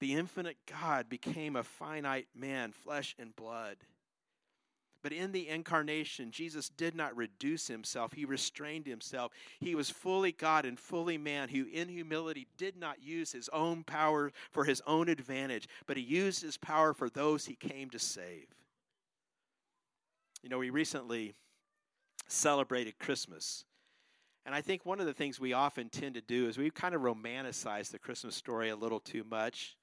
The 0.00 0.14
infinite 0.14 0.58
God 0.66 1.08
became 1.08 1.56
a 1.56 1.62
finite 1.62 2.28
man, 2.34 2.72
flesh 2.72 3.14
and 3.18 3.34
blood. 3.34 3.78
But 5.02 5.12
in 5.12 5.30
the 5.30 5.48
incarnation, 5.48 6.32
Jesus 6.32 6.68
did 6.68 6.96
not 6.96 7.16
reduce 7.16 7.68
himself. 7.68 8.12
He 8.12 8.24
restrained 8.24 8.86
himself. 8.86 9.30
He 9.60 9.76
was 9.76 9.88
fully 9.88 10.32
God 10.32 10.64
and 10.64 10.78
fully 10.78 11.16
man, 11.16 11.48
who 11.48 11.66
in 11.72 11.88
humility 11.88 12.48
did 12.56 12.76
not 12.76 13.02
use 13.02 13.30
his 13.30 13.48
own 13.50 13.84
power 13.84 14.32
for 14.50 14.64
his 14.64 14.82
own 14.84 15.08
advantage, 15.08 15.68
but 15.86 15.96
he 15.96 16.02
used 16.02 16.42
his 16.42 16.56
power 16.56 16.92
for 16.92 17.08
those 17.08 17.46
he 17.46 17.54
came 17.54 17.88
to 17.90 18.00
save. 18.00 18.48
You 20.42 20.48
know, 20.48 20.58
we 20.58 20.70
recently 20.70 21.34
celebrated 22.26 22.98
Christmas. 22.98 23.64
And 24.46 24.54
I 24.54 24.60
think 24.60 24.86
one 24.86 25.00
of 25.00 25.06
the 25.06 25.12
things 25.12 25.40
we 25.40 25.52
often 25.52 25.88
tend 25.88 26.14
to 26.14 26.20
do 26.20 26.46
is 26.46 26.56
we 26.56 26.70
kind 26.70 26.94
of 26.94 27.02
romanticize 27.02 27.90
the 27.90 27.98
Christmas 27.98 28.36
story 28.36 28.70
a 28.70 28.76
little 28.76 29.00
too 29.00 29.24
much. 29.28 29.76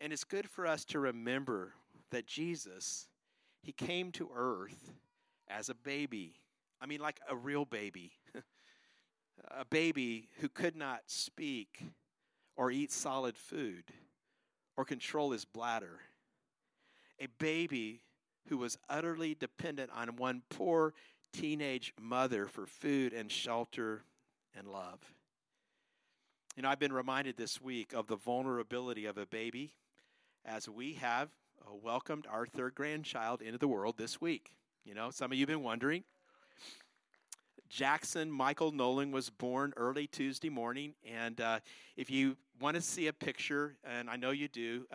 And 0.00 0.12
it's 0.12 0.22
good 0.22 0.48
for 0.48 0.64
us 0.64 0.84
to 0.86 1.00
remember 1.00 1.72
that 2.12 2.24
Jesus, 2.24 3.08
he 3.62 3.72
came 3.72 4.12
to 4.12 4.30
earth 4.32 4.92
as 5.48 5.70
a 5.70 5.74
baby. 5.74 6.36
I 6.80 6.86
mean, 6.86 7.00
like 7.00 7.18
a 7.28 7.34
real 7.34 7.64
baby. 7.64 8.12
a 9.50 9.64
baby 9.64 10.28
who 10.38 10.48
could 10.48 10.76
not 10.76 11.00
speak 11.08 11.82
or 12.56 12.70
eat 12.70 12.92
solid 12.92 13.36
food 13.36 13.82
or 14.76 14.84
control 14.84 15.32
his 15.32 15.44
bladder. 15.44 15.98
A 17.18 17.26
baby 17.40 18.02
who 18.48 18.56
was 18.56 18.78
utterly 18.88 19.34
dependent 19.34 19.90
on 19.92 20.14
one 20.14 20.42
poor 20.48 20.94
teenage 21.34 21.92
mother 22.00 22.46
for 22.46 22.64
food 22.64 23.12
and 23.12 23.30
shelter 23.30 24.04
and 24.56 24.68
love. 24.68 25.00
You 26.56 26.62
know, 26.62 26.68
I've 26.68 26.78
been 26.78 26.92
reminded 26.92 27.36
this 27.36 27.60
week 27.60 27.92
of 27.92 28.06
the 28.06 28.16
vulnerability 28.16 29.06
of 29.06 29.18
a 29.18 29.26
baby 29.26 29.74
as 30.44 30.68
we 30.68 30.94
have 30.94 31.30
uh, 31.60 31.74
welcomed 31.74 32.26
our 32.30 32.46
third 32.46 32.76
grandchild 32.76 33.42
into 33.42 33.58
the 33.58 33.66
world 33.66 33.96
this 33.98 34.20
week. 34.20 34.52
You 34.84 34.94
know, 34.94 35.10
some 35.10 35.32
of 35.32 35.38
you 35.38 35.42
have 35.42 35.48
been 35.48 35.64
wondering. 35.64 36.04
Jackson 37.68 38.30
Michael 38.30 38.70
Nolan 38.70 39.10
was 39.10 39.30
born 39.30 39.72
early 39.76 40.06
Tuesday 40.06 40.48
morning. 40.48 40.94
And 41.04 41.40
uh, 41.40 41.58
if 41.96 42.08
you 42.08 42.36
want 42.60 42.76
to 42.76 42.80
see 42.80 43.08
a 43.08 43.12
picture, 43.12 43.74
and 43.84 44.08
I 44.08 44.14
know 44.14 44.30
you 44.30 44.46
do, 44.46 44.86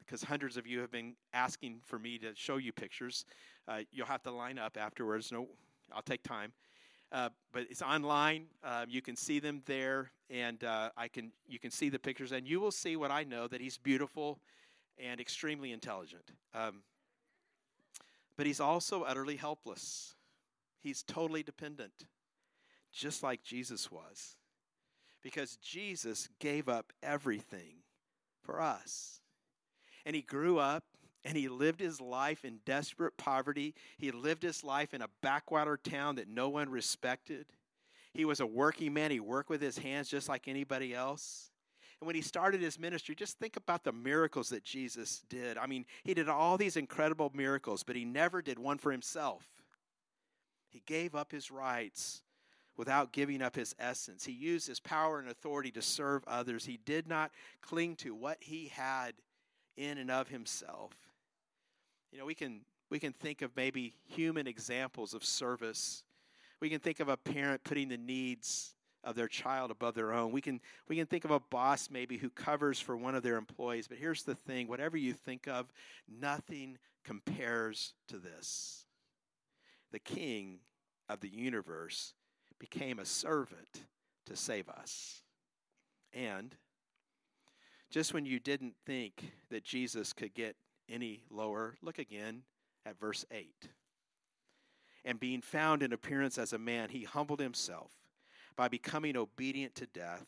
because 0.00 0.22
um, 0.22 0.28
hundreds 0.28 0.56
of 0.56 0.66
you 0.66 0.80
have 0.80 0.90
been 0.90 1.14
asking 1.32 1.82
for 1.84 2.00
me 2.00 2.18
to 2.18 2.32
show 2.34 2.56
you 2.56 2.72
pictures, 2.72 3.24
uh, 3.68 3.80
you'll 3.92 4.06
have 4.06 4.22
to 4.24 4.32
line 4.32 4.58
up 4.58 4.76
afterwards. 4.76 5.30
No, 5.30 5.46
I'll 5.94 6.02
take 6.02 6.22
time. 6.22 6.52
Uh, 7.12 7.28
but 7.52 7.66
it's 7.70 7.82
online. 7.82 8.46
Um, 8.64 8.86
you 8.88 9.00
can 9.00 9.14
see 9.16 9.38
them 9.38 9.62
there, 9.66 10.10
and 10.30 10.62
uh, 10.64 10.90
I 10.96 11.08
can 11.08 11.32
you 11.46 11.58
can 11.58 11.70
see 11.70 11.88
the 11.88 11.98
pictures, 11.98 12.32
and 12.32 12.46
you 12.46 12.60
will 12.60 12.72
see 12.72 12.96
what 12.96 13.10
I 13.10 13.24
know 13.24 13.46
that 13.46 13.60
he's 13.60 13.78
beautiful 13.78 14.40
and 14.98 15.20
extremely 15.20 15.72
intelligent. 15.72 16.32
Um, 16.54 16.82
but 18.36 18.46
he's 18.46 18.60
also 18.60 19.02
utterly 19.02 19.36
helpless. 19.36 20.14
He's 20.80 21.02
totally 21.02 21.42
dependent 21.42 22.06
just 22.94 23.22
like 23.22 23.42
Jesus 23.42 23.90
was. 23.90 24.36
Because 25.22 25.56
Jesus 25.56 26.28
gave 26.38 26.68
up 26.68 26.92
everything 27.02 27.76
for 28.42 28.60
us. 28.60 29.20
And 30.06 30.14
he 30.14 30.22
grew 30.22 30.58
up 30.58 30.84
and 31.24 31.36
he 31.36 31.48
lived 31.48 31.80
his 31.80 32.00
life 32.00 32.44
in 32.44 32.58
desperate 32.66 33.16
poverty. 33.16 33.74
He 33.98 34.10
lived 34.10 34.42
his 34.42 34.62
life 34.62 34.92
in 34.92 35.02
a 35.02 35.08
backwater 35.22 35.76
town 35.76 36.16
that 36.16 36.28
no 36.28 36.48
one 36.48 36.68
respected. 36.68 37.46
He 38.12 38.24
was 38.24 38.40
a 38.40 38.46
working 38.46 38.92
man. 38.92 39.10
He 39.10 39.20
worked 39.20 39.50
with 39.50 39.62
his 39.62 39.78
hands 39.78 40.08
just 40.08 40.28
like 40.28 40.46
anybody 40.46 40.94
else. 40.94 41.50
And 42.00 42.06
when 42.06 42.16
he 42.16 42.22
started 42.22 42.60
his 42.60 42.78
ministry, 42.78 43.14
just 43.14 43.38
think 43.38 43.56
about 43.56 43.84
the 43.84 43.92
miracles 43.92 44.50
that 44.50 44.64
Jesus 44.64 45.22
did. 45.28 45.56
I 45.56 45.66
mean, 45.66 45.86
he 46.02 46.12
did 46.14 46.28
all 46.28 46.58
these 46.58 46.76
incredible 46.76 47.32
miracles, 47.34 47.82
but 47.82 47.96
he 47.96 48.04
never 48.04 48.42
did 48.42 48.58
one 48.58 48.78
for 48.78 48.92
himself. 48.92 49.44
He 50.68 50.82
gave 50.86 51.14
up 51.14 51.32
his 51.32 51.50
rights 51.50 52.22
without 52.76 53.12
giving 53.12 53.40
up 53.40 53.54
his 53.54 53.74
essence. 53.78 54.24
He 54.24 54.32
used 54.32 54.66
his 54.66 54.80
power 54.80 55.18
and 55.20 55.28
authority 55.28 55.70
to 55.70 55.82
serve 55.82 56.24
others. 56.26 56.64
He 56.64 56.78
did 56.84 57.06
not 57.08 57.30
cling 57.62 57.96
to 57.96 58.14
what 58.14 58.38
he 58.40 58.68
had 58.68 59.14
in 59.76 59.98
and 59.98 60.10
of 60.10 60.28
himself. 60.28 60.92
You 62.14 62.20
know, 62.20 62.26
we 62.26 62.34
can 62.36 62.60
we 62.90 63.00
can 63.00 63.12
think 63.12 63.42
of 63.42 63.50
maybe 63.56 63.92
human 64.06 64.46
examples 64.46 65.14
of 65.14 65.24
service. 65.24 66.04
We 66.60 66.70
can 66.70 66.78
think 66.78 67.00
of 67.00 67.08
a 67.08 67.16
parent 67.16 67.64
putting 67.64 67.88
the 67.88 67.96
needs 67.96 68.76
of 69.02 69.16
their 69.16 69.26
child 69.26 69.72
above 69.72 69.96
their 69.96 70.12
own. 70.12 70.30
We 70.30 70.40
can 70.40 70.60
we 70.86 70.94
can 70.94 71.06
think 71.06 71.24
of 71.24 71.32
a 71.32 71.40
boss 71.40 71.88
maybe 71.90 72.16
who 72.16 72.30
covers 72.30 72.78
for 72.78 72.96
one 72.96 73.16
of 73.16 73.24
their 73.24 73.36
employees, 73.36 73.88
but 73.88 73.98
here's 73.98 74.22
the 74.22 74.36
thing, 74.36 74.68
whatever 74.68 74.96
you 74.96 75.12
think 75.12 75.48
of, 75.48 75.72
nothing 76.08 76.78
compares 77.02 77.94
to 78.06 78.18
this. 78.18 78.86
The 79.90 79.98
king 79.98 80.60
of 81.08 81.18
the 81.18 81.28
universe 81.28 82.14
became 82.60 83.00
a 83.00 83.04
servant 83.04 83.86
to 84.26 84.36
save 84.36 84.68
us. 84.68 85.22
And 86.12 86.54
just 87.90 88.14
when 88.14 88.24
you 88.24 88.38
didn't 88.38 88.76
think 88.86 89.32
that 89.50 89.64
Jesus 89.64 90.12
could 90.12 90.32
get 90.32 90.54
any 90.88 91.22
lower, 91.30 91.76
look 91.82 91.98
again 91.98 92.42
at 92.86 92.98
verse 92.98 93.24
8. 93.30 93.68
And 95.04 95.20
being 95.20 95.42
found 95.42 95.82
in 95.82 95.92
appearance 95.92 96.38
as 96.38 96.52
a 96.52 96.58
man, 96.58 96.88
he 96.88 97.04
humbled 97.04 97.40
himself 97.40 97.90
by 98.56 98.68
becoming 98.68 99.16
obedient 99.16 99.74
to 99.76 99.86
death, 99.86 100.26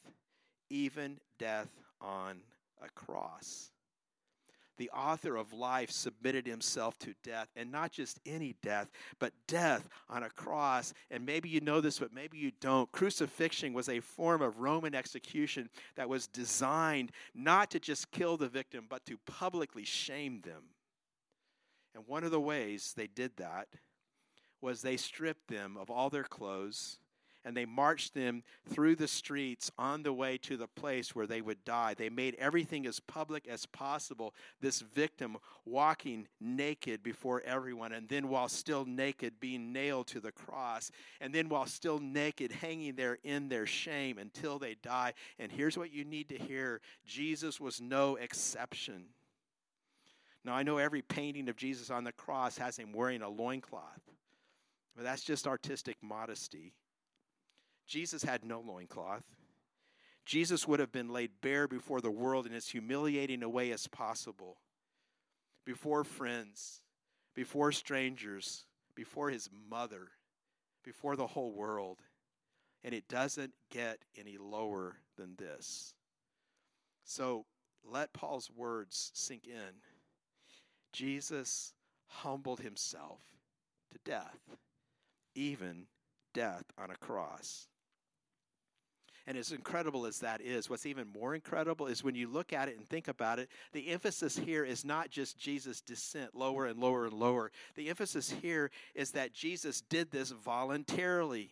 even 0.68 1.18
death 1.38 1.70
on 2.00 2.40
a 2.82 2.88
cross 2.90 3.70
the 4.76 4.90
author 4.90 5.36
of 5.36 5.52
life 5.52 5.90
submitted 5.90 6.46
himself 6.46 6.98
to 7.00 7.14
death, 7.22 7.48
and 7.56 7.70
not 7.70 7.92
just 7.92 8.20
any 8.26 8.54
death, 8.62 8.90
but 9.18 9.32
death 9.46 9.88
on 10.08 10.22
a 10.22 10.30
cross. 10.30 10.92
And 11.10 11.24
maybe 11.24 11.48
you 11.48 11.60
know 11.60 11.80
this, 11.80 11.98
but 11.98 12.12
maybe 12.12 12.38
you 12.38 12.52
don't. 12.60 12.90
Crucifixion 12.92 13.72
was 13.72 13.88
a 13.88 14.00
form 14.00 14.42
of 14.42 14.58
Roman 14.58 14.94
execution 14.94 15.70
that 15.96 16.08
was 16.08 16.26
designed 16.26 17.12
not 17.34 17.70
to 17.70 17.80
just 17.80 18.10
kill 18.10 18.36
the 18.36 18.48
victim, 18.48 18.86
but 18.88 19.04
to 19.06 19.18
publicly 19.26 19.84
shame 19.84 20.40
them. 20.42 20.62
And 21.94 22.06
one 22.06 22.24
of 22.24 22.30
the 22.30 22.40
ways 22.40 22.92
they 22.96 23.06
did 23.06 23.36
that 23.38 23.68
was 24.60 24.82
they 24.82 24.96
stripped 24.96 25.48
them 25.48 25.76
of 25.76 25.90
all 25.90 26.10
their 26.10 26.24
clothes 26.24 26.98
and 27.46 27.56
they 27.56 27.64
marched 27.64 28.12
them 28.12 28.42
through 28.68 28.96
the 28.96 29.06
streets 29.06 29.70
on 29.78 30.02
the 30.02 30.12
way 30.12 30.36
to 30.36 30.56
the 30.56 30.66
place 30.66 31.14
where 31.14 31.28
they 31.28 31.40
would 31.40 31.64
die. 31.64 31.94
They 31.94 32.10
made 32.10 32.34
everything 32.40 32.88
as 32.88 32.98
public 32.98 33.46
as 33.46 33.66
possible. 33.66 34.34
This 34.60 34.80
victim 34.80 35.36
walking 35.64 36.26
naked 36.40 37.04
before 37.04 37.42
everyone, 37.42 37.92
and 37.92 38.08
then 38.08 38.28
while 38.28 38.48
still 38.48 38.84
naked, 38.84 39.38
being 39.38 39.72
nailed 39.72 40.08
to 40.08 40.18
the 40.18 40.32
cross, 40.32 40.90
and 41.20 41.32
then 41.32 41.48
while 41.48 41.66
still 41.66 42.00
naked, 42.00 42.50
hanging 42.50 42.96
there 42.96 43.18
in 43.22 43.48
their 43.48 43.64
shame 43.64 44.18
until 44.18 44.58
they 44.58 44.74
die. 44.82 45.12
And 45.38 45.52
here's 45.52 45.78
what 45.78 45.92
you 45.92 46.04
need 46.04 46.28
to 46.30 46.38
hear 46.38 46.80
Jesus 47.06 47.60
was 47.60 47.80
no 47.80 48.16
exception. 48.16 49.04
Now, 50.44 50.54
I 50.54 50.64
know 50.64 50.78
every 50.78 51.02
painting 51.02 51.48
of 51.48 51.54
Jesus 51.54 51.90
on 51.90 52.02
the 52.02 52.12
cross 52.12 52.58
has 52.58 52.76
him 52.76 52.92
wearing 52.92 53.22
a 53.22 53.28
loincloth, 53.28 54.02
but 54.96 55.04
that's 55.04 55.22
just 55.22 55.46
artistic 55.46 55.96
modesty. 56.02 56.72
Jesus 57.86 58.22
had 58.22 58.44
no 58.44 58.60
loincloth. 58.60 59.24
Jesus 60.24 60.66
would 60.66 60.80
have 60.80 60.90
been 60.90 61.12
laid 61.12 61.30
bare 61.40 61.68
before 61.68 62.00
the 62.00 62.10
world 62.10 62.46
in 62.46 62.52
as 62.52 62.68
humiliating 62.68 63.42
a 63.42 63.48
way 63.48 63.70
as 63.70 63.86
possible, 63.86 64.56
before 65.64 66.02
friends, 66.02 66.82
before 67.34 67.70
strangers, 67.70 68.64
before 68.96 69.30
his 69.30 69.48
mother, 69.70 70.08
before 70.84 71.14
the 71.14 71.28
whole 71.28 71.52
world. 71.52 71.98
And 72.82 72.92
it 72.92 73.08
doesn't 73.08 73.52
get 73.70 73.98
any 74.18 74.36
lower 74.36 74.96
than 75.16 75.36
this. 75.36 75.94
So 77.04 77.46
let 77.84 78.12
Paul's 78.12 78.50
words 78.50 79.12
sink 79.14 79.46
in. 79.46 79.80
Jesus 80.92 81.72
humbled 82.08 82.60
himself 82.60 83.20
to 83.92 83.98
death, 84.04 84.38
even 85.34 85.86
death 86.34 86.64
on 86.76 86.90
a 86.90 86.96
cross. 86.96 87.68
And 89.26 89.36
as 89.36 89.50
incredible 89.50 90.06
as 90.06 90.20
that 90.20 90.40
is, 90.40 90.70
what's 90.70 90.86
even 90.86 91.08
more 91.08 91.34
incredible 91.34 91.88
is 91.88 92.04
when 92.04 92.14
you 92.14 92.28
look 92.28 92.52
at 92.52 92.68
it 92.68 92.76
and 92.76 92.88
think 92.88 93.08
about 93.08 93.40
it, 93.40 93.48
the 93.72 93.88
emphasis 93.88 94.36
here 94.38 94.64
is 94.64 94.84
not 94.84 95.10
just 95.10 95.36
Jesus' 95.36 95.80
descent 95.80 96.34
lower 96.34 96.66
and 96.66 96.78
lower 96.78 97.06
and 97.06 97.14
lower. 97.14 97.50
The 97.74 97.88
emphasis 97.88 98.30
here 98.40 98.70
is 98.94 99.10
that 99.12 99.32
Jesus 99.32 99.80
did 99.80 100.12
this 100.12 100.30
voluntarily. 100.30 101.50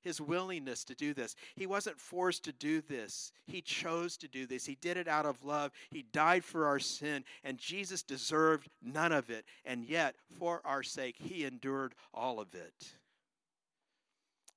His 0.00 0.20
willingness 0.20 0.84
to 0.84 0.94
do 0.94 1.14
this. 1.14 1.34
He 1.56 1.66
wasn't 1.66 1.98
forced 1.98 2.44
to 2.44 2.52
do 2.52 2.82
this. 2.82 3.32
He 3.46 3.62
chose 3.62 4.18
to 4.18 4.28
do 4.28 4.46
this. 4.46 4.66
He 4.66 4.74
did 4.74 4.98
it 4.98 5.08
out 5.08 5.24
of 5.24 5.42
love. 5.44 5.72
He 5.90 6.04
died 6.12 6.44
for 6.44 6.66
our 6.66 6.78
sin, 6.78 7.24
and 7.42 7.56
Jesus 7.56 8.02
deserved 8.02 8.68
none 8.82 9.12
of 9.12 9.30
it. 9.30 9.46
And 9.64 9.82
yet, 9.82 10.14
for 10.38 10.60
our 10.66 10.82
sake, 10.82 11.16
he 11.18 11.46
endured 11.46 11.94
all 12.12 12.38
of 12.38 12.54
it. 12.54 12.92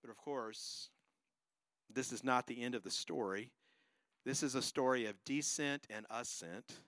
But 0.02 0.10
of 0.12 0.18
course, 0.18 0.89
this 1.94 2.12
is 2.12 2.24
not 2.24 2.48
the 2.48 2.62
end 2.62 2.76
of 2.76 2.84
the 2.84 2.92
story. 2.92 3.52
This 4.26 4.44
is 4.44 4.56
a 4.56 4.62
story 4.62 5.06
of 5.06 5.24
descent 5.24 5.88
and 5.90 6.06
ascent. 6.10 6.80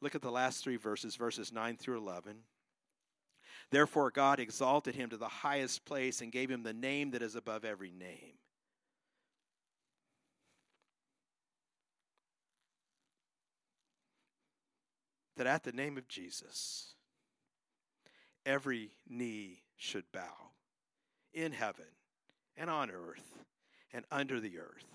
Look 0.00 0.14
at 0.14 0.22
the 0.22 0.30
last 0.30 0.62
three 0.62 0.76
verses, 0.76 1.16
verses 1.16 1.52
9 1.52 1.76
through 1.76 1.98
11. 1.98 2.36
Therefore, 3.70 4.10
God 4.10 4.40
exalted 4.40 4.94
him 4.94 5.10
to 5.10 5.16
the 5.16 5.28
highest 5.28 5.84
place 5.84 6.20
and 6.20 6.30
gave 6.30 6.50
him 6.50 6.62
the 6.62 6.72
name 6.72 7.12
that 7.12 7.22
is 7.22 7.34
above 7.34 7.64
every 7.64 7.90
name. 7.90 8.34
That 15.36 15.46
at 15.46 15.64
the 15.64 15.72
name 15.72 15.98
of 15.98 16.08
Jesus, 16.08 16.94
every 18.44 18.90
knee 19.08 19.62
should 19.76 20.10
bow 20.12 20.50
in 21.34 21.52
heaven 21.52 21.84
and 22.56 22.70
on 22.70 22.90
earth 22.90 23.44
and 23.92 24.04
under 24.10 24.40
the 24.40 24.58
earth. 24.58 24.86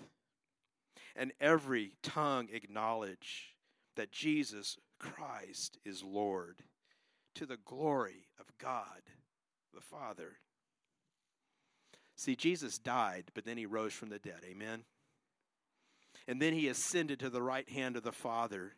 And 1.14 1.32
every 1.40 1.92
tongue 2.02 2.48
acknowledge 2.52 3.54
that 3.96 4.12
Jesus 4.12 4.78
Christ 4.98 5.78
is 5.84 6.02
Lord 6.02 6.62
to 7.34 7.46
the 7.46 7.58
glory 7.64 8.28
of 8.38 8.46
God 8.58 9.02
the 9.74 9.80
Father. 9.80 10.38
See, 12.16 12.36
Jesus 12.36 12.78
died, 12.78 13.24
but 13.34 13.44
then 13.44 13.56
he 13.56 13.66
rose 13.66 13.92
from 13.92 14.10
the 14.10 14.18
dead. 14.18 14.40
Amen. 14.44 14.84
And 16.28 16.40
then 16.40 16.52
he 16.52 16.68
ascended 16.68 17.18
to 17.20 17.30
the 17.30 17.42
right 17.42 17.68
hand 17.68 17.96
of 17.96 18.02
the 18.02 18.12
Father. 18.12 18.74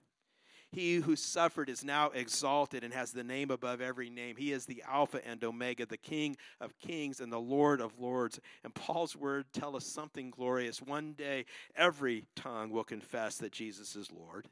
He 0.75 0.97
who 0.97 1.15
suffered 1.15 1.69
is 1.69 1.85
now 1.85 2.11
exalted 2.11 2.83
and 2.83 2.93
has 2.93 3.13
the 3.13 3.23
name 3.23 3.51
above 3.51 3.81
every 3.81 4.11
name. 4.11 4.37
He 4.37 4.51
is 4.53 4.67
the 4.67 4.83
Alpha 4.89 5.27
and 5.27 5.43
Omega, 5.45 5.87
the 5.87 5.97
King 5.97 6.37
of 6.61 6.77
kings 6.79 7.21
and 7.21 7.33
the 7.33 7.39
Lord 7.39 7.81
of 7.81 7.99
lords. 8.01 8.41
And 8.65 8.75
Paul's 8.75 9.15
word 9.15 9.47
tell 9.53 9.77
us 9.77 9.87
something 9.87 10.31
glorious. 10.31 10.83
One 10.83 11.13
day, 11.13 11.45
every 11.77 12.27
tongue 12.35 12.71
will 12.71 12.85
confess 12.85 13.37
that 13.39 13.53
Jesus 13.53 13.95
is 13.95 14.11
Lord. 14.11 14.49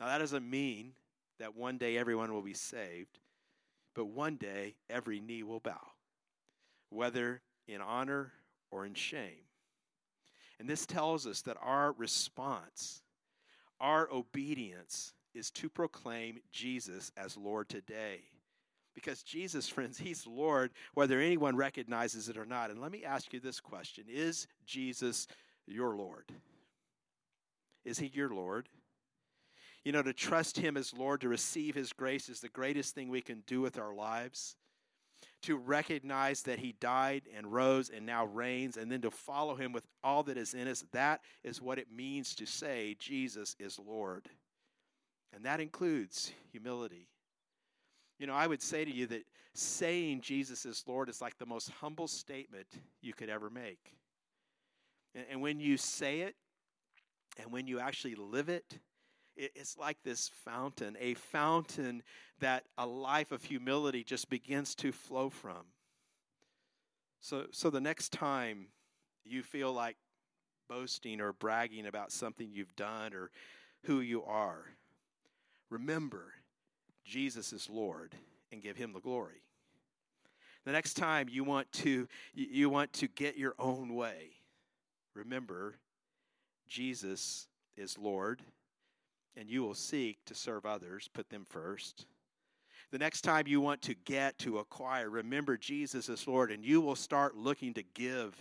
Now, 0.00 0.06
that 0.06 0.18
doesn't 0.18 0.48
mean 0.48 0.94
that 1.38 1.56
one 1.56 1.78
day 1.78 1.96
everyone 1.96 2.32
will 2.32 2.42
be 2.42 2.54
saved. 2.54 3.18
but 3.94 4.06
one 4.06 4.36
day 4.36 4.74
every 4.90 5.20
knee 5.20 5.42
will 5.42 5.60
bow, 5.60 5.92
whether 6.90 7.40
in 7.66 7.80
honor 7.80 8.32
or 8.70 8.84
in 8.84 8.94
shame. 8.94 9.46
And 10.58 10.68
this 10.68 10.86
tells 10.86 11.26
us 11.26 11.42
that 11.42 11.56
our 11.60 11.92
response, 11.92 13.02
our 13.84 14.08
obedience, 14.10 15.12
is 15.34 15.50
to 15.50 15.68
proclaim 15.68 16.38
Jesus 16.50 17.12
as 17.18 17.36
Lord 17.36 17.68
today. 17.68 18.20
Because 18.94 19.22
Jesus, 19.22 19.68
friends, 19.68 19.98
He's 19.98 20.26
Lord, 20.26 20.70
whether 20.94 21.20
anyone 21.20 21.54
recognizes 21.54 22.28
it 22.28 22.38
or 22.38 22.46
not. 22.46 22.70
And 22.70 22.80
let 22.80 22.90
me 22.90 23.04
ask 23.04 23.32
you 23.32 23.40
this 23.40 23.60
question 23.60 24.04
Is 24.08 24.46
Jesus 24.66 25.28
your 25.66 25.94
Lord? 25.96 26.32
Is 27.84 27.98
He 27.98 28.06
your 28.06 28.30
Lord? 28.30 28.68
You 29.84 29.92
know, 29.92 30.02
to 30.02 30.14
trust 30.14 30.56
Him 30.56 30.78
as 30.78 30.94
Lord, 30.94 31.20
to 31.20 31.28
receive 31.28 31.74
His 31.74 31.92
grace 31.92 32.30
is 32.30 32.40
the 32.40 32.48
greatest 32.48 32.94
thing 32.94 33.10
we 33.10 33.20
can 33.20 33.42
do 33.46 33.60
with 33.60 33.78
our 33.78 33.94
lives. 33.94 34.56
To 35.42 35.56
recognize 35.56 36.42
that 36.42 36.58
He 36.58 36.74
died 36.80 37.22
and 37.36 37.52
rose 37.52 37.90
and 37.90 38.06
now 38.06 38.26
reigns, 38.26 38.76
and 38.76 38.90
then 38.90 39.02
to 39.02 39.10
follow 39.10 39.54
Him 39.54 39.72
with 39.72 39.86
all 40.02 40.22
that 40.24 40.36
is 40.36 40.54
in 40.54 40.68
us, 40.68 40.84
that 40.92 41.20
is 41.42 41.60
what 41.60 41.78
it 41.78 41.92
means 41.92 42.34
to 42.36 42.46
say 42.46 42.96
Jesus 42.98 43.56
is 43.58 43.78
Lord. 43.78 44.28
And 45.34 45.44
that 45.44 45.60
includes 45.60 46.32
humility. 46.52 47.08
You 48.18 48.26
know, 48.26 48.34
I 48.34 48.46
would 48.46 48.62
say 48.62 48.84
to 48.84 48.90
you 48.90 49.06
that 49.08 49.24
saying 49.54 50.20
Jesus 50.20 50.64
is 50.64 50.84
Lord 50.86 51.08
is 51.08 51.20
like 51.20 51.36
the 51.38 51.46
most 51.46 51.70
humble 51.70 52.08
statement 52.08 52.66
you 53.02 53.12
could 53.12 53.28
ever 53.28 53.50
make. 53.50 53.96
And, 55.14 55.24
and 55.30 55.40
when 55.40 55.60
you 55.60 55.76
say 55.76 56.20
it, 56.20 56.36
and 57.42 57.50
when 57.50 57.66
you 57.66 57.80
actually 57.80 58.14
live 58.14 58.48
it, 58.48 58.78
it's 59.36 59.76
like 59.76 60.02
this 60.02 60.30
fountain, 60.44 60.96
a 61.00 61.14
fountain 61.14 62.02
that 62.40 62.64
a 62.78 62.86
life 62.86 63.32
of 63.32 63.44
humility 63.44 64.04
just 64.04 64.28
begins 64.28 64.74
to 64.76 64.92
flow 64.92 65.30
from. 65.30 65.66
So, 67.20 67.46
so 67.50 67.70
the 67.70 67.80
next 67.80 68.12
time 68.12 68.66
you 69.24 69.42
feel 69.42 69.72
like 69.72 69.96
boasting 70.68 71.20
or 71.20 71.32
bragging 71.32 71.86
about 71.86 72.12
something 72.12 72.50
you've 72.52 72.76
done 72.76 73.14
or 73.14 73.30
who 73.84 74.00
you 74.00 74.22
are, 74.24 74.64
remember 75.70 76.34
Jesus 77.04 77.52
is 77.52 77.68
Lord 77.68 78.14
and 78.52 78.62
give 78.62 78.76
him 78.76 78.92
the 78.92 79.00
glory. 79.00 79.42
The 80.64 80.72
next 80.72 80.94
time 80.94 81.28
you 81.28 81.44
want 81.44 81.70
to 81.72 82.08
you 82.34 82.70
want 82.70 82.92
to 82.94 83.08
get 83.08 83.36
your 83.36 83.54
own 83.58 83.94
way, 83.94 84.30
remember 85.14 85.76
Jesus 86.66 87.48
is 87.76 87.98
Lord 87.98 88.40
and 89.36 89.48
you 89.48 89.62
will 89.62 89.74
seek 89.74 90.18
to 90.26 90.34
serve 90.34 90.66
others, 90.66 91.08
put 91.12 91.28
them 91.30 91.44
first. 91.48 92.06
The 92.90 92.98
next 92.98 93.22
time 93.22 93.46
you 93.46 93.60
want 93.60 93.82
to 93.82 93.94
get, 93.94 94.38
to 94.38 94.58
acquire, 94.58 95.10
remember 95.10 95.56
Jesus 95.56 96.08
is 96.08 96.28
Lord, 96.28 96.52
and 96.52 96.64
you 96.64 96.80
will 96.80 96.96
start 96.96 97.36
looking 97.36 97.74
to 97.74 97.82
give 97.94 98.34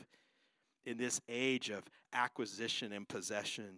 in 0.85 0.97
this 0.97 1.21
age 1.27 1.69
of 1.69 1.83
acquisition 2.13 2.91
and 2.91 3.07
possession. 3.07 3.77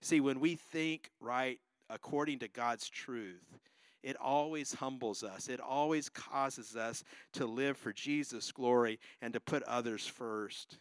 See, 0.00 0.20
when 0.20 0.40
we 0.40 0.56
think 0.56 1.10
right 1.20 1.58
according 1.88 2.40
to 2.40 2.48
God's 2.48 2.88
truth, 2.88 3.58
it 4.02 4.16
always 4.20 4.74
humbles 4.74 5.24
us. 5.24 5.48
It 5.48 5.60
always 5.60 6.08
causes 6.08 6.76
us 6.76 7.02
to 7.32 7.46
live 7.46 7.76
for 7.76 7.92
Jesus' 7.92 8.52
glory 8.52 8.98
and 9.20 9.32
to 9.32 9.40
put 9.40 9.62
others 9.64 10.06
first 10.06 10.78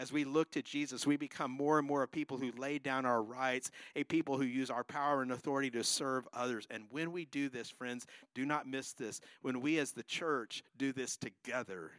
as 0.00 0.10
we 0.10 0.24
look 0.24 0.50
to 0.50 0.62
Jesus, 0.62 1.06
we 1.06 1.18
become 1.18 1.50
more 1.50 1.78
and 1.78 1.86
more 1.86 2.02
a 2.02 2.08
people 2.08 2.38
who 2.38 2.50
lay 2.52 2.78
down 2.78 3.04
our 3.04 3.22
rights, 3.22 3.70
a 3.94 4.02
people 4.02 4.38
who 4.38 4.44
use 4.44 4.70
our 4.70 4.82
power 4.82 5.20
and 5.20 5.30
authority 5.30 5.70
to 5.72 5.84
serve 5.84 6.26
others. 6.32 6.66
And 6.70 6.84
when 6.88 7.12
we 7.12 7.26
do 7.26 7.50
this, 7.50 7.68
friends, 7.68 8.06
do 8.34 8.46
not 8.46 8.66
miss 8.66 8.94
this. 8.94 9.20
When 9.42 9.60
we 9.60 9.78
as 9.78 9.92
the 9.92 10.02
church 10.02 10.64
do 10.78 10.94
this 10.94 11.18
together, 11.18 11.90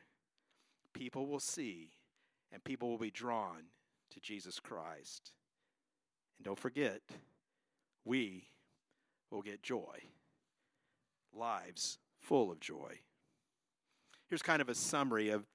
people 0.94 1.28
will 1.28 1.40
see 1.40 1.92
and 2.52 2.64
people 2.64 2.90
will 2.90 2.98
be 2.98 3.12
drawn 3.12 3.66
to 4.10 4.20
Jesus 4.20 4.60
Christ. 4.60 5.32
And 6.40 6.46
don't 6.46 6.58
forget, 6.58 7.02
we 8.04 8.48
will 9.30 9.44
get 9.44 9.62
joy, 9.62 10.00
lives 11.38 12.00
full 12.20 12.52
of 12.52 12.60
joy. 12.60 12.98
Here's 14.28 14.42
kind 14.42 14.60
of 14.60 14.70
a 14.70 14.76
summary 14.76 15.30
of 15.30 15.46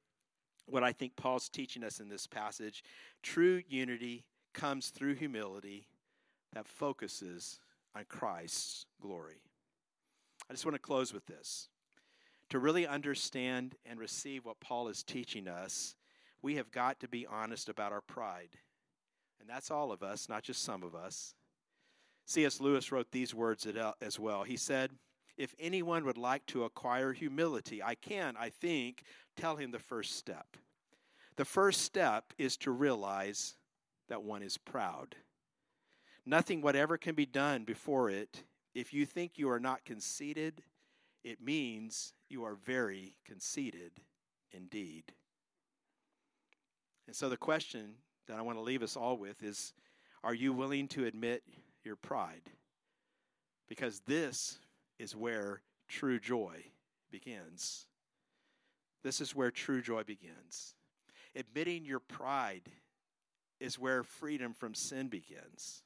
what 0.66 0.84
I 0.84 0.92
think 0.92 1.16
Paul's 1.16 1.48
teaching 1.48 1.84
us 1.84 2.00
in 2.00 2.08
this 2.08 2.26
passage. 2.26 2.82
True 3.22 3.62
unity 3.68 4.24
comes 4.52 4.88
through 4.88 5.14
humility 5.14 5.86
that 6.54 6.66
focuses 6.66 7.60
on 7.94 8.04
Christ's 8.08 8.86
glory. 9.00 9.42
I 10.48 10.52
just 10.52 10.64
want 10.64 10.74
to 10.74 10.80
close 10.80 11.12
with 11.12 11.26
this. 11.26 11.68
To 12.50 12.58
really 12.58 12.86
understand 12.86 13.74
and 13.84 13.98
receive 13.98 14.44
what 14.44 14.60
Paul 14.60 14.88
is 14.88 15.02
teaching 15.02 15.48
us, 15.48 15.96
we 16.42 16.56
have 16.56 16.70
got 16.70 17.00
to 17.00 17.08
be 17.08 17.26
honest 17.26 17.68
about 17.68 17.92
our 17.92 18.00
pride. 18.00 18.50
And 19.40 19.48
that's 19.48 19.70
all 19.70 19.90
of 19.90 20.02
us, 20.02 20.28
not 20.28 20.42
just 20.42 20.62
some 20.62 20.82
of 20.82 20.94
us. 20.94 21.34
C.S. 22.26 22.60
Lewis 22.60 22.90
wrote 22.90 23.10
these 23.10 23.34
words 23.34 23.66
uh, 23.66 23.92
as 24.00 24.18
well. 24.18 24.42
He 24.42 24.56
said, 24.56 24.90
If 25.36 25.54
anyone 25.58 26.04
would 26.04 26.16
like 26.16 26.46
to 26.46 26.64
acquire 26.64 27.12
humility, 27.12 27.82
I 27.82 27.94
can, 27.94 28.36
I 28.38 28.48
think, 28.48 29.02
tell 29.36 29.56
him 29.56 29.70
the 29.70 29.78
first 29.78 30.16
step. 30.16 30.56
The 31.36 31.44
first 31.44 31.82
step 31.82 32.32
is 32.38 32.56
to 32.58 32.70
realize 32.70 33.56
that 34.08 34.22
one 34.22 34.42
is 34.42 34.56
proud. 34.56 35.16
Nothing 36.24 36.62
whatever 36.62 36.96
can 36.96 37.14
be 37.14 37.26
done 37.26 37.64
before 37.64 38.08
it. 38.08 38.42
If 38.74 38.94
you 38.94 39.04
think 39.04 39.32
you 39.36 39.50
are 39.50 39.60
not 39.60 39.84
conceited, 39.84 40.62
it 41.22 41.40
means 41.40 42.14
you 42.28 42.44
are 42.44 42.54
very 42.54 43.16
conceited 43.24 43.92
indeed. 44.52 45.04
And 47.06 47.14
so 47.14 47.28
the 47.28 47.36
question 47.36 47.94
that 48.26 48.38
I 48.38 48.42
want 48.42 48.58
to 48.58 48.62
leave 48.62 48.82
us 48.82 48.96
all 48.96 49.16
with 49.16 49.42
is 49.42 49.72
Are 50.24 50.34
you 50.34 50.52
willing 50.52 50.88
to 50.88 51.04
admit 51.04 51.42
your 51.84 51.96
pride? 51.96 52.50
Because 53.68 54.00
this 54.06 54.58
is 54.98 55.14
where 55.14 55.62
true 55.88 56.18
joy 56.18 56.64
begins. 57.10 57.86
This 59.02 59.20
is 59.20 59.34
where 59.34 59.50
true 59.50 59.82
joy 59.82 60.02
begins. 60.02 60.74
Admitting 61.34 61.84
your 61.84 62.00
pride 62.00 62.70
is 63.60 63.78
where 63.78 64.02
freedom 64.02 64.52
from 64.52 64.74
sin 64.74 65.08
begins. 65.08 65.82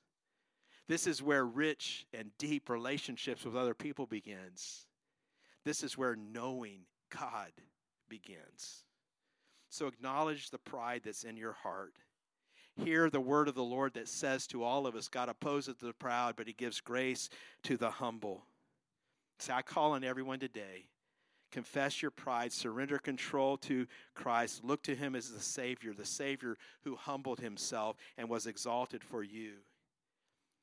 This 0.88 1.06
is 1.06 1.22
where 1.22 1.44
rich 1.44 2.06
and 2.12 2.30
deep 2.38 2.68
relationships 2.68 3.44
with 3.44 3.56
other 3.56 3.74
people 3.74 4.06
begins. 4.06 4.86
This 5.64 5.82
is 5.82 5.96
where 5.96 6.16
knowing 6.16 6.80
God 7.16 7.52
begins. 8.08 8.84
So 9.68 9.86
acknowledge 9.86 10.50
the 10.50 10.58
pride 10.58 11.02
that's 11.04 11.22
in 11.22 11.36
your 11.36 11.52
heart. 11.52 11.94
Hear 12.76 13.11
the 13.11 13.20
word 13.20 13.46
of 13.46 13.54
the 13.54 13.62
Lord 13.62 13.94
that 13.94 14.08
says 14.08 14.46
to 14.48 14.64
all 14.64 14.86
of 14.86 14.94
us 14.94 15.08
God 15.08 15.28
opposes 15.28 15.76
the 15.76 15.92
proud, 15.92 16.34
but 16.36 16.46
he 16.46 16.52
gives 16.52 16.80
grace 16.80 17.28
to 17.64 17.76
the 17.76 17.90
humble. 17.90 18.44
So 19.41 19.55
I 19.55 19.62
call 19.62 19.93
on 19.93 20.05
everyone 20.05 20.38
today 20.38 20.86
Confess 21.51 22.01
your 22.01 22.12
pride, 22.12 22.53
surrender 22.53 22.99
control 22.99 23.57
to 23.59 23.86
Christ, 24.14 24.62
look 24.62 24.82
to 24.84 24.95
him 24.95 25.16
as 25.16 25.30
the 25.30 25.41
Savior, 25.41 25.93
the 25.93 26.07
Savior 26.07 26.57
who 26.84 26.95
humbled 26.95 27.41
himself 27.41 27.97
and 28.16 28.28
was 28.28 28.47
exalted 28.47 29.03
for 29.03 29.22
you. 29.22 29.55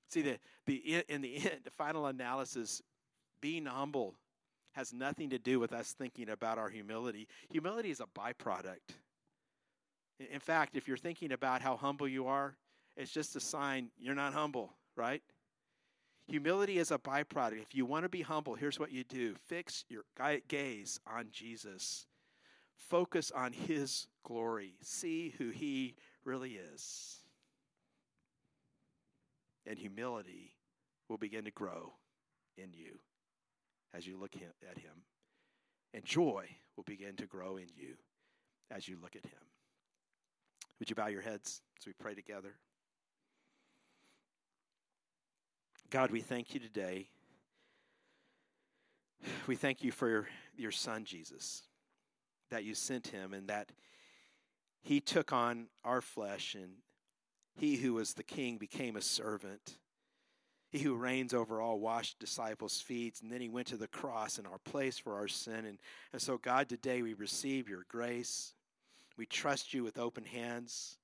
See, 0.10 0.22
the, 0.22 0.40
the, 0.66 1.04
in 1.10 1.22
the 1.22 1.36
end, 1.36 1.60
the 1.66 1.72
final 1.72 2.06
analysis, 2.06 2.82
being 3.42 3.66
humble 3.66 4.16
has 4.72 4.94
nothing 4.94 5.30
to 5.32 5.38
do 5.38 5.60
with 5.60 5.74
us 5.74 5.92
thinking 5.92 6.30
about 6.30 6.58
our 6.58 6.70
humility. 6.70 7.28
Humility 7.52 7.92
is 7.92 8.00
a 8.00 8.06
byproduct. 8.18 8.96
In 10.32 10.40
fact, 10.40 10.78
if 10.78 10.88
you're 10.88 10.96
thinking 10.96 11.34
about 11.34 11.62
how 11.62 11.76
humble 11.76 12.08
you 12.08 12.28
are, 12.28 12.56
it's 12.96 13.12
just 13.12 13.36
a 13.36 13.40
sign 13.40 13.90
you're 14.00 14.16
not 14.16 14.34
humble, 14.34 14.72
right? 14.96 15.22
Humility 16.28 16.78
is 16.78 16.92
a 16.92 16.98
byproduct. 16.98 17.62
If 17.62 17.74
you 17.74 17.86
want 17.86 18.04
to 18.04 18.10
be 18.10 18.22
humble, 18.22 18.56
here's 18.56 18.80
what 18.80 18.92
you 18.92 19.04
do 19.04 19.36
fix 19.48 19.86
your 19.90 20.04
gaze 20.48 21.00
on 21.08 21.28
Jesus, 21.32 22.06
focus 22.76 23.32
on 23.32 23.54
his 23.54 24.08
glory, 24.26 24.74
see 24.82 25.34
who 25.38 25.50
he 25.50 25.96
really 26.26 26.60
is. 26.74 27.20
And 29.66 29.78
humility 29.80 30.54
will 31.10 31.18
begin 31.18 31.46
to 31.46 31.52
grow 31.52 31.94
in 32.58 32.74
you 32.74 33.00
as 33.94 34.06
you 34.06 34.18
look 34.18 34.36
at 34.36 34.78
him. 34.78 35.04
And 35.94 36.04
joy 36.04 36.46
will 36.76 36.84
begin 36.84 37.16
to 37.18 37.26
grow 37.26 37.58
in 37.58 37.68
you 37.76 37.96
as 38.70 38.88
you 38.88 38.98
look 39.02 39.16
at 39.16 39.26
him. 39.26 39.42
Would 40.80 40.90
you 40.90 40.96
bow 40.96 41.08
your 41.08 41.22
heads 41.22 41.62
as 41.80 41.86
we 41.86 41.94
pray 41.94 42.14
together? 42.14 42.56
God, 45.90 46.12
we 46.12 46.20
thank 46.20 46.54
you 46.54 46.60
today. 46.60 47.08
We 49.48 49.56
thank 49.56 49.86
you 49.86 49.92
for 49.92 50.28
your, 50.58 50.72
son, 50.72 51.06
Jesus, 51.06 51.64
that 52.52 52.66
you 52.66 52.76
sent 52.76 53.08
him 53.08 53.34
and 53.34 53.48
that 53.48 53.72
he 54.82 55.00
took 55.00 55.32
on 55.32 55.68
our 55.86 56.02
flesh 56.02 56.56
and 56.56 56.72
he 57.56 57.78
who 57.78 57.94
was 57.94 58.14
the 58.14 58.24
king 58.24 58.58
became 58.58 58.98
a 58.98 59.02
servant. 59.02 59.78
He 60.70 60.80
who 60.80 60.96
reigns 60.96 61.34
over 61.34 61.62
all 61.62 61.80
washed 61.80 62.20
disciples' 62.20 62.82
feet, 62.82 63.22
and 63.22 63.32
then 63.32 63.40
he 63.40 63.48
went 63.48 63.68
to 63.68 63.78
the 63.78 63.88
cross 63.88 64.38
in 64.38 64.46
our 64.46 64.60
place 64.60 64.98
for 64.98 65.16
our 65.16 65.30
sin. 65.30 65.66
And, 65.66 65.80
and 66.12 66.22
so, 66.22 66.38
God, 66.38 66.68
today 66.68 67.02
we 67.02 67.14
receive 67.14 67.70
your 67.70 67.86
grace. 67.88 68.54
We 69.16 69.26
trust 69.26 69.74
you 69.74 69.86
with 69.86 69.98
open 69.98 70.26
hands. 70.26 70.98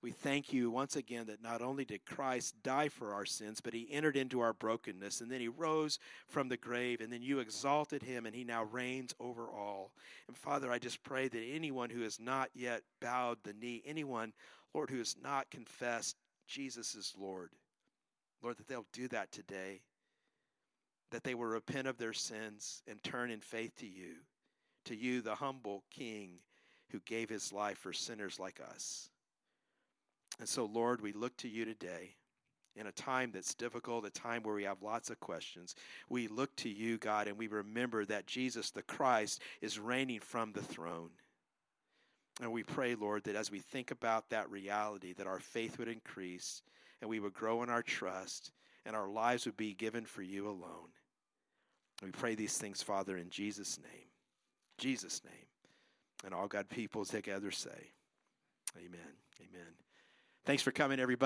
We 0.00 0.12
thank 0.12 0.52
you 0.52 0.70
once 0.70 0.94
again 0.94 1.26
that 1.26 1.42
not 1.42 1.60
only 1.60 1.84
did 1.84 2.06
Christ 2.06 2.54
die 2.62 2.88
for 2.88 3.12
our 3.12 3.26
sins, 3.26 3.60
but 3.60 3.74
he 3.74 3.88
entered 3.90 4.16
into 4.16 4.38
our 4.38 4.52
brokenness, 4.52 5.20
and 5.20 5.30
then 5.30 5.40
he 5.40 5.48
rose 5.48 5.98
from 6.28 6.48
the 6.48 6.56
grave, 6.56 7.00
and 7.00 7.12
then 7.12 7.20
you 7.20 7.40
exalted 7.40 8.02
him, 8.02 8.24
and 8.24 8.34
he 8.34 8.44
now 8.44 8.62
reigns 8.64 9.12
over 9.18 9.50
all. 9.50 9.92
And 10.28 10.36
Father, 10.36 10.70
I 10.70 10.78
just 10.78 11.02
pray 11.02 11.26
that 11.26 11.42
anyone 11.42 11.90
who 11.90 12.02
has 12.02 12.20
not 12.20 12.50
yet 12.54 12.82
bowed 13.00 13.38
the 13.42 13.54
knee, 13.54 13.82
anyone, 13.84 14.32
Lord, 14.72 14.88
who 14.88 14.98
has 14.98 15.16
not 15.20 15.50
confessed 15.50 16.16
Jesus 16.46 16.94
is 16.94 17.12
Lord, 17.18 17.50
Lord, 18.40 18.56
that 18.58 18.68
they'll 18.68 18.86
do 18.92 19.08
that 19.08 19.32
today, 19.32 19.82
that 21.10 21.24
they 21.24 21.34
will 21.34 21.46
repent 21.46 21.88
of 21.88 21.98
their 21.98 22.12
sins 22.12 22.82
and 22.86 23.02
turn 23.02 23.32
in 23.32 23.40
faith 23.40 23.74
to 23.78 23.86
you, 23.86 24.14
to 24.84 24.94
you, 24.94 25.22
the 25.22 25.34
humble 25.34 25.82
King 25.90 26.38
who 26.90 27.00
gave 27.00 27.28
his 27.28 27.52
life 27.52 27.78
for 27.78 27.92
sinners 27.92 28.38
like 28.38 28.60
us. 28.60 29.10
And 30.38 30.48
so, 30.48 30.64
Lord, 30.66 31.00
we 31.00 31.12
look 31.12 31.36
to 31.38 31.48
you 31.48 31.64
today 31.64 32.14
in 32.76 32.86
a 32.86 32.92
time 32.92 33.30
that's 33.32 33.54
difficult, 33.54 34.06
a 34.06 34.10
time 34.10 34.42
where 34.42 34.54
we 34.54 34.64
have 34.64 34.82
lots 34.82 35.10
of 35.10 35.18
questions. 35.18 35.74
We 36.08 36.28
look 36.28 36.54
to 36.56 36.68
you, 36.68 36.96
God, 36.96 37.26
and 37.26 37.36
we 37.36 37.48
remember 37.48 38.04
that 38.04 38.26
Jesus 38.26 38.70
the 38.70 38.82
Christ 38.82 39.42
is 39.60 39.80
reigning 39.80 40.20
from 40.20 40.52
the 40.52 40.62
throne. 40.62 41.10
And 42.40 42.52
we 42.52 42.62
pray, 42.62 42.94
Lord, 42.94 43.24
that 43.24 43.34
as 43.34 43.50
we 43.50 43.58
think 43.58 43.90
about 43.90 44.30
that 44.30 44.48
reality, 44.48 45.12
that 45.14 45.26
our 45.26 45.40
faith 45.40 45.78
would 45.78 45.88
increase 45.88 46.62
and 47.00 47.10
we 47.10 47.18
would 47.18 47.34
grow 47.34 47.64
in 47.64 47.70
our 47.70 47.82
trust 47.82 48.52
and 48.86 48.94
our 48.94 49.08
lives 49.08 49.44
would 49.46 49.56
be 49.56 49.74
given 49.74 50.04
for 50.04 50.22
you 50.22 50.48
alone. 50.48 50.90
We 52.02 52.12
pray 52.12 52.36
these 52.36 52.56
things, 52.56 52.80
Father, 52.80 53.16
in 53.16 53.28
Jesus' 53.28 53.78
name. 53.78 54.06
Jesus' 54.78 55.22
name. 55.24 55.34
And 56.24 56.32
all 56.32 56.46
God 56.46 56.68
people 56.68 57.04
together 57.04 57.50
say, 57.50 57.92
Amen. 58.76 59.00
Amen. 59.40 59.87
Thanks 60.48 60.62
for 60.62 60.72
coming, 60.72 60.98
everybody. 60.98 61.16